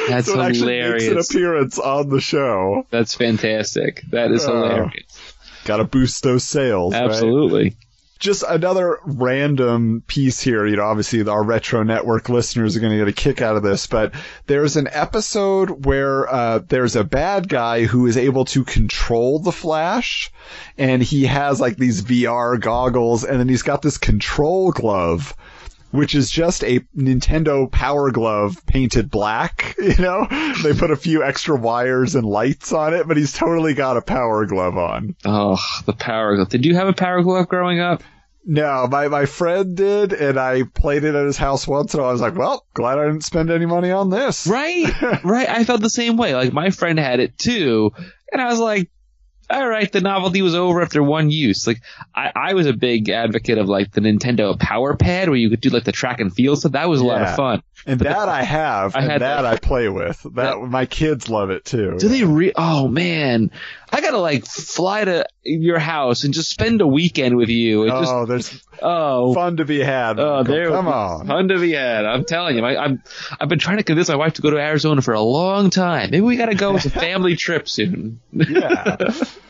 [0.08, 2.86] That's so it actually makes an appearance on the show.
[2.90, 4.02] That's fantastic.
[4.10, 5.34] That is Oh, hilarious.
[5.64, 6.92] Got to boost those sales.
[6.92, 7.74] right?
[8.22, 10.64] Just another random piece here.
[10.64, 13.64] You know, obviously our retro network listeners are going to get a kick out of
[13.64, 14.14] this, but
[14.46, 19.50] there's an episode where uh, there's a bad guy who is able to control the
[19.50, 20.30] Flash,
[20.78, 25.34] and he has like these VR goggles, and then he's got this control glove.
[25.92, 30.26] Which is just a Nintendo Power Glove painted black, you know?
[30.62, 34.02] They put a few extra wires and lights on it, but he's totally got a
[34.02, 35.14] Power Glove on.
[35.24, 36.48] Oh, the power glove.
[36.48, 38.02] Did you have a power glove growing up?
[38.44, 42.10] No, my, my friend did, and I played it at his house once, and I
[42.10, 44.48] was like, well, glad I didn't spend any money on this.
[44.48, 44.90] Right,
[45.24, 45.48] right.
[45.48, 46.34] I felt the same way.
[46.34, 47.92] Like my friend had it too,
[48.32, 48.90] and I was like,
[49.52, 51.66] all right, the novelty was over after one use.
[51.66, 51.82] Like
[52.14, 55.60] I, I was a big advocate of like the Nintendo Power Pad where you could
[55.60, 56.72] do like the track and field stuff.
[56.72, 57.62] That was a lot of fun.
[57.84, 59.44] And that I have, I and had that, that.
[59.44, 60.26] I play with.
[60.32, 61.96] That my kids love it too.
[61.98, 62.52] Do they re?
[62.56, 63.50] Oh man,
[63.90, 67.84] I gotta like fly to your house and just spend a weekend with you.
[67.84, 69.34] It just oh, there's oh.
[69.34, 70.18] fun to be had.
[70.18, 71.26] Oh, there, Come on.
[71.26, 72.06] fun to be had.
[72.06, 73.02] I'm telling you, I, I'm,
[73.38, 76.10] I've been trying to convince my wife to go to Arizona for a long time.
[76.10, 78.20] Maybe we got to go as a family trip soon.
[78.32, 78.96] Yeah.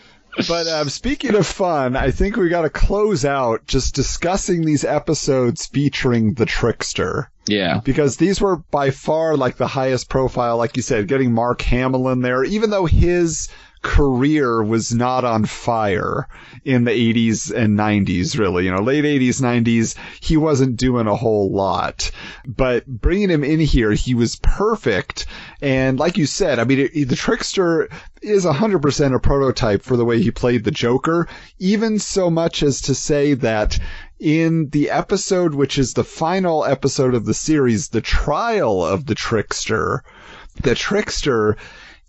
[0.48, 4.84] But um, speaking of fun, I think we got to close out just discussing these
[4.84, 7.30] episodes featuring the trickster.
[7.46, 11.60] yeah, because these were by far like the highest profile, like you said, getting Mark
[11.62, 13.48] Hamill in there, even though his
[13.82, 16.28] career was not on fire
[16.64, 18.64] in the 80s and 90s, really.
[18.64, 22.10] You know, late 80s, 90s, he wasn't doing a whole lot.
[22.46, 25.26] But bringing him in here, he was perfect.
[25.60, 27.88] And like you said, I mean, it, the trickster
[28.22, 31.28] is 100% a prototype for the way he played the Joker,
[31.58, 33.78] even so much as to say that
[34.20, 39.16] in the episode, which is the final episode of the series, The Trial of the
[39.16, 40.04] Trickster,
[40.62, 41.56] the Trickster,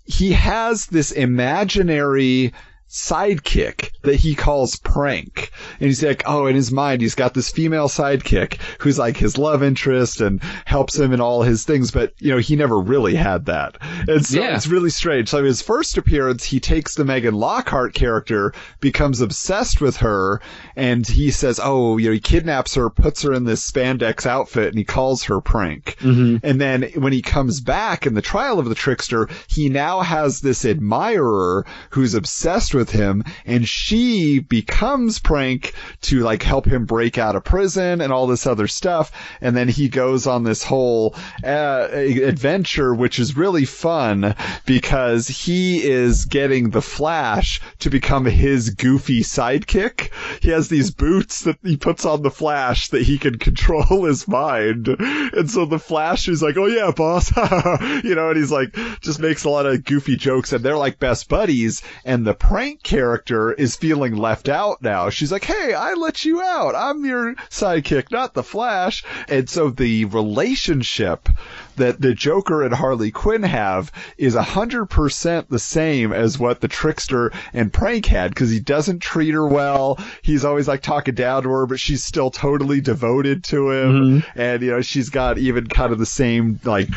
[0.06, 2.54] he has this imaginary
[2.90, 5.52] sidekick that he calls Prank.
[5.80, 9.38] And he's like, oh, in his mind, he's got this female sidekick who's like his
[9.38, 11.92] love interest and helps him in all his things.
[11.92, 13.78] But, you know, he never really had that.
[14.08, 14.56] And so Yeah.
[14.56, 15.30] it's really strange.
[15.30, 20.42] So his first appearance, he takes the Megan Lockhart character, becomes obsessed with her,
[20.76, 24.68] and he says, oh, you know, he kidnaps her, puts her in this spandex outfit,
[24.70, 25.96] and he calls her Prank.
[26.00, 26.46] Mm-hmm.
[26.46, 30.42] And then when he comes back in the trial of the trickster, he now has
[30.42, 37.18] this admirer who's obsessed with him, and she becomes Prank to like help him break
[37.18, 39.12] out of prison and all this other stuff.
[39.42, 44.36] And then he goes on this whole uh, adventure, which is really fun
[44.66, 50.12] because he is getting the Flash to become his goofy sidekick.
[50.42, 54.28] He has these boots that he puts on the Flash that he can control his
[54.28, 54.88] mind.
[54.88, 57.32] And so the Flash is like, oh yeah, boss.
[58.04, 61.00] you know, and he's like, just makes a lot of goofy jokes and they're like
[61.00, 61.82] best buddies.
[62.06, 65.10] And the prank character is feeling left out now.
[65.10, 66.76] She's like, hey, I let you out.
[66.76, 69.04] I'm your sidekick, not the Flash.
[69.28, 71.30] And so the relationship
[71.76, 77.32] that the Joker and Harley Quinn have is 100% the same as what the Trickster
[77.54, 80.00] and Prank had because he doesn't treat her well.
[80.22, 83.92] He's always like talking down to her, but she's still totally devoted to him.
[83.92, 84.40] Mm-hmm.
[84.40, 86.90] And, you know, she's got even kind of the same, like,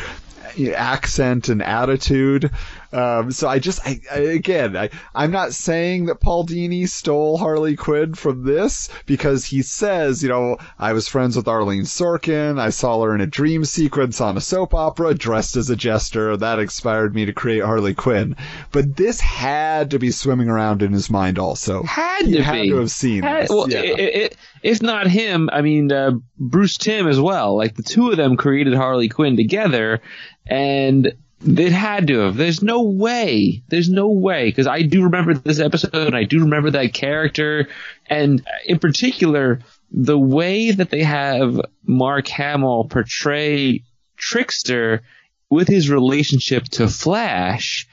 [0.75, 2.51] accent and attitude.
[2.93, 7.37] Um, so I just, I, I, again, I, I'm not saying that Paul Dini stole
[7.37, 12.59] Harley Quinn from this because he says, you know, I was friends with Arlene Sorkin.
[12.59, 16.37] I saw her in a dream sequence on a soap opera dressed as a jester.
[16.37, 18.35] That inspired me to create Harley Quinn.
[18.71, 21.83] But this had to be swimming around in his mind also.
[21.83, 22.69] Had he to had be.
[22.69, 23.49] to have seen Had- this.
[23.49, 23.79] well, yeah.
[23.79, 24.29] i- i- i-
[24.63, 27.55] if not him, I mean uh, Bruce Timm as well.
[27.55, 30.01] Like the two of them created Harley Quinn together,
[30.45, 31.13] and
[31.45, 32.35] it had to have.
[32.35, 33.61] There's no way.
[33.67, 37.67] There's no way because I do remember this episode and I do remember that character,
[38.07, 39.59] and uh, in particular
[39.91, 43.83] the way that they have Mark Hamill portray
[44.17, 45.03] Trickster
[45.49, 47.87] with his relationship to Flash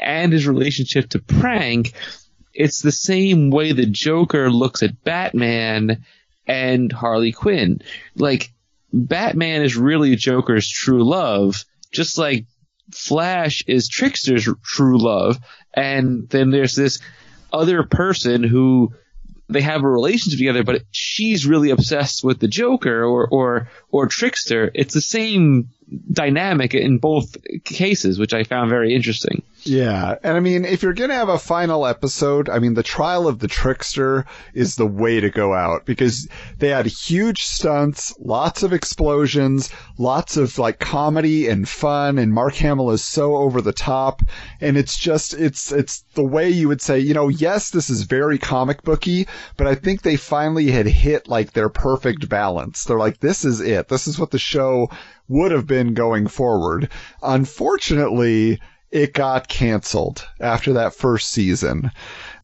[0.00, 1.92] and his relationship to Prank,
[2.54, 6.04] it's the same way the Joker looks at Batman
[6.46, 7.82] and Harley Quinn.
[8.16, 8.52] Like,
[8.92, 12.46] Batman is really Joker's true love, just like
[12.90, 15.38] Flash is Trickster's true love.
[15.74, 16.98] And then there's this
[17.52, 18.92] other person who
[19.48, 24.06] they have a relationship together, but she's really obsessed with the Joker or, or, or
[24.06, 24.70] Trickster.
[24.74, 25.68] It's the same
[26.10, 29.42] dynamic in both cases, which I found very interesting.
[29.64, 33.28] Yeah, and I mean, if you're gonna have a final episode, I mean, the trial
[33.28, 36.26] of the trickster is the way to go out because
[36.58, 42.54] they had huge stunts, lots of explosions, lots of like comedy and fun, and Mark
[42.56, 44.22] Hamill is so over the top,
[44.60, 48.02] and it's just it's it's the way you would say, you know, yes, this is
[48.02, 52.82] very comic booky, but I think they finally had hit like their perfect balance.
[52.84, 53.86] They're like, this is it.
[53.86, 54.88] This is what the show
[55.28, 56.88] would have been going forward.
[57.22, 58.60] Unfortunately,
[58.92, 61.90] it got canceled after that first season.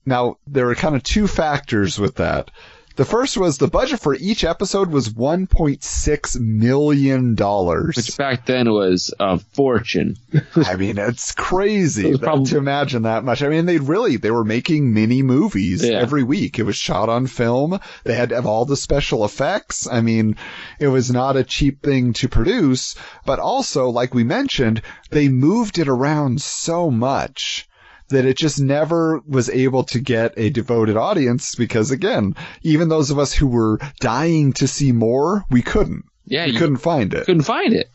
[0.07, 2.51] Now, there are kind of two factors with that.
[2.99, 7.37] The first was the budget for each episode was $1.6 million.
[7.37, 10.17] Which back then was a fortune.
[10.57, 13.41] I mean, it's crazy It was that- prob- to imagine that much.
[13.45, 16.01] I mean, they really, they were making mini movies Yeah.
[16.01, 16.59] every week.
[16.59, 17.79] It was shot on film.
[18.03, 19.87] They had to have all the special effects.
[19.87, 20.35] I mean,
[20.81, 25.79] it was not a cheap thing to produce, but also, like we mentioned, they moved
[25.79, 27.68] it around so much
[28.09, 33.11] that it just never was able to get a devoted audience because again, even those
[33.11, 36.05] of us who were dying to see more, we couldn't.
[36.25, 37.91] Yeah, we you couldn't find it couldn't find it.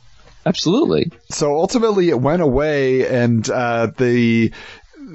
[0.46, 1.10] Absolutely.
[1.30, 4.52] so ultimately it went away and uh, the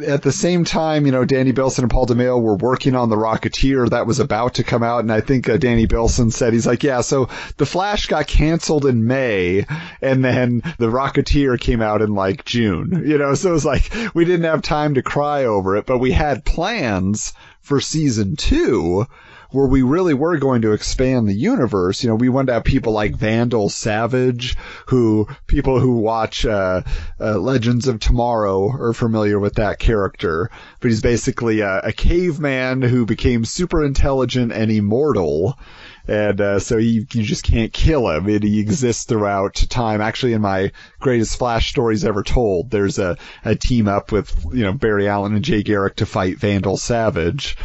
[0.06, 3.08] at the same time, you know, Danny Bilson and Paul De Meo were working on
[3.08, 5.00] The Rocketeer that was about to come out.
[5.00, 8.86] And I think uh, Danny Bilson said, he's like, yeah, so The Flash got canceled
[8.86, 9.66] in May
[10.00, 13.92] and then The Rocketeer came out in like June, you know, so it was like,
[14.14, 19.06] we didn't have time to cry over it, but we had plans for season two
[19.50, 22.02] where we really were going to expand the universe.
[22.02, 24.56] You know, we wanted to have people like Vandal Savage,
[24.86, 26.82] who people who watch uh,
[27.20, 30.50] uh, Legends of Tomorrow are familiar with that character.
[30.80, 35.58] But he's basically a, a caveman who became super intelligent and immortal.
[36.06, 38.26] And uh, so you, you just can't kill him.
[38.26, 40.00] And he exists throughout time.
[40.00, 44.64] Actually, in my greatest Flash stories ever told, there's a, a team up with you
[44.64, 47.56] know Barry Allen and Jay Garrick to fight Vandal Savage,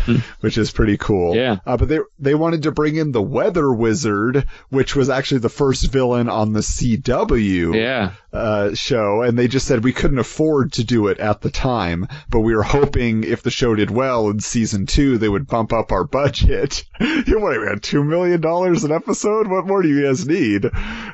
[0.42, 1.36] which is pretty cool.
[1.36, 1.58] Yeah.
[1.66, 5.50] Uh, but they they wanted to bring in the Weather Wizard, which was actually the
[5.50, 8.12] first villain on the CW Yeah.
[8.32, 12.08] uh, show, and they just said we couldn't afford to do it at the time,
[12.30, 15.74] but we were hoping if the show did well in season two, they would bump
[15.74, 16.84] up our budget.
[17.00, 19.48] you what, we had two million dollars an episode?
[19.48, 20.66] What more do you guys need?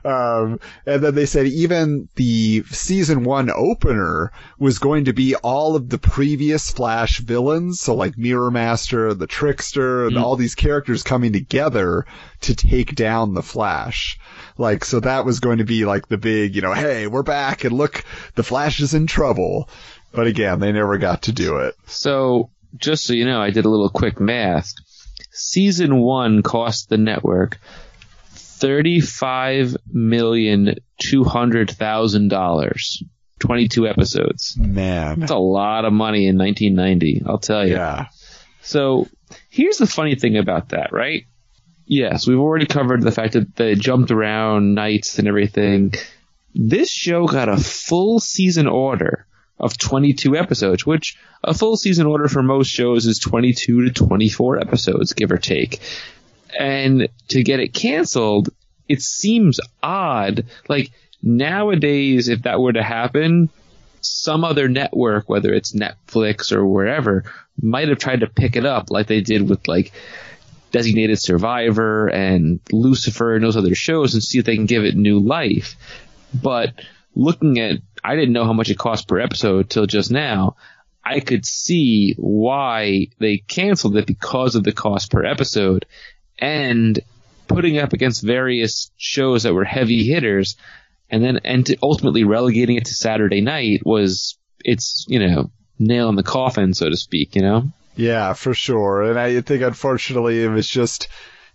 [0.03, 5.75] Um, and then they said even the season one opener was going to be all
[5.75, 10.21] of the previous Flash villains, so like Mirror Master, the Trickster, and mm.
[10.21, 12.05] all these characters coming together
[12.41, 14.19] to take down the Flash.
[14.57, 17.63] Like, so that was going to be like the big, you know, hey, we're back
[17.63, 18.03] and look,
[18.35, 19.69] the Flash is in trouble.
[20.11, 21.75] But again, they never got to do it.
[21.85, 24.73] So, just so you know, I did a little quick math.
[25.31, 27.59] Season one cost the network
[28.59, 33.03] thirty-five million two hundred thousand dollars.
[33.39, 34.57] Twenty-two episodes.
[34.57, 35.21] Man.
[35.21, 37.23] That's a lot of money in 1990.
[37.25, 37.75] I'll tell you.
[37.75, 38.07] Yeah.
[38.61, 39.07] So
[39.49, 41.23] here's the funny thing about that, right?
[41.85, 45.93] Yes, we've already covered the fact that they jumped around nights and everything.
[46.53, 49.25] This show got a full season order
[49.59, 54.59] of 22 episodes, which a full season order for most shows is 22 to 24
[54.59, 55.79] episodes, give or take.
[56.57, 58.49] And to get it canceled,
[58.87, 60.45] it seems odd.
[60.67, 63.49] Like nowadays, if that were to happen,
[64.01, 67.23] some other network, whether it's Netflix or wherever,
[67.61, 69.91] might have tried to pick it up like they did with like
[70.71, 74.95] Designated Survivor and Lucifer and those other shows and see if they can give it
[74.95, 75.75] new life.
[76.33, 76.73] But
[77.15, 80.55] looking at, I didn't know how much it cost per episode till just now.
[81.03, 85.85] I could see why they canceled it because of the cost per episode
[86.39, 86.99] and
[87.47, 90.55] putting up against various shows that were heavy hitters
[91.09, 96.15] and then and ultimately relegating it to Saturday night was it's, you know, nail in
[96.15, 97.63] the coffin, so to speak, you know?
[97.95, 99.03] Yeah, for sure.
[99.03, 101.07] And I think unfortunately it was just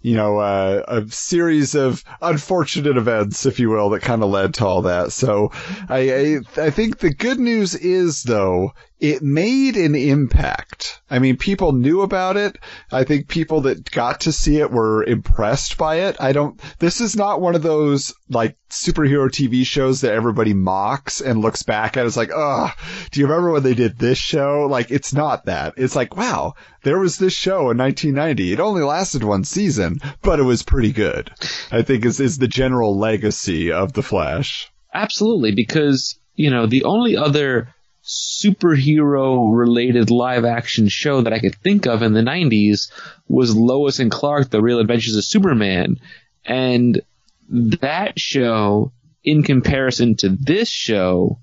[0.04, 4.52] you know, uh, a series of unfortunate events, if you will, that kind of led
[4.52, 5.12] to all that.
[5.12, 5.50] So
[5.88, 11.02] I, I, I think the good news is though, it made an impact.
[11.10, 12.56] I mean, people knew about it.
[12.92, 16.16] I think people that got to see it were impressed by it.
[16.20, 21.20] I don't, this is not one of those like superhero TV shows that everybody mocks
[21.20, 22.70] and looks back at It's like, oh,
[23.10, 24.66] do you remember when they did this show?
[24.70, 25.74] Like, it's not that.
[25.76, 26.54] It's like, wow,
[26.84, 28.52] there was this show in 1990.
[28.52, 31.32] It only lasted one season, but it was pretty good.
[31.72, 34.70] I think is, is the general legacy of The Flash.
[34.92, 37.73] Absolutely, because, you know, the only other
[38.04, 42.90] superhero related live action show that I could think of in the 90s
[43.28, 45.98] was Lois and Clark, The Real Adventures of Superman.
[46.44, 47.00] And
[47.48, 51.38] that show, in comparison to this show,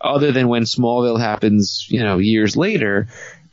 [0.00, 3.08] other than when Smallville happens, you know, years later,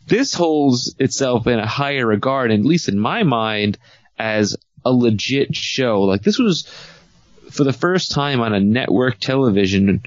[0.08, 3.78] this holds itself in a higher regard, at least in my mind,
[4.20, 6.02] as a legit show.
[6.02, 6.68] Like this was
[7.50, 10.02] for the first time on a network television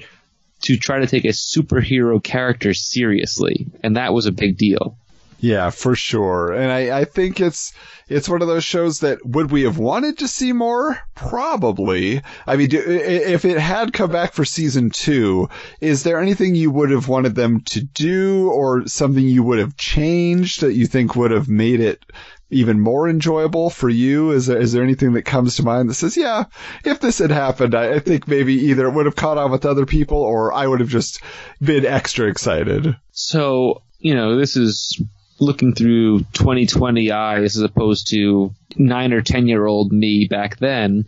[0.67, 4.97] to try to take a superhero character seriously, and that was a big deal.
[5.39, 6.51] Yeah, for sure.
[6.51, 7.71] And I, I think it's
[8.09, 10.99] it's one of those shows that would we have wanted to see more?
[11.15, 12.21] Probably.
[12.45, 15.47] I mean, do, if it had come back for season two,
[15.79, 19.77] is there anything you would have wanted them to do, or something you would have
[19.77, 22.03] changed that you think would have made it
[22.49, 24.31] even more enjoyable for you?
[24.31, 26.45] Is there, is there anything that comes to mind that says, yeah,
[26.85, 29.65] if this had happened, I, I think maybe either it would have caught on with
[29.65, 31.21] other people or I would have just
[31.61, 32.95] been extra excited?
[33.11, 35.01] So, you know, this is
[35.39, 41.05] looking through 2020 eyes as opposed to nine or 10 year old me back then.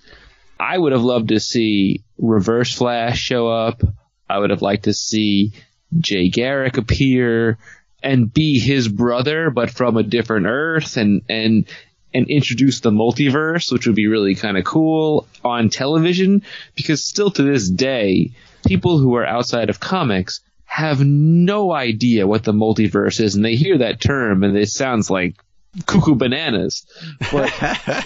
[0.59, 3.81] I would have loved to see Reverse Flash show up.
[4.29, 5.53] I would have liked to see
[5.97, 7.57] Jay Garrick appear
[8.01, 11.65] and be his brother, but from a different Earth, and and
[12.13, 16.43] and introduce the multiverse, which would be really kind of cool on television.
[16.75, 18.31] Because still to this day,
[18.65, 23.55] people who are outside of comics have no idea what the multiverse is, and they
[23.55, 25.35] hear that term and it sounds like
[25.85, 26.85] cuckoo bananas.
[27.31, 27.51] But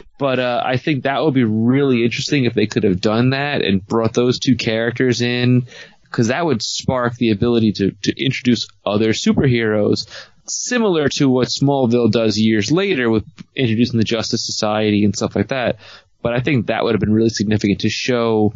[0.20, 3.62] but uh, I think that would be really interesting if they could have done that
[3.62, 5.68] and brought those two characters in
[6.14, 10.08] because that would spark the ability to, to introduce other superheroes,
[10.46, 13.26] similar to what Smallville does years later with
[13.56, 15.78] introducing the Justice Society and stuff like that.
[16.22, 18.54] But I think that would have been really significant to show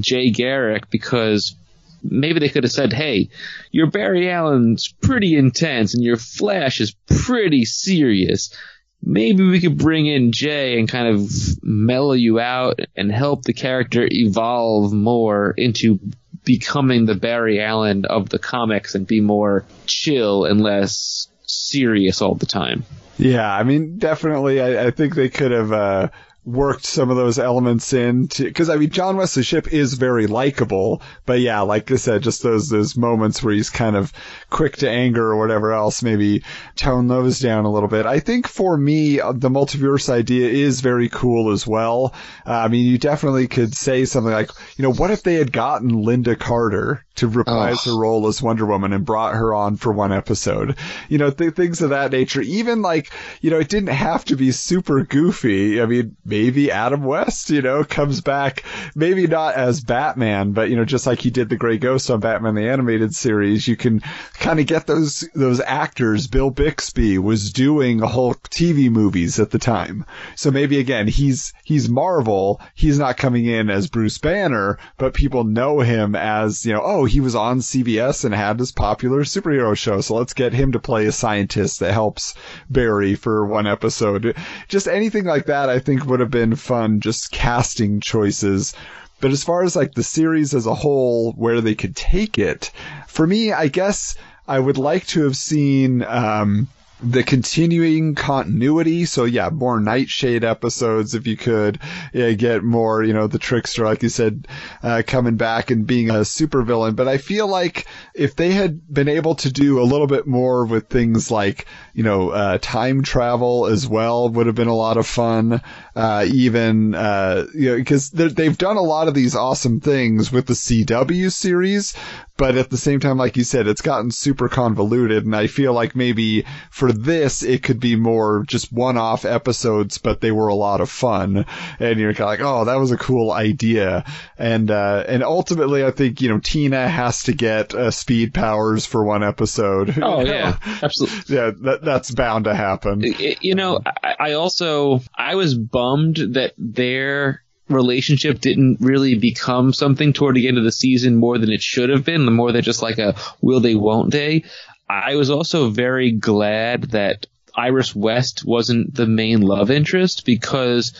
[0.00, 1.54] Jay Garrick because
[2.02, 3.28] maybe they could have said, hey,
[3.70, 8.56] your Barry Allen's pretty intense and your Flash is pretty serious.
[9.02, 11.30] Maybe we could bring in Jay and kind of
[11.62, 16.00] mellow you out and help the character evolve more into
[16.44, 22.34] becoming the Barry Allen of the comics and be more chill and less serious all
[22.34, 22.84] the time.
[23.18, 24.60] Yeah, I mean, definitely.
[24.60, 26.08] I, I think they could have uh,
[26.44, 31.02] worked some of those elements in because I mean John Wesley Shipp is very likable,
[31.24, 34.12] but yeah, like I said, just those those moments where he's kind of
[34.50, 36.42] quick to anger or whatever else, maybe
[36.76, 38.06] tone those down a little bit.
[38.06, 42.14] I think for me, uh, the multiverse idea is very cool as well.
[42.46, 45.52] Uh, I mean, you definitely could say something like, you know, what if they had
[45.52, 49.92] gotten Lynda Carter to reprise her role as Wonder Woman and brought her on for
[49.92, 50.76] one episode?
[51.08, 52.40] You know, th- things of that nature.
[52.40, 55.80] Even like, you know, it didn't have to be super goofy.
[55.80, 58.64] I mean maybe Adam West, you know, comes back,
[58.94, 62.20] maybe not as Batman, but you know, just like he did the Gray Ghost on
[62.20, 64.00] Batman the Animated Series, you can
[64.34, 66.26] kind of get those those actors.
[66.26, 70.04] Bill Bixby was doing whole TV movies at the time,
[70.36, 72.60] so maybe again he's he's Marvel.
[72.74, 77.03] He's not coming in as Bruce Banner, but people know him as you know, oh,
[77.04, 80.78] he was on CBS and had this popular superhero show, so let's get him to
[80.78, 82.34] play a scientist that helps
[82.70, 84.36] Barry for one episode.
[84.68, 88.74] Just anything like that, I think would have been fun just casting choices
[89.20, 92.70] But as far as like the series as a whole, where they could take it,
[93.08, 94.16] for me, I guess
[94.46, 96.68] I would like to have seen, um,
[97.02, 99.04] the continuing continuity.
[99.04, 101.80] So yeah, more Nightshade episodes if you could
[102.12, 104.48] yeah, get more, you know, the trickster, like you said,
[104.82, 106.96] uh, coming back and being a supervillain.
[106.96, 110.64] But I feel like if they had been able to do a little bit more
[110.64, 114.96] with things like, you know, uh, time travel as well would have been a lot
[114.96, 115.60] of fun.
[115.96, 120.46] Uh, even, uh, you know, because they've done a lot of these awesome things with
[120.46, 121.94] the CW series,
[122.36, 125.72] but at the same time, like you said, it's gotten super convoluted, and I feel
[125.72, 130.54] like maybe for this it could be more just one-off episodes, but they were a
[130.54, 131.46] lot of fun,
[131.78, 134.04] and you're kind of like, oh, that was a cool idea,
[134.36, 138.84] and uh, and ultimately, I think you know Tina has to get uh, speed powers
[138.86, 139.94] for one episode.
[140.04, 141.18] Oh yeah, absolutely.
[141.36, 143.00] yeah, that that's bound to happen.
[143.00, 150.12] You know, I, I also I was bummed that their relationship didn't really become something
[150.12, 152.62] toward the end of the season more than it should have been, the more than
[152.62, 154.44] just like a will they, won't they.
[154.88, 157.26] I was also very glad that
[157.56, 160.92] Iris West wasn't the main love interest because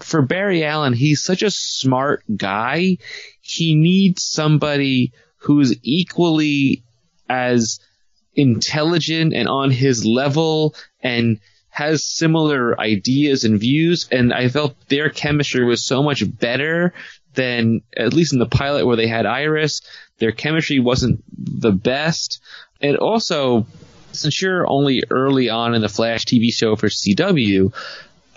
[0.00, 2.98] for Barry Allen, he's such a smart guy.
[3.40, 6.82] He needs somebody who's equally
[7.28, 7.80] as
[8.34, 11.38] intelligent and on his level and
[11.72, 16.92] has similar ideas and views, and I felt their chemistry was so much better
[17.32, 19.80] than at least in the pilot where they had Iris.
[20.18, 22.42] Their chemistry wasn't the best,
[22.82, 23.66] and also
[24.12, 27.72] since you're only early on in the Flash TV show for CW,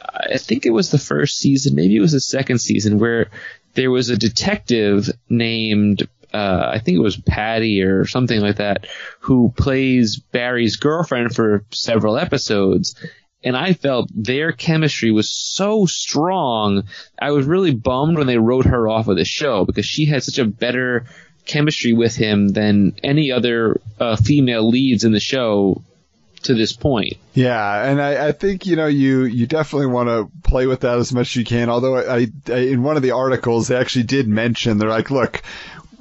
[0.02, 3.28] I think it was the first season, maybe it was the second season, where
[3.74, 8.88] there was a detective named uh, I think it was Patty or something like that,
[9.20, 12.96] who plays Barry's girlfriend for several episodes
[13.44, 16.84] and I felt their chemistry was so strong.
[17.20, 20.24] I was really bummed when they wrote her off of the show because she had
[20.24, 21.06] such a better
[21.46, 25.84] chemistry with him than any other uh, female leads in the show
[26.46, 27.14] to this point.
[27.34, 30.98] Yeah, and I, I, think you know you you definitely want to play with that
[30.98, 31.70] as much as you can.
[31.70, 35.42] Although I, I, in one of the articles they actually did mention they're like, look,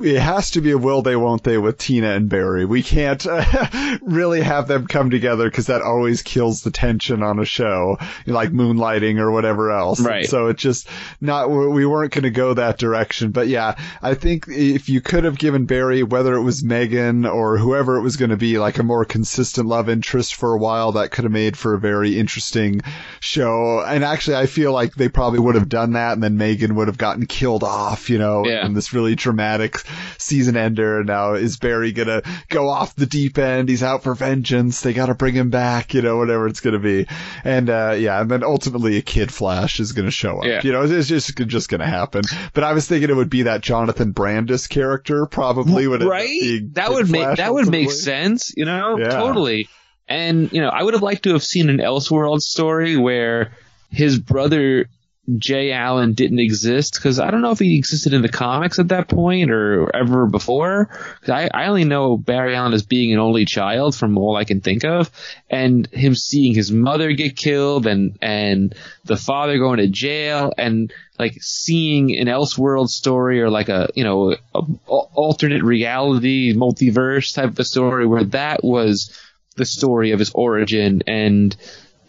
[0.01, 2.65] it has to be a will they won't they with Tina and Barry.
[2.65, 7.39] We can't uh, really have them come together because that always kills the tension on
[7.39, 10.01] a show, like moonlighting or whatever else.
[10.01, 10.27] Right.
[10.27, 10.89] So it's just
[11.21, 13.31] not we weren't going to go that direction.
[13.31, 17.59] But yeah, I think if you could have given Barry, whether it was Megan or
[17.59, 20.93] whoever it was going to be, like a more consistent love interest for a while,
[20.93, 22.81] that could have made for a very interesting
[23.21, 23.83] show.
[23.85, 26.89] And actually, I feel like they probably would have done that, and then Megan would
[26.89, 28.65] have gotten killed off, you know, yeah.
[28.67, 29.84] in this really dramatic
[30.19, 31.05] season ender.
[31.05, 33.69] Now is Barry gonna go off the deep end?
[33.69, 34.81] He's out for vengeance.
[34.81, 37.07] They gotta bring him back, you know, whatever it's gonna be.
[37.45, 40.45] And, uh, yeah, and then ultimately a kid Flash is gonna show up.
[40.45, 40.61] Yeah.
[40.63, 42.23] You know, it's just, just gonna happen.
[42.53, 46.63] But I was thinking it would be that Jonathan Brandis character probably would right?
[46.75, 49.09] That would make, that would make sense, you know, yeah.
[49.09, 49.69] totally.
[50.07, 53.53] And, you know, I would have liked to have seen an Elseworld story where
[53.91, 54.87] his brother
[55.39, 58.89] Jay Allen didn't exist because I don't know if he existed in the comics at
[58.89, 60.91] that point or ever before.
[61.27, 64.61] I, I only know Barry Allen as being an only child from all I can
[64.61, 65.11] think of,
[65.49, 68.75] and him seeing his mother get killed and and
[69.05, 74.05] the father going to jail and like seeing an Elseworld story or like a you
[74.05, 79.19] know a, a alternate reality multiverse type of story where that was
[79.57, 81.57] the story of his origin and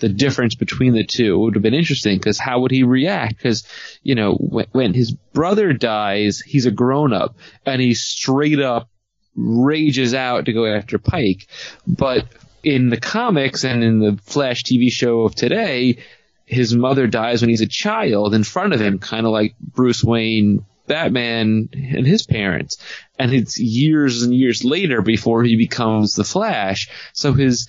[0.06, 1.34] the difference between the two.
[1.34, 3.38] It would have been interesting because how would he react?
[3.38, 3.68] Because,
[4.04, 8.88] you know, when, when his brother dies, he's a grown up and he straight up
[9.36, 11.48] rages out to go after Pike.
[11.88, 12.28] But
[12.64, 15.98] in the comics and in the Flash TV show of today,
[16.46, 20.04] his mother dies when he's a child in front of him, kind of like Bruce
[20.04, 22.78] Wayne, Batman, and his parents.
[23.18, 26.90] And it's years and years later before he becomes the Flash.
[27.14, 27.68] So his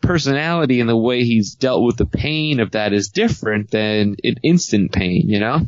[0.00, 4.36] personality and the way he's dealt with the pain of that is different than an
[4.42, 5.66] instant pain, you know?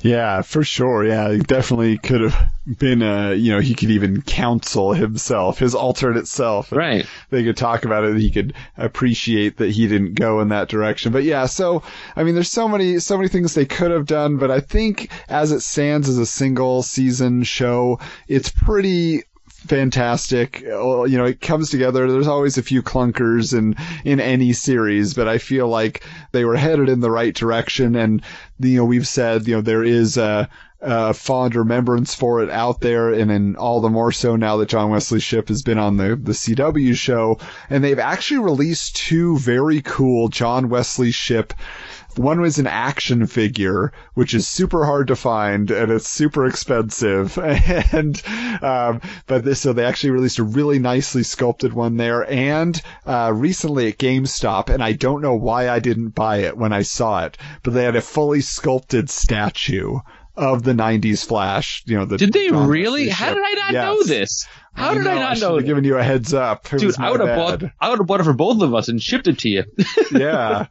[0.00, 1.04] Yeah, for sure.
[1.04, 5.74] Yeah, he definitely could have been a, you know, he could even counsel himself, his
[5.74, 6.70] alternate self.
[6.70, 7.06] Right.
[7.30, 8.16] They could talk about it.
[8.16, 11.12] He could appreciate that he didn't go in that direction.
[11.12, 11.82] But yeah, so,
[12.14, 15.10] I mean, there's so many, so many things they could have done, but I think
[15.28, 17.98] as it stands as a single season show,
[18.28, 19.24] it's pretty
[19.56, 20.60] fantastic.
[20.60, 22.10] You know, it comes together.
[22.10, 26.56] There's always a few clunkers in in any series, but I feel like they were
[26.56, 27.96] headed in the right direction.
[27.96, 28.22] And
[28.58, 30.48] you know, we've said you know there is a,
[30.80, 34.68] a fond remembrance for it out there, and then all the more so now that
[34.68, 37.38] John Wesley Shipp has been on the the CW show,
[37.70, 41.54] and they've actually released two very cool John Wesley Shipp
[42.16, 47.38] One was an action figure, which is super hard to find and it's super expensive.
[47.92, 48.20] And,
[48.62, 52.30] um, but this, so they actually released a really nicely sculpted one there.
[52.30, 56.72] And, uh, recently at GameStop, and I don't know why I didn't buy it when
[56.72, 59.98] I saw it, but they had a fully sculpted statue
[60.36, 61.82] of the 90s Flash.
[61.86, 63.08] You know, the Did they John really?
[63.08, 63.84] How did I not Yes.
[63.84, 64.46] know this?
[64.74, 65.56] How did I not should know?
[65.56, 66.70] have given you a heads up.
[66.72, 67.70] It Dude, I would have bought.
[67.80, 69.64] I would have bought it for both of us and shipped it to you.
[70.12, 70.66] yeah.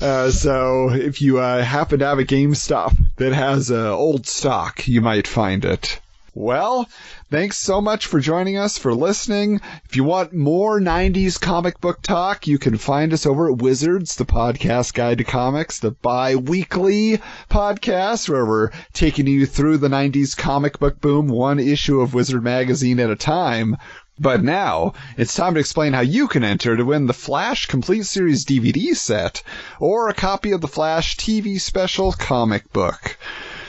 [0.00, 4.88] Uh, so if you uh, happen to have a GameStop that has uh, old stock,
[4.88, 6.00] you might find it.
[6.36, 6.88] Well,
[7.30, 9.60] thanks so much for joining us, for listening.
[9.84, 14.16] If you want more 90s comic book talk, you can find us over at Wizards,
[14.16, 20.36] the podcast guide to comics, the bi-weekly podcast where we're taking you through the 90s
[20.36, 23.76] comic book boom, one issue of Wizard magazine at a time.
[24.18, 28.06] But now, it's time to explain how you can enter to win the Flash Complete
[28.06, 29.44] Series DVD set
[29.78, 33.18] or a copy of the Flash TV special comic book.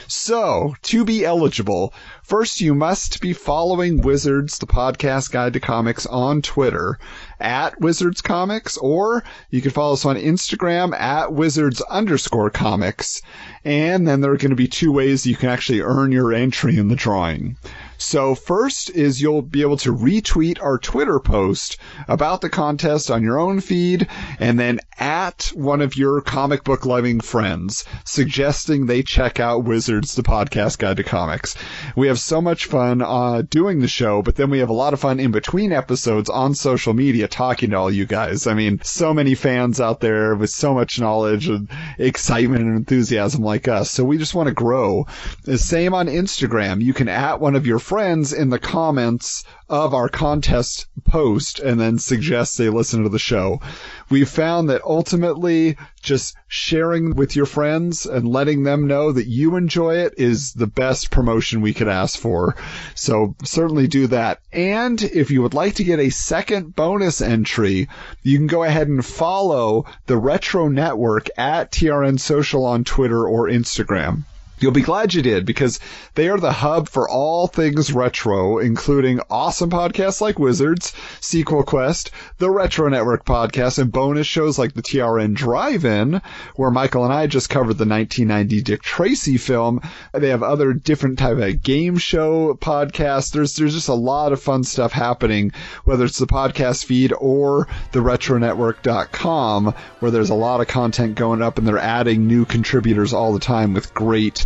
[0.08, 1.92] So, to be eligible,
[2.22, 7.00] first you must be following Wizards, the podcast guide to comics on Twitter
[7.40, 13.20] at Wizards Comics, or you can follow us on Instagram at Wizards underscore comics.
[13.66, 16.78] And then there are going to be two ways you can actually earn your entry
[16.78, 17.56] in the drawing.
[17.98, 21.78] So first is you'll be able to retweet our Twitter post
[22.08, 24.06] about the contest on your own feed
[24.38, 30.14] and then at one of your comic book loving friends suggesting they check out Wizards,
[30.14, 31.54] the podcast guide to comics.
[31.96, 34.92] We have so much fun uh, doing the show, but then we have a lot
[34.92, 38.46] of fun in between episodes on social media talking to all you guys.
[38.46, 41.68] I mean, so many fans out there with so much knowledge and
[41.98, 43.90] excitement and enthusiasm like us.
[43.90, 45.06] So we just want to grow.
[45.44, 46.82] The same on Instagram.
[46.82, 51.80] You can at one of your friends in the comments of our contest post and
[51.80, 53.60] then suggest they listen to the show.
[54.08, 59.56] We've found that ultimately just sharing with your friends and letting them know that you
[59.56, 62.54] enjoy it is the best promotion we could ask for.
[62.94, 64.40] So certainly do that.
[64.52, 67.88] And if you would like to get a second bonus entry,
[68.22, 73.48] you can go ahead and follow the Retro Network at TRN Social on Twitter or
[73.48, 74.24] Instagram.
[74.58, 75.80] You'll be glad you did because
[76.14, 82.10] they are the hub for all things retro, including awesome podcasts like Wizards, Sequel Quest,
[82.38, 86.22] the Retro Network podcast, and bonus shows like the TRN Drive-In,
[86.54, 89.82] where Michael and I just covered the 1990 Dick Tracy film.
[90.14, 93.32] They have other different type of game show podcasts.
[93.32, 95.52] There's there's just a lot of fun stuff happening,
[95.84, 101.42] whether it's the podcast feed or the retronetwork.com, where there's a lot of content going
[101.42, 104.45] up and they're adding new contributors all the time with great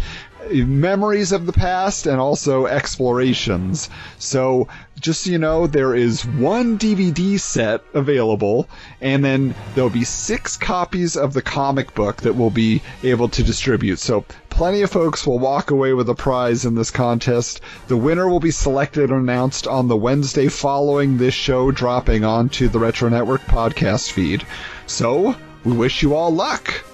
[0.53, 3.89] memories of the past and also explorations.
[4.19, 4.69] So,
[5.01, 8.69] just so you know, there is one DVD set available,
[9.01, 13.43] and then there'll be six copies of the comic book that we'll be able to
[13.43, 13.99] distribute.
[13.99, 17.61] So, plenty of folks will walk away with a prize in this contest.
[17.89, 22.69] The winner will be selected and announced on the Wednesday following this show dropping onto
[22.69, 24.45] the Retro Network podcast feed.
[24.87, 26.85] So, we wish you all luck.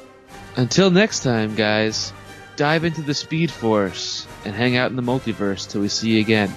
[0.56, 2.12] Until next time, guys,
[2.56, 6.20] dive into the Speed Force and hang out in the multiverse till we see you
[6.20, 6.52] again.